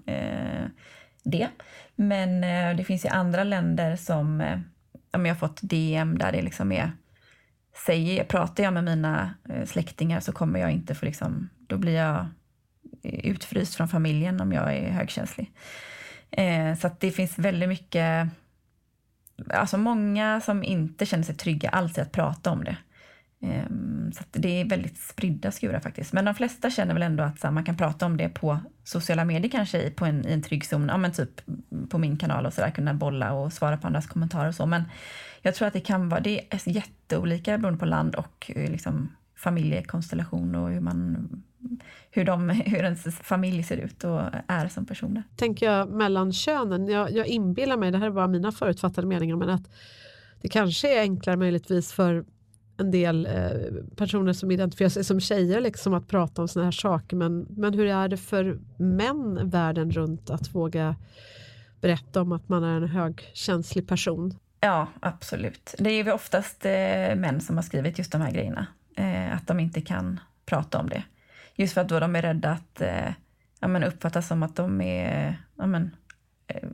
det. 1.24 1.48
Men 1.96 2.42
det 2.78 2.84
finns 2.84 3.06
ju 3.06 3.10
andra 3.10 3.44
länder 3.44 3.96
som, 3.96 4.44
om 5.12 5.26
jag 5.26 5.34
har 5.34 5.40
fått 5.40 5.60
DM 5.62 6.18
där 6.18 6.32
det 6.32 6.42
liksom 6.42 6.72
är 6.72 6.92
säger, 7.86 8.24
pratar 8.24 8.64
jag 8.64 8.74
med 8.74 8.84
mina 8.84 9.34
eh, 9.50 9.66
släktingar 9.66 10.20
så 10.20 10.32
kommer 10.32 10.60
jag 10.60 10.72
inte 10.72 10.96
få 10.96 11.06
liksom, 11.06 11.50
då 11.68 11.78
blir 11.78 11.96
jag 11.96 12.26
eh, 13.04 13.26
utfryst 13.26 13.76
från 13.76 13.88
familjen 13.88 14.42
om 14.42 14.52
jag 14.52 14.76
är 14.76 14.92
högkänslig. 14.92 15.52
Eh, 16.32 16.76
så 16.76 16.88
att 16.88 17.00
det 17.00 17.12
finns 17.12 17.40
väldigt 17.40 17.70
mycket, 17.70 18.28
alltså 19.50 19.78
många 19.78 20.42
som 20.42 20.64
inte 20.64 21.06
känner 21.06 21.24
sig 21.24 21.36
trygga 21.36 21.70
alls 21.70 21.98
i 21.98 22.02
att 22.02 22.12
prata 22.12 22.52
om 22.52 22.64
det. 22.64 22.78
Eh, 23.44 23.66
så 24.14 24.24
det 24.32 24.62
är 24.62 24.66
väldigt 24.66 24.98
spridda 24.98 25.52
skurar 25.52 25.80
faktiskt. 25.80 26.14
Men 26.14 26.26
de 26.26 26.36
flesta 26.36 26.70
känner 26.70 26.94
väl 26.94 27.04
ändå 27.04 27.24
att 27.24 27.44
här, 27.44 27.52
man 27.52 27.64
kan 27.64 27.78
prata 27.78 28.06
om 28.06 28.18
det 28.18 28.30
på 28.30 28.60
sociala 28.84 29.26
medier 29.26 29.52
kanske 29.52 29.90
på 29.90 30.06
en, 30.06 30.28
i 30.28 30.34
en 30.34 30.42
trygg 30.42 30.66
zon, 30.66 30.88
ja 30.88 30.98
men 30.98 31.12
typ 31.12 31.42
på 31.90 31.98
min 31.98 32.18
kanal 32.18 32.46
och 32.46 32.54
sådär, 32.54 32.72
kunna 32.72 32.94
bolla 32.94 33.34
och 33.34 33.54
svara 33.54 33.78
på 33.78 33.88
andras 33.88 34.08
kommentarer 34.08 34.48
och 34.48 34.56
så. 34.56 34.66
Men 34.66 34.84
jag 35.46 35.56
tror 35.56 35.68
att 35.68 35.74
det 35.74 35.80
kan 35.80 36.10
vara, 36.10 36.22
det 36.22 36.54
är 36.54 36.70
jätteolika 36.70 37.58
beroende 37.58 37.80
på 37.80 37.86
land 37.86 38.16
och 38.16 38.52
eh, 38.56 38.72
liksom 38.72 39.16
familjekonstellation 39.36 40.56
och 40.56 40.70
hur 40.70 40.80
man 40.80 41.30
hur, 42.12 42.26
de, 42.26 42.50
hur 42.66 42.84
ens 42.84 43.04
familj 43.04 43.64
ser 43.64 43.78
ut 43.78 44.04
och 44.04 44.22
är 44.48 44.68
som 44.68 44.86
personer. 44.86 45.24
Tänker 45.36 45.66
jag 45.66 45.90
mellan 45.90 46.34
könen, 46.34 46.88
jag, 46.88 47.12
jag 47.12 47.28
inbillar 47.28 47.78
mig, 47.78 47.92
det 47.92 47.98
här 47.98 48.06
är 48.06 48.12
bara 48.12 48.28
mina 48.28 48.52
förutfattade 48.52 49.08
meningar, 49.08 49.36
men 49.36 49.50
att 49.50 49.70
det 50.42 50.50
kanske 50.50 50.98
är 50.98 51.02
enklare 51.02 51.38
möjligtvis 51.38 51.94
för 51.94 52.26
en 52.78 52.92
del 52.92 53.26
eh, 53.26 53.86
personer 53.96 54.34
som 54.34 54.52
identifierar 54.52 54.90
sig 54.90 55.04
som 55.04 55.20
tjejer 55.20 55.62
liksom 55.62 55.94
att 55.94 56.08
prata 56.08 56.42
om 56.42 56.48
sådana 56.48 56.66
här 56.66 56.72
saker 56.72 57.16
men, 57.18 57.46
men 57.50 57.74
hur 57.74 57.86
är 57.86 58.08
det 58.08 58.18
för 58.18 58.60
män 58.78 59.50
världen 59.50 59.92
runt 59.92 60.30
att 60.30 60.56
våga 60.56 60.96
berätta 61.82 62.22
om 62.22 62.32
att 62.32 62.50
man 62.50 62.64
är 62.64 62.78
en 62.78 62.88
högkänslig 62.88 63.88
person? 63.88 64.34
Ja, 64.64 64.88
absolut. 65.00 65.76
Det 65.78 65.90
är 65.90 66.04
ju 66.04 66.12
oftast 66.12 66.66
eh, 66.66 67.16
män 67.16 67.42
som 67.42 67.56
har 67.56 67.64
skrivit 67.64 67.98
just 67.98 68.12
de 68.12 68.22
här 68.22 68.32
grejerna. 68.32 68.68
Eh, 68.96 69.36
att 69.36 69.48
de 69.48 69.60
inte 69.60 69.82
kan 69.82 70.20
prata 70.46 70.80
om 70.80 70.90
det. 70.90 71.04
Just 71.56 71.74
för 71.74 71.82
att 71.82 71.90
då 71.90 72.00
de 72.00 72.16
är 72.16 72.22
rädda 72.22 72.52
att 72.52 72.82
eh, 72.82 73.12
ja, 73.60 73.68
men 73.68 73.84
uppfattas 73.84 74.28
som 74.28 74.44
att 74.44 74.56
de 74.56 74.82
är 74.82 75.38
ja, 75.56 75.66
men, 75.66 75.96
eh, 76.48 76.70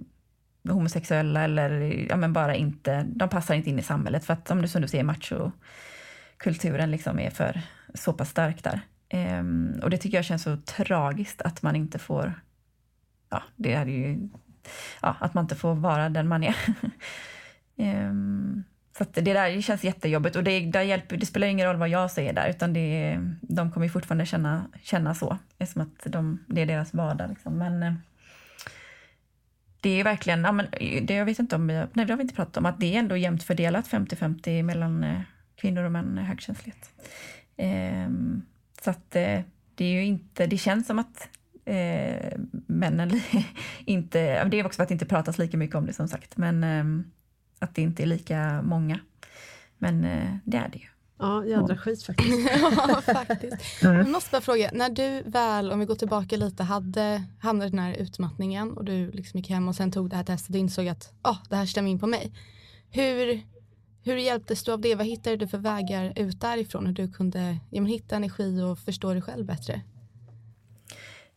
homosexuella 0.70 1.44
eller 1.44 1.70
ja, 2.10 2.18
men 2.18 2.34
bara 2.34 2.56
inte, 2.56 3.06
de 3.08 3.30
passar 3.30 3.56
inte 3.56 3.70
in 3.70 3.80
i 3.80 3.84
samhället 3.84 4.26
för 4.26 4.34
att 4.34 4.48
som 4.48 4.62
du, 4.62 4.68
som 4.68 4.82
du 4.82 4.88
säger 4.88 5.04
machokulturen 5.04 6.92
liksom 6.92 7.20
är 7.20 7.30
för 7.30 7.62
så 7.94 8.14
pass 8.14 8.30
stark 8.30 8.64
där. 8.64 8.82
Ehm, 9.10 9.80
och 9.84 9.90
det 9.90 9.98
tycker 9.98 10.18
jag 10.18 10.26
känns 10.26 10.44
så 10.44 10.58
tragiskt 10.58 11.42
att 11.42 11.62
man 11.62 11.76
inte 11.76 12.00
får, 12.00 12.42
ja 13.30 13.44
det 13.56 13.74
är 13.74 13.86
ju, 13.86 14.30
ja 15.02 15.16
att 15.20 15.34
man 15.34 15.44
inte 15.44 15.56
får 15.56 15.76
vara 15.76 16.10
den 16.10 16.28
man 16.28 16.44
är. 16.44 16.56
um, 17.80 18.64
så 18.98 19.06
det 19.14 19.22
där 19.22 19.62
känns 19.62 19.84
jättejobbigt 19.84 20.36
och 20.36 20.44
det, 20.44 20.60
där 20.60 20.82
hjälper, 20.82 21.18
det 21.18 21.26
spelar 21.26 21.48
ingen 21.48 21.68
roll 21.68 21.78
vad 21.78 21.90
jag 21.90 22.12
säger 22.12 22.34
där 22.34 22.50
utan 22.50 22.74
det, 22.74 23.20
de 23.42 23.72
kommer 23.72 23.90
fortfarande 23.90 24.26
känna, 24.26 24.66
känna 24.82 25.16
så. 25.16 25.38
Eftersom 25.58 25.82
att 25.82 26.12
de, 26.12 26.44
det 26.48 26.62
är 26.62 26.66
deras 26.66 26.94
vardag. 26.94 27.30
Liksom. 27.30 27.58
Men 27.58 27.84
eh, 27.84 27.94
det 29.82 29.90
är 29.90 30.04
verkligen, 30.04 30.44
ja, 30.44 30.52
men 30.52 30.68
det, 31.02 31.14
jag 31.14 31.26
vet 31.26 31.40
inte 31.40 31.56
om, 31.56 31.68
nej 31.68 31.90
det 31.94 32.10
har 32.10 32.18
vi 32.18 32.22
inte 32.22 32.36
pratat 32.36 32.58
om, 32.58 32.66
att 32.66 32.80
det 32.80 32.96
är 32.96 33.00
ändå 33.00 33.18
jämnt 33.18 33.44
fördelat 33.44 33.88
50-50 33.88 34.64
mellan 34.64 35.04
eh, 35.04 35.22
kvinnor 35.56 35.84
och 35.84 35.92
män 35.92 36.18
eh, 36.18 36.24
högkänslighet. 36.24 36.90
Um, 37.58 38.46
så 38.82 38.90
att 38.90 39.12
det 39.12 39.86
är 39.86 39.92
ju 39.92 40.06
inte, 40.06 40.48
det 40.48 40.58
känns 40.58 40.88
som 40.88 41.00
att 41.00 41.30
eh, 41.66 42.40
männen 42.68 43.22
inte, 43.86 44.44
det 44.44 44.60
är 44.60 44.66
också 44.66 44.76
för 44.76 44.84
att 44.84 44.90
det 44.90 44.94
inte 44.94 45.06
pratas 45.06 45.38
lika 45.38 45.58
mycket 45.58 45.76
om 45.76 45.86
det 45.86 45.94
som 45.94 46.08
sagt, 46.08 46.38
men 46.38 46.64
eh, 46.64 47.06
att 47.60 47.76
det 47.76 47.82
inte 47.82 48.04
är 48.04 48.08
lika 48.08 48.62
många. 48.62 49.00
Men 49.78 50.06
eh, 50.06 50.36
det 50.46 50.58
är 50.58 50.70
det 50.70 50.78
ju. 50.78 50.86
Ja, 51.20 51.46
jädra 51.46 51.78
skit 51.78 52.04
faktiskt. 52.04 52.50
ja, 52.62 53.02
faktiskt. 53.02 53.84
Mm. 53.84 53.98
Jag 53.98 54.10
måste 54.10 54.32
bara 54.32 54.42
fråga, 54.42 54.70
när 54.74 54.90
du 54.90 55.22
väl, 55.26 55.72
om 55.72 55.80
vi 55.80 55.86
går 55.86 55.96
tillbaka 55.96 56.38
lite, 56.38 56.64
hade 56.64 57.24
hamnat 57.40 57.68
i 57.68 57.70
den 57.70 57.80
här 57.80 57.94
utmattningen 57.94 58.78
och 58.78 58.86
du 58.86 59.12
liksom 59.12 59.38
gick 59.40 59.50
hem 59.50 59.68
och 59.68 59.76
sen 59.76 59.92
tog 59.92 60.10
det 60.10 60.16
här 60.16 60.24
testet 60.24 60.50
och 60.50 60.60
insåg 60.60 60.88
att 60.88 61.14
oh, 61.24 61.38
det 61.50 61.56
här 61.56 61.66
stämmer 61.66 61.92
in 61.92 62.00
på 62.00 62.08
mig. 62.08 62.34
Hur, 62.90 63.42
hur 64.04 64.18
hjälptes 64.18 64.64
du 64.64 64.72
av 64.72 64.82
det? 64.82 64.96
Vad 64.96 65.06
hittade 65.06 65.36
du 65.36 65.48
för 65.48 65.58
vägar 65.58 66.14
ut 66.16 66.42
därifrån? 66.42 66.86
Hur 66.86 66.94
du 66.94 67.12
kunde 67.12 67.58
ja, 67.70 67.84
hitta 67.84 68.16
energi 68.16 68.62
och 68.62 68.80
förstå 68.80 69.14
dig 69.14 69.22
själv 69.22 69.46
bättre? 69.46 69.82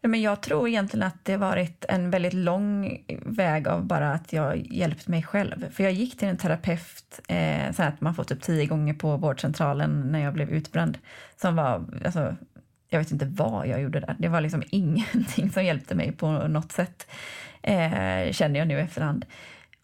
Men 0.02 0.22
jag 0.22 0.40
tror 0.40 0.68
egentligen 0.68 1.06
att 1.06 1.24
det 1.24 1.36
varit 1.36 1.84
en 1.88 2.10
väldigt 2.10 2.32
lång 2.32 2.98
väg 3.26 3.68
av 3.68 3.84
bara 3.84 4.12
att 4.12 4.32
jag 4.32 4.56
hjälpt 4.56 5.08
mig 5.08 5.22
själv. 5.22 5.70
För 5.70 5.82
jag 5.82 5.92
gick 5.92 6.18
till 6.18 6.28
en 6.28 6.36
terapeut, 6.36 7.20
eh, 7.28 7.72
så 7.72 7.82
att 7.82 8.00
man 8.00 8.14
får 8.14 8.24
typ 8.24 8.42
tio 8.42 8.66
gånger 8.66 8.94
på 8.94 9.16
vårdcentralen 9.16 10.00
när 10.12 10.18
jag 10.18 10.34
blev 10.34 10.50
utbränd. 10.50 10.98
Som 11.36 11.56
var, 11.56 11.84
alltså, 12.04 12.36
jag 12.88 12.98
vet 12.98 13.10
inte 13.10 13.24
vad 13.24 13.66
jag 13.66 13.82
gjorde 13.82 14.00
där. 14.00 14.16
Det 14.18 14.28
var 14.28 14.40
liksom 14.40 14.62
ingenting 14.70 15.50
som 15.50 15.64
hjälpte 15.64 15.94
mig 15.94 16.12
på 16.12 16.30
något 16.30 16.72
sätt. 16.72 17.06
Eh, 17.62 18.32
känner 18.32 18.58
jag 18.58 18.68
nu 18.68 18.80
efterhand. 18.80 19.24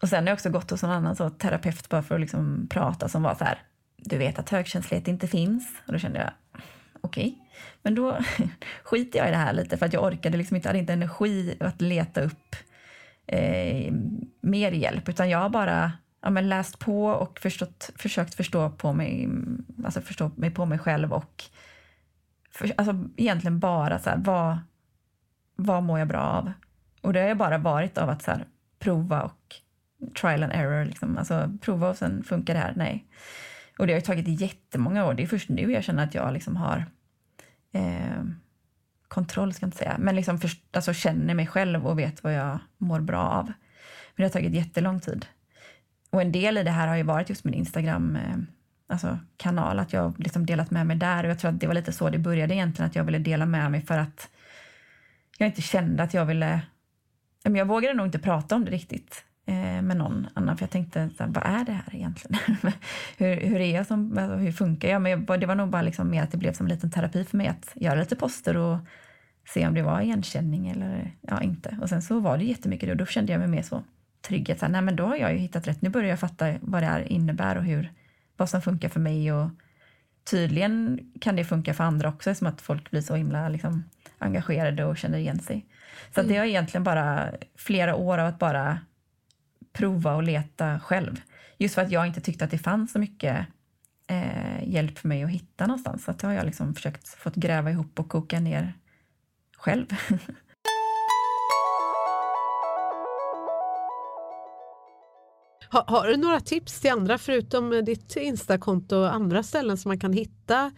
Och 0.01 0.09
sen 0.09 0.23
har 0.23 0.27
jag 0.27 0.35
också 0.35 0.49
gått 0.49 0.71
hos 0.71 0.83
en 0.83 0.89
annan 0.89 1.15
så, 1.15 1.29
terapeut 1.29 1.89
bara 1.89 2.03
för 2.03 2.15
att 2.15 2.21
liksom 2.21 2.67
prata 2.69 3.09
som 3.09 3.23
var 3.23 3.35
så 3.35 3.43
här, 3.43 3.61
du 3.97 4.17
vet 4.17 4.39
att 4.39 4.49
högkänslighet 4.49 5.07
inte 5.07 5.27
finns. 5.27 5.81
Och 5.85 5.93
då 5.93 5.99
kände 5.99 6.19
jag, 6.19 6.61
okej. 7.01 7.27
Okay. 7.27 7.35
Men 7.81 7.95
då 7.95 8.17
skiter 8.83 9.19
jag 9.19 9.27
i 9.27 9.31
det 9.31 9.37
här 9.37 9.53
lite 9.53 9.77
för 9.77 9.85
att 9.85 9.93
jag 9.93 10.03
orkade 10.03 10.37
liksom 10.37 10.55
inte, 10.55 10.69
hade 10.69 10.79
inte 10.79 10.93
energi 10.93 11.57
att 11.59 11.81
leta 11.81 12.21
upp 12.21 12.55
eh, 13.27 13.93
mer 14.41 14.71
hjälp. 14.71 15.09
Utan 15.09 15.29
jag 15.29 15.39
har 15.39 15.49
bara 15.49 15.91
ja, 16.21 16.29
men 16.29 16.49
läst 16.49 16.79
på 16.79 17.05
och 17.05 17.39
förstått, 17.39 17.89
försökt 17.95 18.33
förstå, 18.33 18.69
på 18.69 18.93
mig, 18.93 19.29
alltså 19.85 20.01
förstå 20.01 20.31
mig 20.35 20.51
på 20.51 20.65
mig 20.65 20.79
själv 20.79 21.13
och 21.13 21.43
för, 22.51 22.71
alltså 22.77 23.09
egentligen 23.17 23.59
bara 23.59 23.99
så 23.99 24.09
här, 24.09 24.17
vad, 24.17 24.57
vad 25.55 25.83
mår 25.83 25.99
jag 25.99 26.07
bra 26.07 26.21
av? 26.21 26.51
Och 27.01 27.13
det 27.13 27.19
har 27.19 27.27
jag 27.27 27.37
bara 27.37 27.57
varit 27.57 27.97
av 27.97 28.09
att 28.09 28.23
så 28.23 28.31
här, 28.31 28.45
prova 28.79 29.21
och 29.21 29.55
trial 30.21 30.43
and 30.43 30.53
error. 30.53 30.85
Liksom. 30.85 31.17
Alltså 31.17 31.51
prova 31.61 31.89
och 31.89 31.97
sen 31.97 32.23
funkar 32.23 32.53
det 32.53 32.59
här. 32.59 32.73
Nej. 32.75 33.05
Och 33.79 33.87
det 33.87 33.93
har 33.93 34.01
tagit 34.01 34.41
jättemånga 34.41 35.05
år. 35.05 35.13
Det 35.13 35.23
är 35.23 35.27
först 35.27 35.49
nu 35.49 35.71
jag 35.71 35.83
känner 35.83 36.03
att 36.03 36.15
jag 36.15 36.33
liksom 36.33 36.55
har 36.55 36.85
eh, 37.71 38.23
kontroll, 39.07 39.53
ska 39.53 39.63
jag 39.63 39.67
inte 39.67 39.77
säga, 39.77 39.95
men 39.99 40.15
liksom 40.15 40.39
för, 40.39 40.51
alltså 40.71 40.93
känner 40.93 41.33
mig 41.33 41.47
själv 41.47 41.87
och 41.87 41.99
vet 41.99 42.23
vad 42.23 42.33
jag 42.33 42.59
mår 42.77 42.99
bra 42.99 43.21
av. 43.21 43.45
Men 43.45 43.53
det 44.15 44.23
har 44.23 44.29
tagit 44.29 44.53
jättelång 44.53 44.99
tid. 44.99 45.25
Och 46.09 46.21
en 46.21 46.31
del 46.31 46.57
i 46.57 46.63
det 46.63 46.71
här 46.71 46.87
har 46.87 46.95
ju 46.95 47.03
varit 47.03 47.29
just 47.29 47.43
min 47.43 47.53
Instagram 47.53 48.15
eh, 48.15 48.37
alltså 48.87 49.19
kanal, 49.37 49.79
att 49.79 49.93
jag 49.93 50.19
liksom 50.19 50.45
delat 50.45 50.71
med 50.71 50.87
mig 50.87 50.97
där. 50.97 51.23
Och 51.23 51.29
jag 51.29 51.39
tror 51.39 51.51
att 51.51 51.59
det 51.59 51.67
var 51.67 51.73
lite 51.73 51.91
så 51.91 52.09
det 52.09 52.19
började 52.19 52.55
egentligen, 52.55 52.89
att 52.89 52.95
jag 52.95 53.03
ville 53.03 53.19
dela 53.19 53.45
med 53.45 53.71
mig 53.71 53.81
för 53.81 53.97
att 53.97 54.29
jag 55.37 55.47
inte 55.47 55.61
kände 55.61 56.03
att 56.03 56.13
jag 56.13 56.25
ville... 56.25 56.61
Jag 57.43 57.65
vågade 57.65 57.93
nog 57.93 58.07
inte 58.07 58.19
prata 58.19 58.55
om 58.55 58.65
det 58.65 58.71
riktigt 58.71 59.23
med 59.81 59.97
någon 59.97 60.27
annan. 60.33 60.57
För 60.57 60.63
jag 60.63 60.71
tänkte, 60.71 61.09
vad 61.17 61.43
är 61.45 61.65
det 61.65 61.71
här 61.71 61.95
egentligen? 61.95 62.39
hur, 63.17 63.35
hur 63.35 63.61
är 63.61 63.75
jag 63.75 63.87
som, 63.87 64.17
alltså, 64.17 64.35
hur 64.35 64.51
funkar 64.51 64.89
jag? 64.89 65.01
Men 65.01 65.25
det 65.25 65.45
var 65.45 65.55
nog 65.55 65.69
bara 65.69 65.81
liksom 65.81 66.09
mer 66.09 66.23
att 66.23 66.31
det 66.31 66.37
blev 66.37 66.53
som 66.53 66.65
en 66.65 66.73
liten 66.73 66.91
terapi 66.91 67.23
för 67.23 67.37
mig 67.37 67.47
att 67.47 67.71
göra 67.75 67.99
lite 67.99 68.15
poster 68.15 68.57
och 68.57 68.77
se 69.53 69.67
om 69.67 69.73
det 69.73 69.81
var 69.81 70.01
igenkänning 70.01 70.69
eller 70.69 71.11
ja, 71.21 71.41
inte. 71.41 71.77
Och 71.81 71.89
sen 71.89 72.01
så 72.01 72.19
var 72.19 72.37
det 72.37 72.43
jättemycket 72.43 72.87
det 72.87 72.91
och 72.91 72.97
då 72.97 73.05
kände 73.05 73.31
jag 73.31 73.39
mig 73.39 73.47
mer 73.47 73.61
så 73.61 73.83
trygg. 74.21 74.55
Här, 74.61 74.69
nej 74.69 74.81
men 74.81 74.95
då 74.95 75.05
har 75.05 75.15
jag 75.15 75.33
ju 75.33 75.37
hittat 75.37 75.67
rätt. 75.67 75.81
Nu 75.81 75.89
börjar 75.89 76.09
jag 76.09 76.19
fatta 76.19 76.53
vad 76.61 76.83
det 76.83 76.87
här 76.87 77.11
innebär 77.11 77.57
och 77.57 77.63
hur, 77.63 77.91
vad 78.37 78.49
som 78.49 78.61
funkar 78.61 78.89
för 78.89 78.99
mig. 78.99 79.33
Och 79.33 79.49
tydligen 80.23 80.99
kan 81.21 81.35
det 81.35 81.45
funka 81.45 81.73
för 81.73 81.83
andra 81.83 82.09
också, 82.09 82.35
som 82.35 82.47
att 82.47 82.61
folk 82.61 82.91
blir 82.91 83.01
så 83.01 83.15
himla 83.15 83.49
liksom, 83.49 83.83
engagerade 84.17 84.85
och 84.85 84.97
känner 84.97 85.17
igen 85.17 85.39
sig. 85.39 85.65
Så 86.13 86.19
mm. 86.19 86.33
det 86.33 86.39
var 86.39 86.45
egentligen 86.45 86.83
bara 86.83 87.29
flera 87.55 87.95
år 87.95 88.17
av 88.17 88.27
att 88.27 88.39
bara 88.39 88.79
prova 89.79 90.15
och 90.15 90.23
leta 90.23 90.79
själv. 90.79 91.21
Just 91.57 91.75
för 91.75 91.81
att 91.81 91.91
jag 91.91 92.07
inte 92.07 92.21
tyckte 92.21 92.45
att 92.45 92.51
det 92.51 92.57
fanns 92.57 92.91
så 92.91 92.99
mycket 92.99 93.47
eh, 94.07 94.69
hjälp 94.69 94.97
för 94.97 95.07
mig 95.07 95.23
att 95.23 95.29
hitta 95.29 95.67
någonstans. 95.67 96.03
Så 96.03 96.11
att 96.11 96.21
har 96.21 96.31
jag 96.31 96.45
liksom 96.45 96.75
försökt 96.75 97.07
fått 97.07 97.35
gräva 97.35 97.71
ihop 97.71 97.99
och 97.99 98.09
koka 98.09 98.39
ner 98.39 98.73
själv. 99.57 99.85
har, 105.69 105.83
har, 105.87 106.07
du 106.07 106.17
några 106.17 106.39
tips 106.39 106.81
till 106.81 106.91
andra 106.91 107.17
förutom 107.17 107.85
ditt 107.85 108.15
Instakonto 108.15 108.95
och 108.95 109.13
andra 109.13 109.43
ställen 109.43 109.77
som 109.77 109.89
man 109.89 109.99
kan 109.99 110.13
hitta 110.13 110.71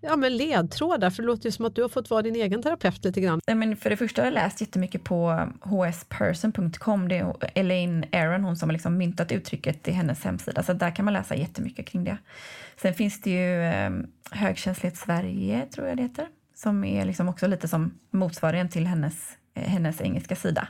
ja, 0.00 0.16
men 0.16 0.36
ledtrådar? 0.36 1.10
För 1.10 1.22
det 1.22 1.26
låter 1.26 1.44
ju 1.44 1.52
som 1.52 1.64
att 1.64 1.74
du 1.74 1.82
har 1.82 1.88
fått 1.88 2.10
vara 2.10 2.22
din 2.22 2.36
egen 2.36 2.62
terapeut 2.62 3.04
lite 3.04 3.20
grann. 3.20 3.40
Men 3.46 3.76
för 3.76 3.90
det 3.90 3.96
första 3.96 4.22
har 4.22 4.26
jag 4.26 4.34
läst 4.34 4.60
jättemycket 4.60 5.04
på 5.04 5.48
hsperson.com. 5.62 7.08
Det 7.08 7.18
är 7.18 7.34
Elaine 7.54 8.04
Aron, 8.12 8.44
hon 8.44 8.56
som 8.56 8.68
har 8.68 8.72
liksom 8.72 8.98
myntat 8.98 9.32
uttrycket 9.32 9.88
i 9.88 9.90
hennes 9.90 10.24
hemsida. 10.24 10.62
Så 10.62 10.72
där 10.72 10.90
kan 10.90 11.04
man 11.04 11.14
läsa 11.14 11.36
jättemycket 11.36 11.86
kring 11.86 12.04
det. 12.04 12.16
Sen 12.76 12.94
finns 12.94 13.20
det 13.20 13.30
ju 13.30 13.62
eh, 13.62 13.90
Högkänslighet 14.30 14.96
Sverige, 14.96 15.66
tror 15.66 15.88
jag 15.88 15.96
det 15.96 16.02
heter. 16.02 16.26
Som 16.54 16.84
är 16.84 17.04
liksom 17.04 17.28
också 17.28 17.46
lite 17.46 17.68
som 17.68 17.98
motsvarigheten 18.10 18.70
till 18.70 18.86
hennes, 18.86 19.36
eh, 19.54 19.62
hennes 19.62 20.00
engelska 20.00 20.36
sida. 20.36 20.68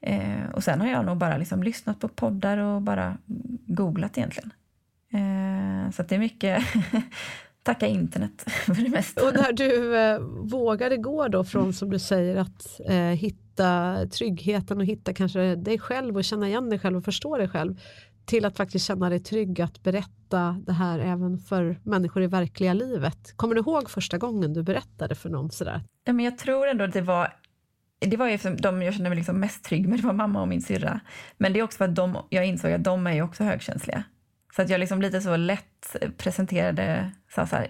Eh, 0.00 0.50
och 0.52 0.64
sen 0.64 0.80
har 0.80 0.88
jag 0.88 1.06
nog 1.06 1.16
bara 1.16 1.36
liksom 1.36 1.62
lyssnat 1.62 2.00
på 2.00 2.08
poddar 2.08 2.58
och 2.58 2.82
bara 2.82 3.18
googlat 3.66 4.18
egentligen. 4.18 4.52
Eh, 5.12 5.90
så 5.90 6.02
det 6.02 6.14
är 6.14 6.18
mycket 6.18 6.64
tacka 7.64 7.86
internet 7.86 8.44
för 8.46 8.74
det 8.74 8.88
mesta. 8.88 9.26
Och 9.26 9.34
när 9.34 9.52
du 9.52 9.96
eh, 9.96 10.18
vågade 10.50 10.96
gå 10.96 11.28
då 11.28 11.44
från 11.44 11.72
som 11.72 11.90
du 11.90 11.98
säger 11.98 12.36
att 12.36 12.80
eh, 12.88 12.96
hitta 12.96 13.98
tryggheten 14.06 14.78
och 14.78 14.84
hitta 14.84 15.12
kanske 15.12 15.54
dig 15.56 15.78
själv 15.78 16.16
och 16.16 16.24
känna 16.24 16.48
igen 16.48 16.70
dig 16.70 16.78
själv 16.78 16.96
och 16.96 17.04
förstå 17.04 17.38
dig 17.38 17.48
själv 17.48 17.80
till 18.24 18.44
att 18.44 18.56
faktiskt 18.56 18.86
känna 18.86 19.10
dig 19.10 19.20
trygg 19.20 19.60
att 19.60 19.82
berätta 19.82 20.62
det 20.66 20.72
här 20.72 20.98
även 20.98 21.38
för 21.38 21.80
människor 21.82 22.22
i 22.22 22.26
verkliga 22.26 22.72
livet. 22.72 23.36
Kommer 23.36 23.54
du 23.54 23.60
ihåg 23.60 23.90
första 23.90 24.18
gången 24.18 24.52
du 24.52 24.62
berättade 24.62 25.14
för 25.14 25.30
någon 25.30 25.50
sådär? 25.50 25.82
Ja, 26.04 26.12
men 26.12 26.24
jag 26.24 26.38
tror 26.38 26.68
ändå 26.68 26.84
att 26.84 26.92
det 26.92 27.00
var 27.00 27.32
det 27.98 28.16
var 28.16 28.28
ju 28.28 28.38
de 28.56 28.82
jag 28.82 28.94
kände 28.94 29.10
mig 29.10 29.16
liksom 29.16 29.40
mest 29.40 29.64
trygg 29.64 29.88
med, 29.88 29.98
det 29.98 30.06
var 30.06 30.12
mamma 30.12 30.40
och 30.40 30.48
min 30.48 30.62
syrra. 30.62 31.00
Men 31.38 31.52
det 31.52 31.58
är 31.58 31.62
också 31.62 31.78
för 31.78 31.84
att 31.84 31.94
de, 31.94 32.18
jag 32.28 32.46
insåg 32.46 32.72
att 32.72 32.84
de 32.84 33.06
är 33.06 33.12
ju 33.12 33.22
också 33.22 33.44
högkänsliga. 33.44 34.04
Så 34.56 34.62
att 34.62 34.70
jag 34.70 34.80
liksom 34.80 35.02
lite 35.02 35.20
så 35.20 35.36
lätt 35.36 35.96
presenterade, 36.16 37.10
så 37.34 37.56
här, 37.56 37.68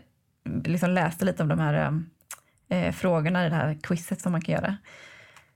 liksom 0.64 0.90
läste 0.90 1.24
lite 1.24 1.42
om 1.42 1.48
de 1.48 1.58
här 1.58 1.74
eh, 2.68 2.78
eh, 2.78 2.92
frågorna 2.92 3.46
i 3.46 3.48
det 3.48 3.54
här 3.54 3.78
quizet 3.82 4.20
som 4.20 4.32
man 4.32 4.40
kan 4.40 4.54
göra. 4.54 4.76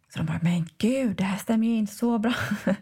Så 0.09 0.19
de 0.19 0.27
bara, 0.27 0.39
men 0.43 0.69
gud, 0.79 1.17
det 1.17 1.25
här 1.25 1.39
stämmer 1.39 1.67
ju 1.67 1.75
inte 1.75 1.95
så 1.95 2.19
bra. 2.19 2.35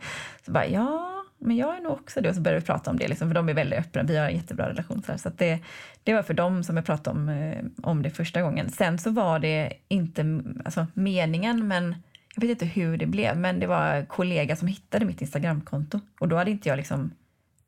Så 0.44 0.52
bara, 0.52 0.66
ja, 0.66 1.24
men 1.38 1.56
jag 1.56 1.76
är 1.76 1.80
nog 1.80 1.92
också 1.92 2.20
det. 2.20 2.28
Och 2.28 2.34
så 2.34 2.40
började 2.40 2.60
vi 2.60 2.66
prata 2.66 2.90
om 2.90 2.96
det, 2.96 3.08
liksom, 3.08 3.28
för 3.28 3.34
de 3.34 3.48
är 3.48 3.54
väldigt 3.54 3.78
öppna. 3.78 4.02
Vi 4.02 4.16
har 4.16 4.26
en 4.26 4.36
jättebra 4.36 4.68
relation. 4.68 5.02
Så, 5.02 5.18
så 5.18 5.28
det, 5.28 5.58
det 6.04 6.14
var 6.14 6.22
för 6.22 6.34
dem 6.34 6.64
som 6.64 6.76
jag 6.76 6.86
pratade 6.86 7.18
om, 7.18 7.28
eh, 7.28 7.64
om 7.82 8.02
det 8.02 8.10
första 8.10 8.42
gången. 8.42 8.70
Sen 8.70 8.98
så 8.98 9.10
var 9.10 9.38
det 9.38 9.72
inte 9.88 10.42
alltså, 10.64 10.86
meningen, 10.94 11.68
men 11.68 11.96
jag 12.34 12.40
vet 12.40 12.50
inte 12.50 12.66
hur 12.66 12.96
det 12.96 13.06
blev. 13.06 13.36
Men 13.36 13.60
det 13.60 13.66
var 13.66 13.94
en 13.94 14.06
kollega 14.06 14.56
som 14.56 14.68
hittade 14.68 15.04
mitt 15.04 15.20
Instagramkonto. 15.20 16.00
Och 16.20 16.28
då 16.28 16.36
hade 16.36 16.50
inte 16.50 16.68
jag 16.68 16.76
liksom 16.76 17.10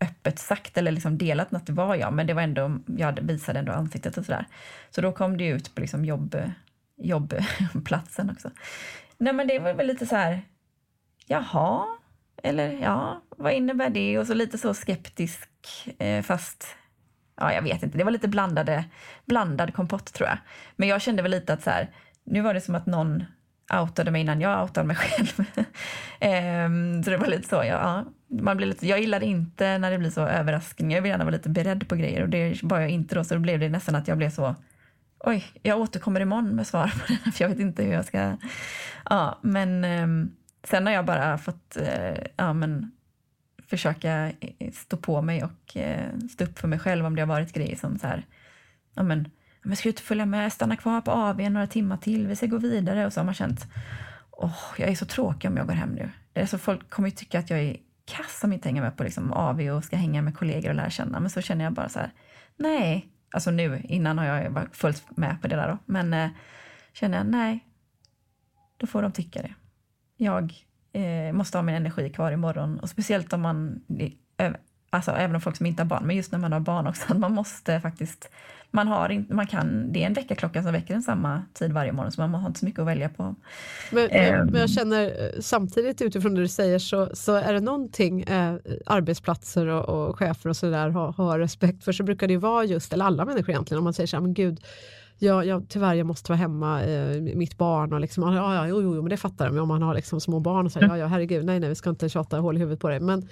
öppet 0.00 0.38
sagt 0.38 0.78
eller 0.78 0.92
liksom 0.92 1.18
delat 1.18 1.54
att 1.54 1.66
det 1.66 1.72
var 1.72 1.94
jag, 1.94 2.12
men 2.12 2.26
det 2.26 2.34
var 2.34 2.42
ändå, 2.42 2.78
jag 2.86 3.20
visade 3.22 3.58
ändå 3.58 3.72
ansiktet 3.72 4.16
och 4.16 4.24
sådär. 4.24 4.46
Så 4.90 5.00
då 5.00 5.12
kom 5.12 5.36
det 5.36 5.46
ut 5.46 5.74
på 5.74 5.80
liksom 5.80 6.04
jobb, 6.04 6.36
jobbplatsen 6.96 8.30
också. 8.30 8.50
Nej 9.18 9.32
men 9.32 9.46
det 9.46 9.58
var 9.58 9.74
väl 9.74 9.86
lite 9.86 10.06
så 10.06 10.16
här, 10.16 10.42
jaha, 11.26 11.86
eller 12.42 12.82
ja, 12.82 13.22
vad 13.36 13.52
innebär 13.52 13.90
det? 13.90 14.18
Och 14.18 14.26
så 14.26 14.34
lite 14.34 14.58
så 14.58 14.74
skeptisk, 14.74 15.48
eh, 15.98 16.22
fast 16.22 16.66
ja, 17.36 17.52
jag 17.52 17.62
vet 17.62 17.82
inte. 17.82 17.98
Det 17.98 18.04
var 18.04 18.10
lite 18.10 18.28
blandade, 18.28 18.84
blandad 19.24 19.74
kompott 19.74 20.12
tror 20.12 20.28
jag. 20.28 20.38
Men 20.76 20.88
jag 20.88 21.02
kände 21.02 21.22
väl 21.22 21.30
lite 21.30 21.52
att 21.52 21.62
så 21.62 21.70
här, 21.70 21.90
nu 22.24 22.40
var 22.40 22.54
det 22.54 22.60
som 22.60 22.74
att 22.74 22.86
någon 22.86 23.24
outade 23.80 24.10
mig 24.10 24.20
innan 24.20 24.40
jag 24.40 24.62
outade 24.62 24.86
mig 24.86 24.96
själv. 24.96 25.40
um, 26.66 27.02
så 27.04 27.10
det 27.10 27.16
var 27.16 27.26
lite 27.26 27.48
så, 27.48 27.64
ja. 27.64 28.04
Man 28.28 28.56
blir 28.56 28.66
lite, 28.66 28.86
jag 28.86 29.00
gillar 29.00 29.22
inte 29.22 29.78
när 29.78 29.90
det 29.90 29.98
blir 29.98 30.10
så 30.10 30.20
överraskning. 30.20 30.90
Jag 30.90 31.02
vill 31.02 31.10
gärna 31.10 31.24
vara 31.24 31.36
lite 31.36 31.48
beredd 31.48 31.88
på 31.88 31.96
grejer 31.96 32.22
och 32.22 32.28
det 32.28 32.62
var 32.62 32.80
jag 32.80 32.90
inte 32.90 33.14
då. 33.14 33.24
Så 33.24 33.34
då 33.34 33.40
blev 33.40 33.60
det 33.60 33.68
nästan 33.68 33.94
att 33.94 34.08
jag 34.08 34.18
blev 34.18 34.30
så, 34.30 34.54
oj, 35.18 35.44
jag 35.62 35.80
återkommer 35.80 36.20
imorgon 36.20 36.56
med 36.56 36.66
svar 36.66 36.86
på 36.86 37.12
det 37.12 37.30
för 37.32 37.44
jag 37.44 37.48
vet 37.48 37.60
inte 37.60 37.82
hur 37.82 37.92
jag 37.92 38.04
ska... 38.04 38.36
Ja, 39.10 39.38
men 39.42 39.84
ehm, 39.84 40.30
sen 40.64 40.86
har 40.86 40.92
jag 40.92 41.04
bara 41.04 41.38
fått, 41.38 41.76
eh, 41.76 42.24
ja 42.36 42.52
men 42.52 42.92
försöka 43.66 44.32
stå 44.72 44.96
på 44.96 45.22
mig 45.22 45.44
och 45.44 45.76
eh, 45.76 46.18
stå 46.30 46.44
upp 46.44 46.58
för 46.58 46.68
mig 46.68 46.78
själv 46.78 47.06
om 47.06 47.16
det 47.16 47.22
har 47.22 47.26
varit 47.26 47.52
grejer 47.52 47.76
som 47.76 47.98
så 47.98 48.06
här, 48.06 48.26
ja 48.94 49.02
men 49.02 49.28
men 49.62 49.76
ska 49.76 49.86
du 49.86 49.90
inte 49.90 50.02
följa 50.02 50.26
med, 50.26 50.52
stanna 50.52 50.76
kvar 50.76 51.00
på 51.00 51.10
AV 51.10 51.50
några 51.50 51.66
timmar 51.66 51.96
till, 51.96 52.26
vi 52.26 52.36
ska 52.36 52.46
gå 52.46 52.58
vidare. 52.58 53.06
Och 53.06 53.12
så 53.12 53.20
har 53.20 53.24
man 53.24 53.34
känt, 53.34 53.66
åh, 54.30 54.62
jag 54.78 54.88
är 54.88 54.94
så 54.94 55.06
tråkig 55.06 55.50
om 55.50 55.56
jag 55.56 55.66
går 55.66 55.74
hem 55.74 55.90
nu. 55.90 56.10
Alltså 56.40 56.58
folk 56.58 56.90
kommer 56.90 57.08
ju 57.08 57.14
tycka 57.14 57.38
att 57.38 57.50
jag 57.50 57.58
är 57.58 57.76
kass 58.08 58.44
om 58.44 58.52
jag 58.52 58.56
inte 58.56 58.68
hänger 58.68 58.82
med 58.82 58.96
på 58.96 59.04
liksom 59.04 59.32
AV 59.32 59.60
och 59.60 59.84
ska 59.84 59.96
hänga 59.96 60.22
med 60.22 60.36
kollegor 60.36 60.68
och 60.68 60.74
lära 60.74 60.90
känna. 60.90 61.20
Men 61.20 61.30
så 61.30 61.40
känner 61.40 61.64
jag 61.64 61.72
bara 61.72 61.88
så 61.88 61.98
här, 61.98 62.10
nej. 62.56 63.08
Alltså 63.30 63.50
nu, 63.50 63.82
innan 63.84 64.18
har 64.18 64.24
jag 64.24 64.50
varit 64.50 64.76
fullt 64.76 65.16
med 65.16 65.42
på 65.42 65.48
det 65.48 65.56
där 65.56 65.68
då. 65.68 65.78
Men 65.86 66.14
eh, 66.14 66.30
känner 66.92 67.18
jag, 67.18 67.26
nej. 67.26 67.64
Då 68.76 68.86
får 68.86 69.02
de 69.02 69.12
tycka 69.12 69.42
det. 69.42 69.54
Jag 70.16 70.54
eh, 70.92 71.32
måste 71.32 71.58
ha 71.58 71.62
min 71.62 71.74
energi 71.74 72.10
kvar 72.10 72.32
imorgon. 72.32 72.78
Och 72.78 72.88
speciellt 72.88 73.32
om 73.32 73.40
man, 73.40 73.80
eh, 74.36 74.52
alltså 74.90 75.10
även 75.10 75.34
om 75.34 75.40
folk 75.40 75.56
som 75.56 75.66
inte 75.66 75.82
har 75.82 75.88
barn, 75.88 76.06
men 76.06 76.16
just 76.16 76.32
när 76.32 76.38
man 76.38 76.52
har 76.52 76.60
barn 76.60 76.86
också, 76.86 77.04
att 77.12 77.18
man 77.18 77.34
måste 77.34 77.80
faktiskt 77.80 78.30
man, 78.70 78.88
har 78.88 79.08
in, 79.08 79.26
man 79.30 79.46
kan, 79.46 79.92
det 79.92 80.02
är 80.02 80.06
en 80.06 80.12
väckarklocka 80.12 80.62
som 80.62 80.72
väcker 80.72 80.94
en 80.94 81.02
samma 81.02 81.42
tid 81.54 81.72
varje 81.72 81.92
morgon 81.92 82.12
så 82.12 82.20
man 82.20 82.34
har 82.34 82.48
inte 82.48 82.60
så 82.60 82.66
mycket 82.66 82.80
att 82.80 82.86
välja 82.86 83.08
på. 83.08 83.34
Men, 83.92 84.10
eh. 84.10 84.44
men 84.44 84.60
jag 84.60 84.70
känner 84.70 85.04
eh, 85.04 85.40
samtidigt 85.40 86.02
utifrån 86.02 86.34
det 86.34 86.40
du 86.40 86.48
säger 86.48 86.78
så, 86.78 87.10
så 87.14 87.34
är 87.34 87.52
det 87.52 87.60
någonting 87.60 88.22
eh, 88.22 88.54
arbetsplatser 88.86 89.66
och, 89.66 90.08
och 90.08 90.18
chefer 90.18 90.50
och 90.50 90.56
sådär 90.56 90.88
har, 90.88 91.12
har 91.12 91.38
respekt 91.38 91.84
för 91.84 91.92
så 91.92 92.04
brukar 92.04 92.26
det 92.26 92.32
ju 92.32 92.38
vara 92.38 92.64
just, 92.64 92.92
eller 92.92 93.04
alla 93.04 93.24
människor 93.24 93.50
egentligen, 93.50 93.78
om 93.78 93.84
man 93.84 93.94
säger 93.94 94.06
så 94.06 94.16
här, 94.16 94.22
men 94.22 94.34
gud 94.34 94.60
Ja, 95.20 95.44
ja, 95.44 95.62
tyvärr 95.68 95.94
jag 95.94 96.06
måste 96.06 96.32
vara 96.32 96.38
hemma, 96.38 96.82
eh, 96.82 97.20
mitt 97.20 97.58
barn 97.58 97.92
och 97.92 98.00
liksom, 98.00 98.34
ja, 98.34 98.54
ja, 98.54 98.66
jo, 98.66 98.82
jo, 98.82 99.02
men 99.02 99.10
det 99.10 99.16
fattar 99.16 99.44
jag, 99.44 99.54
men 99.54 99.62
om 99.62 99.68
man 99.68 99.82
har 99.82 99.94
liksom 99.94 100.20
små 100.20 100.40
barn 100.40 100.66
och 100.66 100.72
så, 100.72 100.78
ja, 100.82 100.98
ja, 100.98 101.06
herregud, 101.06 101.44
nej, 101.44 101.60
nej, 101.60 101.68
vi 101.68 101.74
ska 101.74 101.90
inte 101.90 102.08
tjata 102.08 102.38
hål 102.38 102.56
i 102.56 102.60
huvudet 102.60 102.80
på 102.80 102.88
det. 102.88 103.00
Men, 103.00 103.28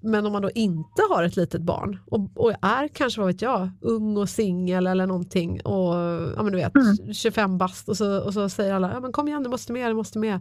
men 0.00 0.26
om 0.26 0.32
man 0.32 0.42
då 0.42 0.50
inte 0.50 1.02
har 1.10 1.22
ett 1.22 1.36
litet 1.36 1.62
barn 1.62 1.98
och, 2.06 2.30
och 2.34 2.52
är 2.62 2.88
kanske, 2.88 3.20
vad 3.20 3.26
vet 3.26 3.42
jag, 3.42 3.70
ung 3.80 4.16
och 4.16 4.28
singel 4.28 4.86
eller 4.86 5.06
någonting 5.06 5.60
och 5.60 5.94
ja, 6.36 6.42
men 6.42 6.52
du 6.52 6.58
vet, 6.58 6.74
mm. 6.76 7.14
25 7.14 7.58
bast 7.58 7.88
och 7.88 7.96
så, 7.96 8.24
och 8.24 8.34
så 8.34 8.48
säger 8.48 8.74
alla, 8.74 8.92
ja, 8.92 9.00
men 9.00 9.12
kom 9.12 9.28
igen, 9.28 9.42
du 9.42 9.48
måste 9.48 9.72
med, 9.72 9.90
du 9.90 9.94
måste 9.94 10.18
med. 10.18 10.40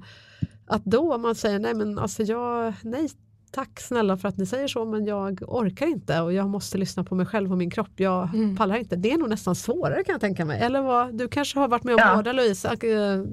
Att 0.68 0.86
då 0.86 1.18
man 1.18 1.36
säger, 1.36 1.60
nej 1.60 1.74
men 1.74 2.00
alltså 2.00 2.24
jag, 2.24 2.74
nej 2.82 3.10
tack 3.52 3.80
snälla 3.80 4.18
för 4.18 4.28
att 4.28 4.38
ni 4.38 4.46
säger 4.46 4.68
så 4.68 4.86
men 4.86 5.06
jag 5.06 5.42
orkar 5.48 5.88
inte 5.88 6.22
och 6.22 6.34
jag 6.34 6.50
måste 6.50 6.78
lyssna 6.78 7.04
på 7.04 7.16
mig 7.16 7.26
själv 7.26 7.52
och 7.52 7.58
min 7.58 7.72
kropp. 7.72 7.92
Jag 7.96 8.36
mm. 8.36 8.56
pallar 8.56 8.76
inte. 8.76 8.96
Det 8.96 9.12
är 9.12 9.18
nog 9.18 9.30
nästan 9.30 9.56
svårare 9.56 10.04
kan 10.04 10.14
jag 10.14 10.22
tänka 10.22 10.46
mig. 10.46 10.60
Eller 10.62 10.82
vad, 10.82 11.18
du 11.18 11.28
kanske 11.28 11.60
har 11.60 11.68
varit 11.68 11.84
med 11.84 11.96
om 11.96 12.02
ja. 12.04 12.16
båda 12.16 12.34
Louise? 12.34 12.76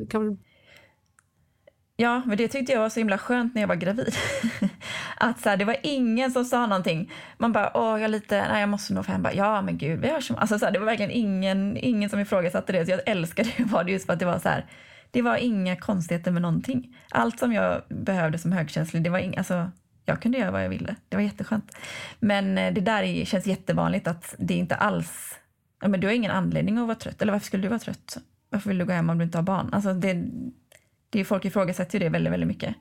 Kan, 0.09 0.39
Ja, 1.99 2.23
men 2.27 2.37
det 2.37 2.49
tyckte 2.49 2.73
jag 2.73 2.81
var 2.81 2.89
så 2.89 3.01
himla 3.01 3.19
skönt 3.19 3.55
när 3.55 3.63
jag 3.63 3.69
var 3.69 3.75
gravid. 3.75 4.15
att 5.17 5.41
så 5.41 5.49
här, 5.49 5.57
det 5.57 5.65
var 5.65 5.77
ingen 5.83 6.31
som 6.31 6.45
sa 6.45 6.67
någonting. 6.67 7.13
Man 7.39 7.53
bara, 7.53 7.71
åh, 7.75 7.91
jag 7.91 8.03
är 8.03 8.09
lite, 8.09 8.49
nej 8.49 8.61
jag 8.61 8.69
måste 8.69 8.95
nog 8.95 9.07
hem. 9.07 9.23
Bara, 9.23 9.33
ja, 9.35 9.63
men 9.63 9.79
gud, 9.79 10.01
vi 10.01 10.09
hörs. 10.09 10.31
Alltså, 10.31 10.59
så 10.59 10.65
här, 10.65 10.73
det 10.73 10.79
var 10.79 10.87
verkligen 10.87 11.11
ingen, 11.11 11.77
ingen 11.77 12.11
som 12.11 12.21
ifrågasatte 12.21 12.73
det. 12.73 12.85
Så 12.85 12.91
jag 12.91 13.01
älskade 13.07 13.51
det 13.57 13.65
var 13.65 13.85
det 13.85 13.93
just 13.93 14.07
för 14.07 14.13
att 14.13 14.19
det 14.19 14.25
var 14.25 14.39
så 14.39 14.49
här, 14.49 14.67
det 15.11 15.23
var 15.23 15.37
inga 15.37 15.77
konstigheter 15.77 16.31
med 16.31 16.43
någonting. 16.43 16.97
Allt 17.11 17.39
som 17.39 17.53
jag 17.53 17.83
behövde 17.89 18.39
som 18.39 18.53
högkänslig, 18.53 19.03
det 19.03 19.11
var 19.11 19.19
ing, 19.19 19.37
alltså, 19.37 19.71
jag 20.05 20.23
kunde 20.23 20.39
göra 20.39 20.51
vad 20.51 20.65
jag 20.65 20.69
ville. 20.69 20.97
Det 21.09 21.17
var 21.17 21.23
jätteskönt. 21.23 21.77
Men 22.19 22.59
eh, 22.59 22.73
det 22.73 22.81
där 22.81 23.25
känns 23.25 23.47
jättevanligt 23.47 24.07
att 24.07 24.35
det 24.39 24.55
inte 24.55 24.75
alls, 24.75 25.35
ja, 25.83 25.89
men 25.89 26.01
du 26.01 26.07
har 26.07 26.15
ingen 26.15 26.31
anledning 26.31 26.79
att 26.79 26.87
vara 26.87 26.99
trött. 26.99 27.23
Eller 27.23 27.33
varför 27.33 27.47
skulle 27.47 27.63
du 27.63 27.69
vara 27.69 27.79
trött? 27.79 28.19
Varför 28.51 28.69
vill 28.69 28.79
du 28.79 28.85
gå 28.85 28.93
hem 28.93 29.11
om 29.11 29.19
du 29.19 29.25
inte 29.25 29.39
har 29.39 29.43
barn? 29.43 29.69
Alltså 29.73 29.95
det, 29.95 30.25
det 31.17 31.21
är 31.21 31.25
folk 31.25 31.45
ifrågasätter 31.45 31.99
ju 31.99 32.05
det 32.05 32.11
väldigt, 32.11 32.33
väldigt 32.33 32.49
mycket. 32.49 32.75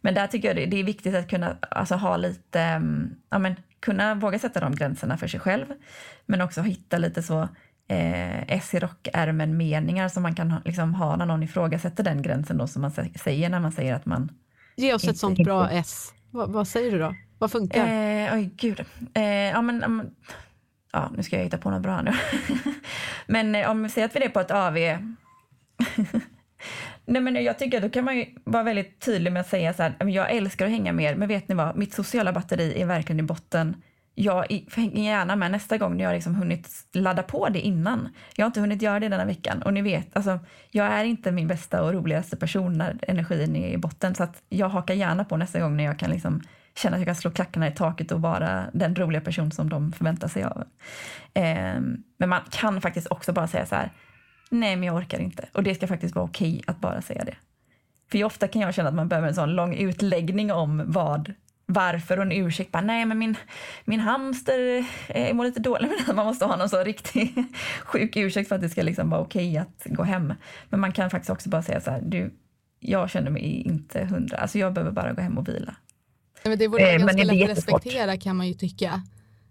Men 0.00 0.14
där 0.14 0.26
tycker 0.26 0.48
jag 0.48 0.56
det, 0.56 0.66
det 0.66 0.80
är 0.80 0.84
viktigt 0.84 1.14
att 1.14 1.30
kunna 1.30 1.56
alltså, 1.60 1.94
ha 1.94 2.16
lite, 2.16 2.60
mm, 2.60 3.14
ja, 3.30 3.38
men, 3.38 3.56
kunna 3.80 4.14
våga 4.14 4.38
sätta 4.38 4.60
de 4.60 4.74
gränserna 4.74 5.18
för 5.18 5.26
sig 5.26 5.40
själv. 5.40 5.66
Men 6.26 6.40
också 6.40 6.62
hitta 6.62 6.98
lite 6.98 7.22
så 7.22 7.42
eh, 7.88 8.42
S 8.42 8.74
i 8.74 8.78
rockärmen 8.78 9.56
meningar 9.56 10.08
som 10.08 10.22
man 10.22 10.34
kan 10.34 10.54
liksom, 10.64 10.94
ha 10.94 11.16
när 11.16 11.26
någon 11.26 11.42
ifrågasätter 11.42 12.04
den 12.04 12.22
gränsen 12.22 12.58
då 12.58 12.66
som 12.66 12.82
man 12.82 12.92
säger 13.22 13.48
när 13.48 13.60
man 13.60 13.72
säger 13.72 13.94
att 13.94 14.06
man... 14.06 14.32
Ge 14.76 14.94
oss 14.94 15.08
ett 15.08 15.18
sånt 15.18 15.38
inte... 15.38 15.48
bra 15.48 15.70
S. 15.70 16.12
Va, 16.30 16.46
vad 16.46 16.68
säger 16.68 16.92
du 16.92 16.98
då? 16.98 17.14
Vad 17.38 17.52
funkar? 17.52 17.86
Eh, 17.86 18.34
oj, 18.34 18.50
gud. 18.56 18.84
Eh, 19.14 19.22
ja, 19.24 19.62
men, 19.62 19.84
um, 19.84 20.10
ja, 20.92 21.10
nu 21.16 21.22
ska 21.22 21.36
jag 21.36 21.44
hitta 21.44 21.58
på 21.58 21.70
något 21.70 21.82
bra 21.82 22.02
nu. 22.02 22.12
men 23.26 23.54
eh, 23.54 23.70
om 23.70 23.82
vi 23.82 23.88
säger 23.88 24.08
att 24.08 24.16
vi 24.16 24.24
är 24.24 24.28
på 24.28 24.40
ett 24.40 24.50
AV 24.50 24.76
Nej, 27.06 27.22
men 27.22 27.44
jag 27.44 27.58
tycker 27.58 27.76
att 27.76 27.82
då 27.82 27.88
kan 27.88 28.04
man 28.04 28.16
ju 28.16 28.26
vara 28.44 28.62
väldigt 28.62 29.00
tydlig 29.00 29.32
med 29.32 29.40
att 29.40 29.48
säga 29.48 29.74
så 29.74 29.82
här, 29.82 29.94
jag 30.08 30.30
älskar 30.30 30.64
att 30.64 30.70
hänga 30.70 30.92
med 30.92 31.12
er, 31.12 31.14
men 31.14 31.28
vet 31.28 31.48
ni 31.48 31.54
vad, 31.54 31.76
mitt 31.76 31.94
sociala 31.94 32.32
batteri 32.32 32.80
är 32.80 32.86
verkligen 32.86 33.20
i 33.20 33.22
botten. 33.22 33.76
Jag 34.14 34.46
hänger 34.72 35.04
gärna 35.04 35.36
med 35.36 35.50
nästa 35.50 35.78
gång 35.78 35.96
när 35.96 36.04
jag 36.04 36.14
liksom 36.14 36.34
hunnit 36.34 36.68
ladda 36.92 37.22
på 37.22 37.48
det 37.48 37.60
innan. 37.60 38.08
Jag 38.36 38.44
har 38.44 38.46
inte 38.46 38.60
hunnit 38.60 38.82
göra 38.82 39.00
det 39.00 39.08
denna 39.08 39.24
veckan 39.24 39.62
och 39.62 39.72
ni 39.72 39.82
vet, 39.82 40.16
alltså, 40.16 40.38
jag 40.70 40.86
är 40.86 41.04
inte 41.04 41.32
min 41.32 41.48
bästa 41.48 41.82
och 41.82 41.92
roligaste 41.92 42.36
person 42.36 42.78
när 42.78 42.98
energin 43.02 43.56
är 43.56 43.68
i 43.68 43.78
botten 43.78 44.14
så 44.14 44.22
att 44.22 44.42
jag 44.48 44.68
hakar 44.68 44.94
gärna 44.94 45.24
på 45.24 45.36
nästa 45.36 45.60
gång 45.60 45.76
när 45.76 45.84
jag 45.84 45.98
kan 45.98 46.10
liksom 46.10 46.42
känna 46.76 46.96
att 46.96 47.00
jag 47.00 47.06
kan 47.06 47.16
slå 47.16 47.30
klackarna 47.30 47.68
i 47.68 47.72
taket 47.72 48.12
och 48.12 48.22
vara 48.22 48.64
den 48.72 48.96
roliga 48.96 49.20
person 49.20 49.52
som 49.52 49.68
de 49.68 49.92
förväntar 49.92 50.28
sig 50.28 50.44
av. 50.44 50.64
Eh, 51.34 51.80
men 52.18 52.28
man 52.28 52.40
kan 52.50 52.80
faktiskt 52.80 53.06
också 53.06 53.32
bara 53.32 53.48
säga 53.48 53.66
så 53.66 53.74
här, 53.74 53.90
nej 54.52 54.76
men 54.76 54.86
jag 54.86 54.96
orkar 54.96 55.18
inte. 55.18 55.48
Och 55.52 55.62
det 55.62 55.74
ska 55.74 55.86
faktiskt 55.86 56.14
vara 56.14 56.24
okej 56.24 56.62
att 56.66 56.80
bara 56.80 57.02
säga 57.02 57.24
det. 57.24 57.34
För 58.10 58.24
ofta 58.24 58.48
kan 58.48 58.62
jag 58.62 58.74
känna 58.74 58.88
att 58.88 58.94
man 58.94 59.08
behöver 59.08 59.28
en 59.28 59.34
sån 59.34 59.50
lång 59.54 59.74
utläggning 59.74 60.52
om 60.52 60.82
vad, 60.86 61.32
varför 61.66 62.16
och 62.16 62.22
en 62.22 62.32
ursäkt. 62.32 62.72
Bara, 62.72 62.82
nej 62.82 63.04
men 63.04 63.18
min, 63.18 63.36
min 63.84 64.00
hamster 64.00 64.84
eh, 65.08 65.34
mår 65.34 65.44
lite 65.44 65.60
dåligt. 65.60 66.06
Man 66.14 66.26
måste 66.26 66.44
ha 66.44 66.56
någon 66.56 66.68
så 66.68 66.84
riktig 66.84 67.34
sjuk 67.80 68.16
ursäkt 68.16 68.48
för 68.48 68.56
att 68.56 68.62
det 68.62 68.68
ska 68.68 68.82
liksom 68.82 69.10
vara 69.10 69.20
okej 69.20 69.58
att 69.58 69.82
gå 69.84 70.02
hem. 70.02 70.34
Men 70.68 70.80
man 70.80 70.92
kan 70.92 71.10
faktiskt 71.10 71.30
också 71.30 71.48
bara 71.48 71.62
säga 71.62 71.80
så 71.80 71.90
här, 71.90 72.00
du, 72.02 72.34
jag 72.80 73.10
känner 73.10 73.30
mig 73.30 73.42
inte 73.42 74.04
hundra, 74.04 74.36
alltså 74.36 74.58
jag 74.58 74.72
behöver 74.72 74.92
bara 74.92 75.12
gå 75.12 75.20
hem 75.20 75.38
och 75.38 75.48
vila. 75.48 75.76
Men 76.44 76.58
det 76.58 76.68
vore 76.68 76.92
eh, 76.92 76.98
ganska 76.98 77.24
lätt 77.24 77.50
att 77.50 77.56
respektera 77.56 78.16
kan 78.16 78.36
man 78.36 78.48
ju 78.48 78.54
tycka. 78.54 79.02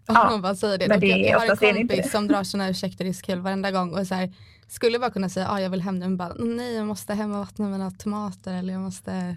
Ja, 0.06 0.28
hon 0.30 0.42
bara 0.42 0.54
säger 0.54 0.78
det. 0.78 0.88
Men 0.88 1.00
det 1.00 1.06
jag 1.06 1.38
har 1.38 1.64
en 1.64 1.88
kompis 1.88 2.10
som 2.10 2.28
drar 2.28 2.44
såna 2.44 2.70
ursäkter 2.70 3.04
i 3.04 3.14
kul 3.14 3.40
varenda 3.40 3.70
gång 3.70 3.94
och 3.94 4.06
så 4.06 4.14
här, 4.14 4.32
skulle 4.72 4.98
bara 4.98 5.10
kunna 5.10 5.28
säga 5.28 5.46
att 5.46 5.52
ah, 5.52 5.60
jag 5.60 5.70
vill 5.70 5.80
hem 5.80 5.98
nu, 5.98 6.04
men 6.04 6.16
bara 6.16 6.34
nej 6.38 6.74
jag 6.74 6.86
måste 6.86 7.14
hem 7.14 7.32
och 7.32 7.38
vattna 7.38 7.68
mina 7.68 7.90
tomater 7.90 8.54
eller 8.54 8.72
jag 8.72 8.82
måste 8.82 9.36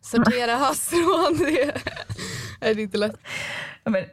sortera 0.00 0.54
havsrån. 0.56 1.38
det 2.60 2.66
är 2.66 2.78
inte 2.78 2.98
lätt. 2.98 3.16
Ja, 3.84 3.90
men, 3.90 4.04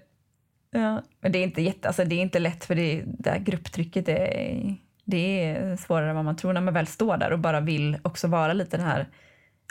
ja, 0.71 1.01
men 1.21 1.31
det 1.31 1.39
är 1.39 1.43
inte 1.43 1.61
jätte, 1.61 1.87
alltså 1.87 2.03
det 2.03 2.15
är 2.15 2.21
inte 2.21 2.39
lätt 2.39 2.65
för 2.65 2.75
det, 2.75 3.03
det 3.05 3.29
här 3.29 3.39
grupptrycket 3.39 4.09
är, 4.09 4.75
det 5.05 5.43
är 5.43 5.75
svårare 5.75 6.09
än 6.09 6.15
vad 6.15 6.25
man 6.25 6.35
tror 6.35 6.53
när 6.53 6.61
man 6.61 6.73
väl 6.73 6.87
står 6.87 7.17
där 7.17 7.31
och 7.31 7.39
bara 7.39 7.59
vill 7.59 7.97
också 8.03 8.27
vara 8.27 8.53
lite 8.53 8.77
den 8.77 8.85
här, 8.85 9.09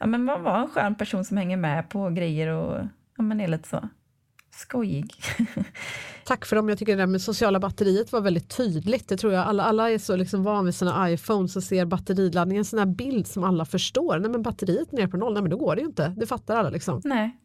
ja 0.00 0.06
men 0.06 0.24
man 0.24 0.42
var 0.42 0.58
en 0.58 0.68
skön 0.68 0.94
person 0.94 1.24
som 1.24 1.36
hänger 1.36 1.56
med 1.56 1.88
på 1.88 2.10
grejer 2.10 2.48
och 2.48 2.86
ja 3.16 3.22
men 3.22 3.40
är 3.40 3.48
lite 3.48 3.68
så 3.68 3.88
skojig. 4.56 5.14
Tack 6.24 6.46
för 6.46 6.56
dem. 6.56 6.68
Jag 6.68 6.78
tycker 6.78 6.96
det 6.96 7.02
där 7.02 7.06
med 7.06 7.22
sociala 7.22 7.60
batteriet 7.60 8.12
var 8.12 8.20
väldigt 8.20 8.56
tydligt. 8.56 9.08
Det 9.08 9.16
tror 9.16 9.32
jag 9.32 9.46
alla, 9.46 9.62
alla 9.62 9.90
är 9.90 9.98
så 9.98 10.16
liksom 10.16 10.42
van 10.42 10.64
vid 10.64 10.74
sina 10.74 11.10
iPhones 11.10 11.56
och 11.56 11.62
ser 11.62 11.84
batteriladdningen, 11.84 12.60
en 12.60 12.64
sån 12.64 12.78
här 12.78 12.86
bild 12.86 13.26
som 13.26 13.44
alla 13.44 13.64
förstår. 13.64 14.18
Nej 14.18 14.30
men 14.30 14.42
batteriet 14.42 14.92
ner 14.92 15.06
på 15.06 15.16
noll, 15.16 15.32
nej 15.32 15.42
men 15.42 15.50
då 15.50 15.56
går 15.56 15.76
det 15.76 15.80
ju 15.80 15.86
inte. 15.86 16.14
Det 16.16 16.26
fattar 16.26 16.56
alla 16.56 16.70
liksom. 16.70 17.00
Nej. 17.04 17.36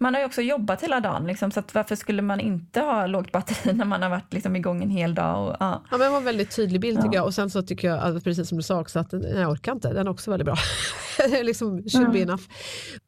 Man 0.00 0.14
har 0.14 0.20
ju 0.20 0.26
också 0.26 0.42
jobbat 0.42 0.82
hela 0.82 1.00
dagen, 1.00 1.26
liksom, 1.26 1.50
så 1.50 1.62
varför 1.72 1.96
skulle 1.96 2.22
man 2.22 2.40
inte 2.40 2.80
ha 2.80 3.06
lågt 3.06 3.32
batteri 3.32 3.72
när 3.72 3.84
man 3.84 4.02
har 4.02 4.10
varit 4.10 4.32
liksom, 4.32 4.56
igång 4.56 4.82
en 4.82 4.90
hel 4.90 5.14
dag? 5.14 5.48
Och, 5.48 5.56
ja. 5.60 5.84
ja, 5.90 5.98
men 5.98 6.00
det 6.00 6.08
var 6.08 6.18
en 6.18 6.24
väldigt 6.24 6.56
tydlig 6.56 6.80
bild 6.80 6.98
tycker 6.98 7.08
ja. 7.08 7.14
jag. 7.14 7.26
Och 7.26 7.34
sen 7.34 7.50
så 7.50 7.62
tycker 7.62 7.88
jag, 7.88 8.24
precis 8.24 8.48
som 8.48 8.58
du 8.58 8.62
sa 8.62 8.80
också, 8.80 8.98
att 8.98 9.12
jag 9.12 9.50
orkar 9.50 9.72
inte. 9.72 9.92
Den 9.92 10.06
är 10.06 10.10
också 10.10 10.30
väldigt 10.30 10.46
bra. 10.46 10.56
liksom 11.42 11.82
should 11.82 11.96
mm. 11.96 12.12
be 12.12 12.20
enough. 12.20 12.42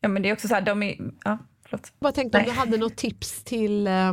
Ja, 0.01 0.09
men 0.09 0.23
det 0.23 0.29
är 0.29 0.33
också 0.33 0.49
så 0.49 0.55
här, 0.55 0.62
de 0.62 0.83
är, 0.83 0.97
ja, 1.25 1.39
förlåt. 1.71 1.93
Jag 1.93 2.01
bara 2.01 2.12
tänkte 2.12 2.39
om 2.39 2.45
Nej. 2.45 2.53
du 2.53 2.59
hade 2.59 2.77
något 2.77 2.97
tips 2.97 3.45
till 3.45 3.87
eh, 3.87 4.12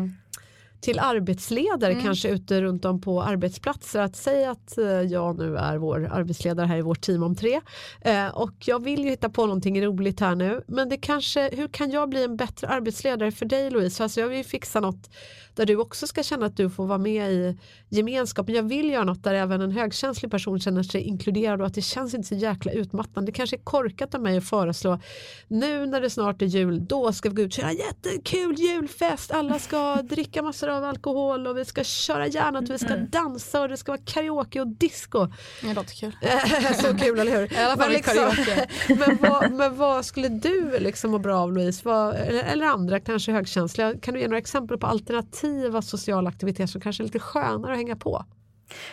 till 0.82 1.00
arbetsledare 1.00 1.92
Mm. 1.92 2.04
kanske 2.06 2.30
ute 2.30 2.62
runt 2.62 2.86
om 2.86 3.02
på 3.02 3.24
arbetsplatser 3.24 4.00
att 4.00 4.16
säga 4.16 4.52
att 4.52 4.78
eh, 4.78 4.86
jag 4.86 5.38
nu 5.38 5.58
är 5.58 5.78
vår 5.78 6.10
arbetsledare 6.12 6.68
här 6.68 6.78
i 6.78 6.82
vårt 6.82 7.02
team 7.02 7.24
om 7.24 7.36
tre 7.36 7.62
eh, 8.02 8.28
och 8.28 8.54
jag 8.66 8.84
vill 8.84 9.04
ju 9.04 9.10
hitta 9.10 9.30
på 9.30 9.46
någonting 9.46 9.86
roligt 9.86 10.20
här 10.20 10.36
nu 10.36 10.62
men 10.68 10.90
det 10.90 10.98
kanske, 10.98 11.50
hur 11.56 11.68
kan 11.68 11.92
jag 11.92 12.10
bli 12.10 12.24
en 12.24 12.38
bättre 12.38 12.68
arbetsledare 12.68 13.32
för 13.32 13.46
dig 13.46 13.70
Louise? 13.70 14.04
Alltså 14.04 14.20
jag 14.22 14.28
vill 14.28 14.46
fixa 14.46 14.80
något 14.80 15.10
där 15.58 15.66
du 15.66 15.76
också 15.76 16.08
ska 16.08 16.24
känna 16.24 16.46
att 16.46 16.58
du 16.58 16.70
får 16.70 16.86
vara 16.86 16.98
med 16.98 17.32
i 17.32 17.58
gemenskapen. 17.90 18.56
Jag 18.56 18.64
vill 18.64 18.90
göra 18.90 19.04
något 19.04 19.24
där 19.24 19.34
även 19.34 19.62
en 19.62 19.72
högkänslig 19.72 20.32
person 20.32 20.60
känner 20.60 20.84
sig 20.84 21.02
inkluderad 21.02 21.62
och 21.62 21.68
att 21.68 21.74
det 21.74 21.82
känns 21.82 22.14
inte 22.14 22.28
så 22.28 22.36
jäkla 22.36 22.72
utmattande. 22.72 23.32
Det 23.32 23.36
kanske 23.36 23.56
är 23.56 23.64
korkat 23.64 24.16
av 24.16 24.22
mig 24.22 24.38
att 24.38 24.50
föreslå 24.50 25.00
nu 25.48 25.86
när 25.86 26.02
det 26.02 26.10
snart 26.10 26.42
är 26.42 26.46
jul, 26.46 26.86
då 26.86 27.14
ska 27.14 27.30
vi 27.30 27.36
gå 27.36 27.42
ut 27.42 27.48
och 27.48 27.52
köra 27.54 27.72
jättekul 27.72 28.56
julfest. 28.60 29.32
Alla 29.32 29.60
ska 29.60 29.96
dricka 30.04 30.42
massor 30.42 30.70
av 30.70 30.84
alkohol 30.84 31.48
och 31.48 31.58
vi 31.58 31.66
ska 31.66 31.84
köra 31.84 32.28
järnet 32.28 32.70
och 32.70 32.76
vi 32.76 32.80
ska 32.80 32.96
dansa 32.96 33.62
och 33.62 33.70
det 33.70 33.78
ska 33.78 33.92
vara 33.92 34.02
karaoke 34.06 34.62
och 34.62 34.68
disco. 34.68 35.28
Det 35.62 35.74
låter 35.74 35.96
kul. 35.96 36.18
så 36.82 36.98
kul, 36.98 37.20
eller 37.20 37.40
hur? 37.40 37.54
I 37.54 37.58
alla 37.58 37.78
fall 37.78 37.92
men, 37.92 38.02
karaoke. 38.02 38.68
men, 38.88 39.18
vad, 39.22 39.52
men 39.52 39.78
vad 39.78 40.06
skulle 40.06 40.30
du 40.30 40.80
liksom 40.80 41.12
må 41.12 41.20
bra 41.20 41.40
av 41.40 41.54
Louise? 41.54 41.82
Vad, 41.84 42.16
eller, 42.16 42.44
eller 42.44 42.66
andra, 42.66 43.00
kanske 43.00 43.32
högkänsliga. 43.32 43.94
Kan 44.02 44.14
du 44.14 44.20
ge 44.20 44.28
några 44.28 44.38
exempel 44.38 44.78
på 44.78 44.88
alternativa 45.48 45.82
sociala 45.82 46.30
aktiviteter 46.30 46.68
som 46.68 46.82
kanske 46.82 47.04
är 47.04 47.06
lite 47.06 47.20
skönare 47.20 47.72
att 47.72 47.78
hänga 47.78 47.96
på? 47.96 48.26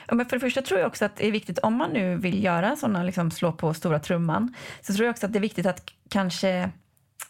Ja, 0.06 0.14
men 0.14 0.26
för 0.26 0.36
det 0.36 0.40
första 0.40 0.62
tror 0.62 0.80
jag 0.80 0.86
också 0.86 1.04
att 1.04 1.16
det 1.16 1.26
är 1.26 1.32
viktigt, 1.32 1.58
om 1.58 1.74
man 1.74 1.90
nu 1.90 2.16
vill 2.16 2.44
göra 2.44 2.76
sådana, 2.76 3.02
liksom 3.02 3.30
slå 3.30 3.52
på 3.52 3.74
stora 3.74 3.98
trumman, 3.98 4.54
så 4.80 4.94
tror 4.94 5.06
jag 5.06 5.12
också 5.12 5.26
att 5.26 5.32
det 5.32 5.38
är 5.38 5.40
viktigt 5.40 5.66
att 5.66 5.82
kanske 6.08 6.70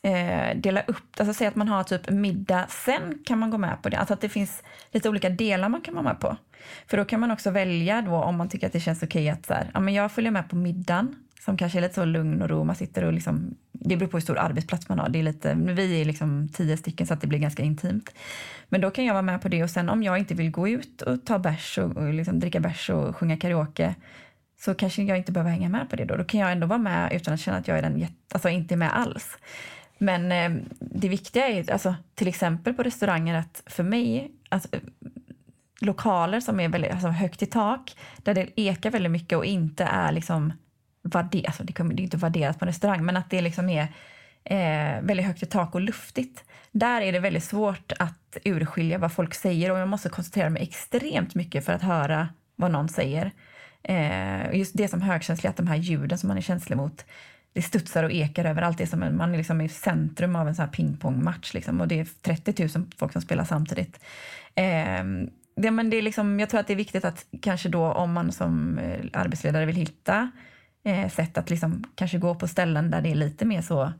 eh, 0.03 0.57
dela 0.57 0.83
upp, 0.83 0.97
alltså 1.19 1.35
säga 1.35 1.49
att 1.49 1.57
man 1.57 1.69
har 1.69 1.85
typ 1.85 2.11
middag, 2.11 2.67
sen 2.69 3.19
kan 3.25 3.39
man 3.39 3.51
gå 3.51 3.59
med 3.59 3.83
på 3.83 3.89
det. 3.89 3.99
Alltså 3.99 4.15
att 4.15 4.21
det 4.21 4.29
finns 4.29 4.63
lite 4.93 5.09
olika 5.09 5.31
delar 5.31 5.69
man 5.69 5.81
kan 5.81 5.95
vara 5.95 6.05
med 6.05 6.21
på. 6.21 6.37
För 6.87 6.97
då 6.97 7.05
kan 7.05 7.21
man 7.21 7.31
också 7.31 7.51
välja 7.51 8.03
då 8.03 8.15
om 8.15 8.37
man 8.37 8.49
tycker 8.49 8.67
att 8.67 8.73
det 8.73 8.81
känns 8.81 9.03
okej 9.03 9.31
att 9.31 9.47
så 9.47 9.55
här, 9.55 9.71
ja 9.75 9.81
men 9.81 9.95
jag 9.95 10.13
följer 10.13 10.31
med 10.31 10.49
på 10.49 10.57
middagen 10.57 11.24
som 11.45 11.57
kanske 11.57 11.79
är 11.79 11.83
lite 11.83 11.95
så 11.95 12.05
lugn 12.05 12.43
och 12.43 12.49
ro, 12.49 12.65
man 12.65 12.77
sitter 12.77 13.05
och 13.05 13.13
liksom, 13.13 13.55
det 13.73 13.97
beror 13.97 14.09
på 14.09 14.17
hur 14.17 14.23
stor 14.23 14.39
arbetsplats 14.39 14.89
man 14.89 14.99
har, 14.99 15.09
det 15.09 15.19
är 15.19 15.23
lite, 15.23 15.55
vi 15.55 16.01
är 16.01 16.05
liksom 16.05 16.49
tio 16.49 16.77
stycken 16.77 17.07
så 17.07 17.15
att 17.15 17.21
det 17.21 17.27
blir 17.27 17.39
ganska 17.39 17.63
intimt. 17.63 18.11
Men 18.69 18.81
då 18.81 18.91
kan 18.91 19.05
jag 19.05 19.15
vara 19.15 19.23
med 19.23 19.43
på 19.43 19.49
det 19.49 19.63
och 19.63 19.71
sen 19.71 19.89
om 19.89 20.03
jag 20.03 20.19
inte 20.19 20.35
vill 20.35 20.51
gå 20.51 20.69
ut 20.69 21.03
och 21.03 21.25
ta 21.25 21.39
bärs 21.39 21.79
och, 21.79 21.97
och 21.97 22.15
liksom 22.15 22.41
dricka 22.41 22.61
bärs 22.61 22.91
och 22.91 23.17
sjunga 23.17 23.37
karaoke 23.37 23.95
så 24.61 24.75
kanske 24.75 25.03
jag 25.03 25.19
inte 25.19 25.33
behöver 25.33 25.51
hänga 25.51 25.69
med 25.69 25.91
på 25.91 25.97
det 25.97 26.05
då. 26.05 26.17
Då 26.17 26.25
kan 26.25 26.41
jag 26.41 26.53
ändå 26.53 26.67
vara 26.67 26.79
med 26.79 27.13
utan 27.13 27.35
att 27.35 27.41
känna 27.41 27.57
att 27.57 27.69
jag 27.69 27.79
är 27.79 27.83
den 27.83 27.99
jätte, 27.99 28.15
alltså 28.33 28.49
inte 28.49 28.75
är 28.75 28.77
med 28.77 28.97
alls. 28.97 29.39
Men 29.99 30.33
eh, 30.33 30.63
det 30.79 31.09
viktiga 31.09 31.49
är 31.49 31.73
alltså, 31.73 31.95
till 32.15 32.29
exempel 32.29 32.75
på 32.75 32.83
restauranger 32.83 33.35
att 33.35 33.63
för 33.67 33.83
mig, 33.83 34.31
alltså, 34.49 34.69
lokaler 35.81 36.41
som 36.41 36.61
är 36.61 36.69
väldigt 36.69 36.93
alltså, 36.93 37.09
högt 37.09 37.43
i 37.43 37.47
tak, 37.47 37.97
där 38.19 38.35
det 38.35 38.61
ekar 38.61 38.91
väldigt 38.91 39.13
mycket 39.13 39.39
och 39.39 39.45
inte 39.45 39.85
är 39.85 40.13
liksom 40.13 40.53
värderat, 41.05 41.47
alltså, 41.47 41.65
det, 41.65 41.73
kommer, 41.73 41.95
det 41.95 42.03
är 42.03 42.05
inte 42.05 42.17
värderat 42.17 42.59
på 42.59 42.65
en 42.65 42.69
restaurang, 42.69 43.05
men 43.05 43.17
att 43.17 43.31
det 43.31 43.41
liksom 43.41 43.69
är 43.69 43.89
eh, 44.45 45.03
väldigt 45.03 45.27
högt 45.27 45.43
i 45.43 45.47
tak 45.47 45.75
och 45.75 45.81
luftigt. 45.81 46.45
Där 46.73 47.01
är 47.01 47.13
det 47.13 47.19
väldigt 47.19 47.45
svårt 47.45 47.93
att 47.99 48.37
urskilja 48.45 48.99
vad 48.99 49.13
folk 49.13 49.35
säger 49.35 49.71
och 49.71 49.79
jag 49.79 49.89
måste 49.89 50.09
koncentrera 50.09 50.51
mig 50.51 50.63
extremt 50.63 51.35
mycket 51.35 51.65
för 51.65 51.73
att 51.73 51.83
höra 51.83 52.29
vad 52.57 52.71
någon 52.71 52.89
säger. 52.89 53.31
Eh, 53.83 54.57
just 54.57 54.77
det 54.77 54.89
som 54.89 55.03
högkänsliga, 55.03 55.51
att 55.51 55.57
de 55.57 55.67
här 55.67 55.77
ljuden 55.77 56.19
som 56.19 56.29
man 56.29 56.37
är 56.37 56.43
känslig 56.43 56.77
mot, 56.77 57.05
det 57.53 57.63
studsar 57.63 58.05
och 58.05 58.13
ekar 58.13 58.45
överallt. 58.45 58.79
Det 58.79 58.85
är 58.85 58.89
som 58.89 59.03
en, 59.03 59.17
man 59.17 59.35
är 59.35 59.39
liksom 59.39 59.61
i 59.61 59.69
centrum 59.69 60.37
av 60.37 60.49
en 60.49 60.55
sån 60.55 60.65
här 60.65 60.73
pingpongmatch 60.73 61.55
liksom, 61.55 61.81
och 61.81 61.89
det 61.89 62.01
är 62.01 62.07
30 62.23 62.79
000 62.79 62.87
folk 62.97 63.13
som 63.13 63.23
spelar 63.23 63.45
samtidigt. 63.45 64.01
Eh, 64.55 65.05
det, 65.57 65.71
men 65.71 65.91
det 65.91 65.97
är 65.97 66.03
liksom, 66.03 66.41
jag 66.41 66.49
tror 66.49 66.61
att 66.61 66.67
det 66.67 66.73
är 66.73 66.77
viktigt 66.77 67.05
att 67.05 67.27
kanske 67.41 67.69
då 67.69 67.93
om 67.93 68.13
man 68.13 68.33
som 68.33 68.79
eh, 68.79 69.05
arbetsledare 69.13 69.67
vill 69.67 69.77
hitta 69.77 70.31
eh, 70.85 71.09
sätt 71.09 71.39
att 71.39 71.51
liksom 71.51 71.85
kanske 71.95 72.19
gå 72.19 72.35
på 72.35 72.49
ställen 72.49 72.91
där 72.91 73.03
det 73.03 73.11
är 73.11 73.15
lite 73.15 73.45
mer 73.45 73.63
så, 73.63 73.93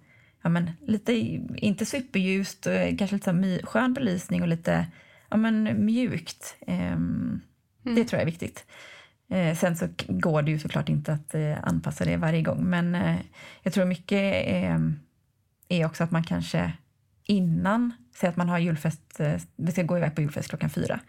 ja 0.43 0.49
men 0.49 0.71
lite, 0.87 1.13
inte 1.57 1.87
superljust, 1.87 2.67
eh, 2.67 2.97
kanske 2.99 3.17
lite 3.17 3.31
så 3.31 3.33
my, 3.33 3.61
skön 3.63 3.95
belysning 3.95 4.43
och 4.43 4.49
lite, 4.49 4.87
ja 5.31 5.37
men 5.37 5.85
mjukt. 5.85 6.57
Eh, 6.67 6.97
Det 7.83 8.05
tror 8.05 8.13
jag 8.19 8.23
är 8.23 8.27
viktigt. 8.27 8.67
Eh, 9.31 9.57
sen 9.57 9.77
så 9.77 9.89
går 10.09 10.43
det 10.43 10.51
ju 10.51 10.59
såklart 10.59 10.89
inte 10.89 11.13
att 11.13 11.35
eh, 11.35 11.57
anpassa 11.63 12.05
det 12.05 12.17
varje 12.17 12.43
gång, 12.43 12.65
men 12.65 12.95
eh, 12.95 13.17
jag 13.63 13.73
tror 13.73 13.85
mycket 13.85 14.47
eh, 14.47 14.79
är 15.69 15.87
också 15.87 16.05
att 16.05 16.11
man 16.11 16.25
kanske 16.25 16.73
innan, 17.27 17.93
säg 18.17 18.29
att 18.29 18.37
man 18.37 18.49
har 18.49 18.59
julfest, 18.59 19.21
vi 19.57 19.73
ska 19.73 19.83
gå 19.83 19.97
iväg 19.97 20.15
på 20.15 20.21
julfest 20.21 20.49
klockan 20.49 20.71
fyra, 20.71 21.01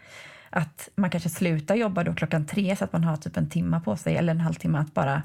att 0.50 0.90
man 0.96 1.10
kanske 1.10 1.30
slutar 1.30 1.76
jobba 1.76 2.04
då 2.04 2.14
klockan 2.14 2.46
tre 2.46 2.76
så 2.76 2.84
att 2.84 2.94
man 2.94 3.04
har 3.04 3.18
typ 3.18 3.38
en 3.38 3.50
timma 3.50 3.80
på 3.80 3.96
sig 3.96 4.16
eller 4.18 4.32
en 4.32 4.42
halvtimme 4.42 4.78
att 4.78 4.94
bara 4.94 5.24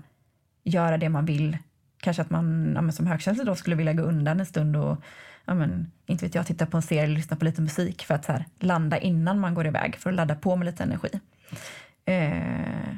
göra 0.65 0.99
det 0.99 1.09
man 1.09 1.25
vill. 1.25 1.59
Kanske 2.01 2.23
att 2.23 2.31
man 2.31 2.73
ja, 2.75 2.83
men 2.83 2.93
som 2.93 3.07
högkänslig 3.07 3.47
då 3.47 3.55
skulle 3.55 3.77
vilja 3.77 3.93
gå 3.93 4.03
undan 4.03 4.41
en 4.41 4.47
stund 4.47 4.77
och 4.77 5.03
ja, 5.45 5.55
men, 5.55 5.93
inte 6.07 6.25
vet 6.25 6.35
jag, 6.35 6.47
titta 6.47 6.67
på 6.67 6.77
en 6.77 6.83
serie 6.83 7.03
eller 7.03 7.15
lyssna 7.15 7.37
på 7.37 7.45
lite 7.45 7.63
musik 7.63 8.03
för 8.03 8.15
att 8.15 8.25
så 8.25 8.33
här, 8.33 8.45
landa 8.59 8.99
innan 8.99 9.41
man 9.41 9.55
går 9.55 9.67
iväg 9.67 9.97
för 9.97 10.11
att 10.11 10.17
ladda 10.17 10.35
på 10.35 10.57
med 10.57 10.67
lite 10.67 10.83
energi. 10.83 11.21
Eh, 12.05 12.93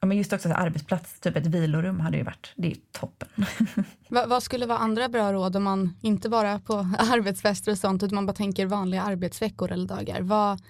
ja, 0.00 0.06
men 0.06 0.16
just 0.16 0.32
också 0.32 0.48
så 0.48 0.54
här, 0.54 0.66
arbetsplats, 0.66 1.20
typ 1.20 1.36
ett 1.36 1.46
vilorum 1.46 2.00
hade 2.00 2.16
ju 2.16 2.22
varit, 2.22 2.52
det 2.56 2.70
är 2.70 2.76
toppen. 2.92 3.28
Va, 4.08 4.26
vad 4.26 4.42
skulle 4.42 4.66
vara 4.66 4.78
andra 4.78 5.08
bra 5.08 5.32
råd 5.32 5.56
om 5.56 5.62
man 5.62 5.96
inte 6.00 6.28
bara 6.28 6.58
på 6.58 6.74
arbetsfester 6.98 7.72
och 7.72 7.78
sånt 7.78 8.02
utan 8.02 8.14
man 8.14 8.26
bara 8.26 8.36
tänker 8.36 8.66
vanliga 8.66 9.02
arbetsveckor 9.02 9.72
eller 9.72 9.88
dagar? 9.88 10.20
Vad, 10.20 10.60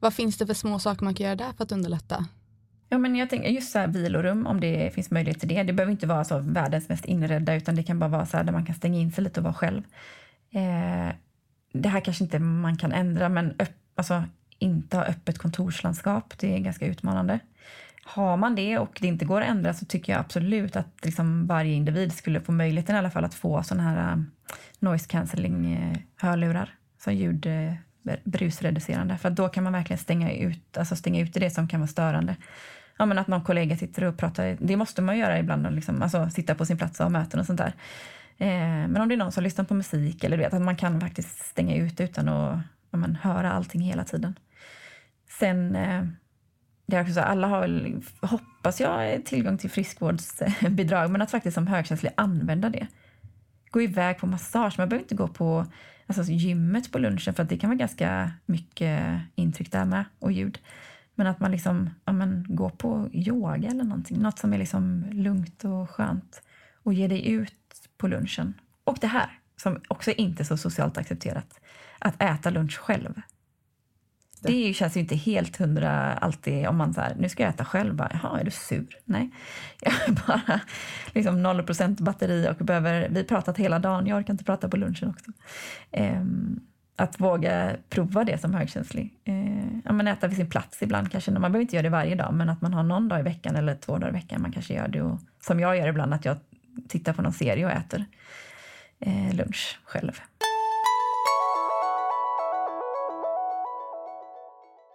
vad 0.00 0.14
finns 0.14 0.38
det 0.38 0.46
för 0.46 0.54
små 0.54 0.78
saker 0.78 1.04
man 1.04 1.14
kan 1.14 1.24
göra 1.26 1.36
där 1.36 1.52
för 1.52 1.64
att 1.64 1.72
underlätta? 1.72 2.26
Ja, 2.94 2.98
men 2.98 3.16
jag 3.16 3.30
tänker 3.30 3.48
just 3.48 3.72
så 3.72 3.78
här 3.78 3.86
vilorum, 3.86 4.46
om 4.46 4.60
det 4.60 4.94
finns 4.94 5.10
möjlighet 5.10 5.40
till 5.40 5.48
det. 5.48 5.62
Det 5.62 5.72
behöver 5.72 5.92
inte 5.92 6.06
vara 6.06 6.24
så 6.24 6.38
världens 6.38 6.88
mest 6.88 7.04
inredda, 7.04 7.54
utan 7.54 7.74
det 7.74 7.82
kan 7.82 7.98
bara 7.98 8.10
vara 8.10 8.26
så 8.26 8.36
här 8.36 8.44
där 8.44 8.52
man 8.52 8.66
kan 8.66 8.74
stänga 8.74 8.98
in 9.00 9.12
sig 9.12 9.24
lite 9.24 9.40
och 9.40 9.44
vara 9.44 9.54
själv. 9.54 9.82
Eh, 10.50 11.14
det 11.72 11.88
här 11.88 12.00
kanske 12.00 12.24
inte 12.24 12.38
man 12.38 12.76
kan 12.76 12.92
ändra, 12.92 13.28
men 13.28 13.54
öpp, 13.58 13.70
alltså, 13.94 14.22
inte 14.58 14.96
ha 14.96 15.04
öppet 15.04 15.38
kontorslandskap, 15.38 16.38
det 16.38 16.54
är 16.54 16.58
ganska 16.58 16.86
utmanande. 16.86 17.38
Har 18.04 18.36
man 18.36 18.54
det 18.54 18.78
och 18.78 18.98
det 19.00 19.06
inte 19.06 19.24
går 19.24 19.40
att 19.40 19.48
ändra 19.48 19.74
så 19.74 19.84
tycker 19.84 20.12
jag 20.12 20.20
absolut 20.20 20.76
att 20.76 21.04
liksom 21.04 21.46
varje 21.46 21.74
individ 21.74 22.12
skulle 22.12 22.40
få 22.40 22.52
möjligheten 22.52 22.96
i 22.96 22.98
alla 22.98 23.10
fall 23.10 23.24
att 23.24 23.34
få 23.34 23.62
såna 23.62 23.82
här 23.82 24.12
eh, 24.12 24.18
noise 24.78 25.08
cancelling-hörlurar. 25.08 26.62
Eh, 26.62 27.02
som 27.04 27.14
ljud 27.14 27.46
eh, 27.46 27.72
brusreducerande. 28.24 29.18
För 29.18 29.30
då 29.30 29.48
kan 29.48 29.64
man 29.64 29.72
verkligen 29.72 29.98
stänga 29.98 30.32
ut, 30.32 30.76
alltså 30.78 30.96
stänga 30.96 31.20
ut 31.20 31.34
det 31.34 31.50
som 31.50 31.68
kan 31.68 31.80
vara 31.80 31.88
störande. 31.88 32.36
Ja, 32.96 33.06
men 33.06 33.18
att 33.18 33.28
någon 33.28 33.44
kollega 33.44 33.76
sitter 33.76 34.04
och 34.04 34.16
pratar, 34.16 34.56
det 34.60 34.76
måste 34.76 35.02
man 35.02 35.18
göra 35.18 35.38
ibland, 35.38 35.66
och 35.66 35.72
liksom, 35.72 36.02
alltså 36.02 36.30
sitta 36.30 36.54
på 36.54 36.66
sin 36.66 36.78
plats 36.78 37.00
och 37.00 37.04
ha 37.04 37.10
möten 37.10 37.40
och 37.40 37.46
sånt 37.46 37.58
där. 37.58 37.74
Eh, 38.38 38.88
men 38.88 38.96
om 38.96 39.08
det 39.08 39.14
är 39.14 39.16
någon 39.16 39.32
som 39.32 39.42
lyssnar 39.42 39.64
på 39.64 39.74
musik 39.74 40.24
eller 40.24 40.36
du 40.36 40.42
vet, 40.42 40.54
att 40.54 40.62
man 40.62 40.76
kan 40.76 41.00
faktiskt 41.00 41.38
stänga 41.38 41.76
ut 41.76 42.00
utan 42.00 42.28
att 42.28 42.58
ja, 42.90 42.98
men, 42.98 43.16
höra 43.16 43.52
allting 43.52 43.80
hela 43.80 44.04
tiden. 44.04 44.38
Sen, 45.40 45.76
eh, 45.76 46.04
det 46.86 46.96
är 46.96 47.02
också 47.02 47.14
så, 47.14 47.20
alla 47.20 47.46
har 47.46 47.60
väl, 47.60 48.02
hoppas 48.20 48.80
jag, 48.80 49.24
tillgång 49.24 49.58
till 49.58 49.70
friskvårdsbidrag, 49.70 51.10
men 51.10 51.22
att 51.22 51.30
faktiskt 51.30 51.54
som 51.54 51.66
högkänslig 51.66 52.12
använda 52.16 52.68
det. 52.68 52.86
Gå 53.70 53.82
iväg 53.82 54.18
på 54.18 54.26
massage, 54.26 54.74
man 54.78 54.88
behöver 54.88 55.04
inte 55.04 55.14
gå 55.14 55.28
på 55.28 55.66
alltså, 56.06 56.22
gymmet 56.22 56.92
på 56.92 56.98
lunchen 56.98 57.34
för 57.34 57.42
att 57.42 57.48
det 57.48 57.58
kan 57.58 57.70
vara 57.70 57.78
ganska 57.78 58.32
mycket 58.46 59.20
intryck 59.34 59.72
där 59.72 59.84
med 59.84 60.04
och 60.18 60.32
ljud. 60.32 60.58
Men 61.14 61.26
att 61.26 61.40
man 61.40 61.50
liksom, 61.50 61.90
ja, 62.04 62.12
men, 62.12 62.46
går 62.48 62.70
på 62.70 63.08
yoga 63.12 63.68
eller 63.68 63.84
någonting, 63.84 64.18
något 64.18 64.38
som 64.38 64.52
är 64.52 64.58
liksom 64.58 65.06
lugnt 65.12 65.64
och 65.64 65.90
skönt 65.90 66.42
och 66.82 66.94
ge 66.94 67.08
dig 67.08 67.28
ut 67.28 67.88
på 67.98 68.08
lunchen. 68.08 68.54
Och 68.84 68.98
det 69.00 69.06
här, 69.06 69.38
som 69.56 69.80
också 69.88 70.10
är 70.10 70.20
inte 70.20 70.44
så 70.44 70.56
socialt 70.56 70.98
accepterat, 70.98 71.60
att 71.98 72.22
äta 72.22 72.50
lunch 72.50 72.78
själv. 72.78 73.20
Det 74.42 74.74
känns 74.74 74.96
ju 74.96 75.00
inte 75.00 75.16
helt 75.16 75.56
hundra 75.56 76.12
alltid 76.12 76.66
om 76.66 76.76
man 76.76 76.94
så 76.94 77.00
här, 77.00 77.14
nu 77.18 77.28
ska 77.28 77.42
jag 77.42 77.50
äta 77.50 77.64
själv, 77.64 77.94
bara, 77.94 78.20
jaha, 78.22 78.40
är 78.40 78.44
du 78.44 78.50
sur? 78.50 78.96
Nej, 79.04 79.30
jag 79.80 79.90
har 79.90 80.26
bara 80.26 80.60
liksom 81.12 81.46
0% 81.46 82.02
batteri 82.02 82.48
och 82.48 82.64
behöver, 82.64 83.08
vi 83.08 83.24
pratat 83.24 83.56
hela 83.56 83.78
dagen, 83.78 84.06
jag 84.06 84.18
orkar 84.18 84.34
inte 84.34 84.44
prata 84.44 84.68
på 84.68 84.76
lunchen 84.76 85.08
också. 85.08 85.32
Ehm, 85.90 86.60
att 86.96 87.20
våga 87.20 87.76
prova 87.88 88.24
det 88.24 88.40
som 88.40 88.54
högkänslig. 88.54 89.14
Eh, 89.24 89.66
ja, 89.84 89.92
men 89.92 90.08
äta 90.08 90.26
vid 90.26 90.36
sin 90.36 90.50
plats 90.50 90.82
ibland 90.82 91.12
kanske, 91.12 91.30
man 91.30 91.40
behöver 91.42 91.60
inte 91.60 91.76
göra 91.76 91.82
det 91.82 91.88
varje 91.90 92.14
dag, 92.14 92.34
men 92.34 92.48
att 92.48 92.60
man 92.60 92.74
har 92.74 92.82
någon 92.82 93.08
dag 93.08 93.20
i 93.20 93.22
veckan 93.22 93.56
eller 93.56 93.74
två 93.74 93.98
dagar 93.98 94.08
i 94.08 94.12
veckan 94.12 94.42
man 94.42 94.52
kanske 94.52 94.74
gör 94.74 94.88
det. 94.88 95.02
Och, 95.02 95.20
som 95.40 95.60
jag 95.60 95.76
gör 95.76 95.88
ibland, 95.88 96.14
att 96.14 96.24
jag 96.24 96.36
tittar 96.88 97.12
på 97.12 97.22
någon 97.22 97.32
serie 97.32 97.64
och 97.64 97.72
äter 97.72 98.04
eh, 99.00 99.34
lunch 99.34 99.78
själv. 99.84 100.20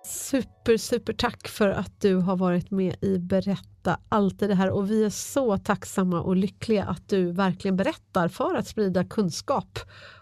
Super, 0.06 0.78
super 0.78 1.14
tack 1.14 1.48
för 1.48 1.70
att 1.70 2.02
du 2.02 2.16
har 2.16 2.36
varit 2.36 2.72
med 2.72 2.96
i 3.02 3.18
Berätta 3.20 4.00
allt 4.10 4.40
det 4.40 4.56
här 4.56 4.70
och 4.70 4.92
vi 4.92 5.04
är 5.04 5.10
så 5.10 5.58
tacksamma 5.58 6.22
och 6.22 6.36
lyckliga 6.36 6.84
att 6.84 7.10
du 7.10 7.32
verkligen 7.32 7.78
berättar 7.78 8.28
för 8.28 8.56
att 8.56 8.68
sprida 8.68 9.04
kunskap 9.04 9.80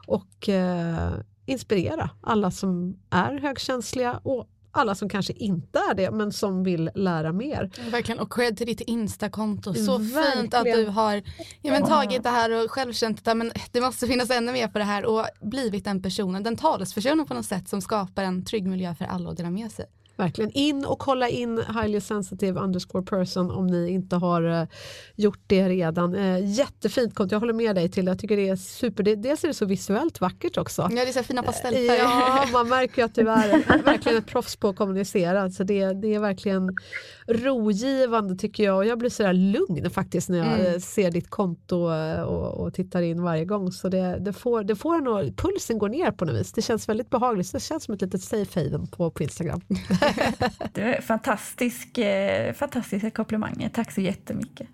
och 0.07 0.49
eh, 0.49 1.13
inspirera 1.47 2.09
alla 2.21 2.51
som 2.51 2.99
är 3.09 3.39
högkänsliga 3.39 4.19
och 4.23 4.47
alla 4.71 4.95
som 4.95 5.09
kanske 5.09 5.33
inte 5.33 5.79
är 5.79 5.93
det 5.93 6.11
men 6.11 6.31
som 6.31 6.63
vill 6.63 6.91
lära 6.95 7.31
mer. 7.31 7.71
Verkligen 7.91 8.19
och 8.19 8.33
cred 8.33 8.57
till 8.57 8.67
ditt 8.67 8.81
instakonto. 8.81 9.73
Så 9.73 9.97
Verkligen. 9.97 10.41
fint 10.41 10.53
att 10.53 10.63
du 10.63 10.85
har 10.85 11.23
ja, 11.61 11.71
men, 11.71 11.83
tagit 11.83 12.23
det 12.23 12.29
här 12.29 12.63
och 12.63 12.71
själv 12.71 12.93
känt 12.93 13.27
att 13.27 13.37
men, 13.37 13.51
det 13.71 13.81
måste 13.81 14.07
finnas 14.07 14.29
ännu 14.29 14.51
mer 14.51 14.67
på 14.67 14.77
det 14.77 14.83
här 14.83 15.05
och 15.05 15.25
blivit 15.41 15.85
den 15.85 16.01
personen, 16.01 16.43
den 16.43 16.57
talespersonen 16.57 17.25
på 17.25 17.33
något 17.33 17.45
sätt 17.45 17.69
som 17.69 17.81
skapar 17.81 18.23
en 18.23 18.45
trygg 18.45 18.67
miljö 18.67 18.95
för 18.95 19.05
alla 19.05 19.29
att 19.29 19.37
dela 19.37 19.49
med 19.49 19.71
sig. 19.71 19.85
Verkligen 20.18 20.51
in 20.51 20.86
och 20.86 20.99
kolla 20.99 21.30
in 21.30 21.57
highly 21.57 22.01
sensitive 22.01 22.59
underscore 22.59 23.05
person 23.05 23.51
om 23.51 23.68
ni 23.68 23.89
inte 23.89 24.15
har 24.15 24.43
uh, 24.43 24.63
gjort 25.15 25.39
det 25.47 25.70
redan. 25.70 26.15
Uh, 26.15 26.45
jättefint 26.57 27.15
konto, 27.15 27.36
jag 27.36 27.39
håller 27.39 27.53
med 27.53 27.76
dig 27.76 27.89
till 27.89 28.05
Jag 28.05 28.20
tycker 28.20 28.38
det 28.38 28.49
är 28.49 28.55
super. 28.55 29.03
Det, 29.03 29.15
dels 29.15 29.43
är 29.43 29.47
det 29.47 29.53
så 29.53 29.65
visuellt 29.65 30.22
vackert 30.22 30.57
också. 30.57 30.82
Ja, 30.82 30.88
det 31.05 31.09
är 31.09 31.13
så 31.13 31.24
fina 31.24 31.43
pastellfärger. 31.43 31.97
Ja, 31.97 32.45
man 32.53 32.70
märker 32.70 33.01
ju 33.01 33.05
att 33.05 33.15
du 33.15 33.22
är 33.30 33.84
verkligen 33.84 34.18
ett 34.18 34.28
proffs 34.28 34.55
på 34.55 34.70
att 34.70 34.76
kommunicera. 34.76 35.51
Så 35.51 35.63
det, 35.63 35.93
det 35.93 36.15
är 36.15 36.20
verkligen 36.20 36.70
rogivande 37.28 38.36
tycker 38.36 38.63
jag. 38.63 38.78
Och 38.78 38.86
jag 38.86 38.97
blir 38.99 39.09
sådär 39.09 39.34
lugn 39.34 39.89
faktiskt 39.89 40.30
när 40.30 40.38
jag 40.38 40.47
Mm. 40.47 40.74
eh, 40.74 40.80
ser 40.80 41.11
ditt 41.11 41.30
konto 41.30 41.91
eh, 41.93 42.22
och, 42.22 42.65
och 42.65 42.74
tittar 42.74 43.01
in 43.01 43.24
varje 43.24 43.45
gång. 43.45 43.72
Så 43.72 43.89
det, 43.89 44.18
det 44.20 44.34
får, 44.34 44.63
det 44.63 44.76
får 44.76 44.95
en 44.95 45.34
pulsen 45.36 45.78
går 45.78 45.89
ner 45.89 46.11
på 46.11 46.26
något 46.26 46.36
vis. 46.36 46.51
Det 46.51 46.61
känns 46.61 46.89
väldigt 46.89 47.09
behagligt. 47.09 47.51
Det 47.51 47.59
känns 47.59 47.84
som 47.84 47.93
ett 47.93 48.01
litet 48.01 48.22
safe 48.22 48.63
haven 48.63 48.88
på, 48.88 49.11
på 49.11 49.24
Instagram. 49.24 49.61
Det 50.74 50.82
är 50.82 51.01
fantastisk, 51.01 51.97
eh, 51.97 52.53
fantastiska 52.53 53.12
komplimanger. 53.12 53.70
Tack 53.70 53.91
så 53.91 54.01
jättemycket. 54.01 54.68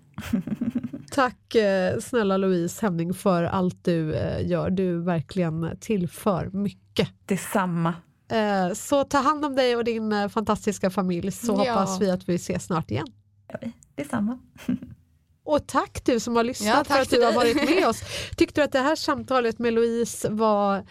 Tack 1.10 1.54
eh, 1.54 1.98
snälla 1.98 2.36
Louise 2.36 2.86
Hemning 2.86 3.14
för 3.14 3.42
allt 3.44 3.84
du 3.84 4.14
eh, 4.14 4.46
gör. 4.48 4.70
Du 4.70 4.98
verkligen 5.02 5.76
tillför 5.80 6.50
mycket. 6.52 7.08
Detsamma. 7.26 7.94
Så 8.74 9.04
ta 9.04 9.18
hand 9.18 9.44
om 9.44 9.54
dig 9.56 9.76
och 9.76 9.84
din 9.84 10.30
fantastiska 10.30 10.90
familj 10.90 11.30
så 11.32 11.52
Ja. 11.66 11.72
hoppas 11.72 12.00
vi 12.00 12.10
att 12.10 12.28
vi 12.28 12.34
ses 12.34 12.64
snart 12.64 12.90
igen. 12.90 13.06
Detsamma. 13.94 14.38
Och 15.46 15.66
tack 15.66 16.04
du 16.04 16.20
som 16.20 16.36
har 16.36 16.44
lyssnat 16.44 16.86
Ja, 16.88 16.94
för 16.94 17.02
att 17.02 17.10
du 17.10 17.22
har 17.24 17.32
varit 17.32 17.56
med 17.56 17.88
oss. 17.88 18.02
Tyckte 18.36 18.60
du 18.60 18.64
att 18.64 18.72
det 18.72 18.78
här 18.78 18.96
samtalet 18.96 19.58
med 19.58 19.72
Louise 19.74 20.28
var 20.30 20.84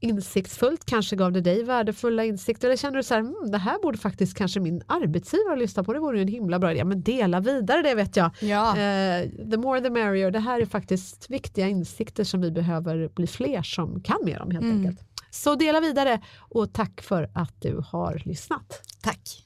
insiktsfullt, 0.00 0.84
kanske 0.84 1.16
gav 1.16 1.32
det 1.32 1.40
dig 1.40 1.62
värdefulla 1.62 2.24
insikter 2.24 2.68
eller 2.68 2.76
känner 2.76 2.96
du 2.96 3.02
så 3.02 3.14
här, 3.14 3.20
mm, 3.20 3.34
det 3.50 3.58
här 3.58 3.78
borde 3.82 3.98
faktiskt 3.98 4.36
kanske 4.36 4.60
min 4.60 4.82
arbetsgivare 4.86 5.56
lyssna 5.58 5.84
på, 5.84 5.92
det 5.92 5.98
vore 6.00 6.16
ju 6.18 6.22
en 6.22 6.28
himla 6.28 6.58
bra 6.58 6.72
idé, 6.72 6.84
men 6.84 7.02
dela 7.02 7.40
vidare 7.40 7.82
det 7.82 7.94
vet 7.94 8.16
jag. 8.16 8.30
Ja. 8.40 8.78
Eh, 8.78 9.28
the 9.50 9.56
more 9.56 9.80
the 9.80 9.90
merrier, 9.90 10.30
det 10.30 10.38
här 10.40 10.60
är 10.60 10.66
faktiskt 10.66 11.30
viktiga 11.30 11.68
insikter 11.68 12.24
som 12.24 12.40
vi 12.40 12.50
behöver 12.50 13.08
bli 13.14 13.26
fler 13.26 13.62
som 13.62 14.00
kan 14.02 14.18
mer 14.24 14.42
om 14.42 14.50
helt 14.50 14.64
Mm. 14.64 14.76
enkelt. 14.78 15.00
Så 15.30 15.54
dela 15.54 15.80
vidare 15.80 16.20
och 16.38 16.72
tack 16.72 17.00
för 17.02 17.30
att 17.34 17.54
du 17.62 17.82
har 17.90 18.22
lyssnat. 18.24 18.80
Tack. 19.02 19.45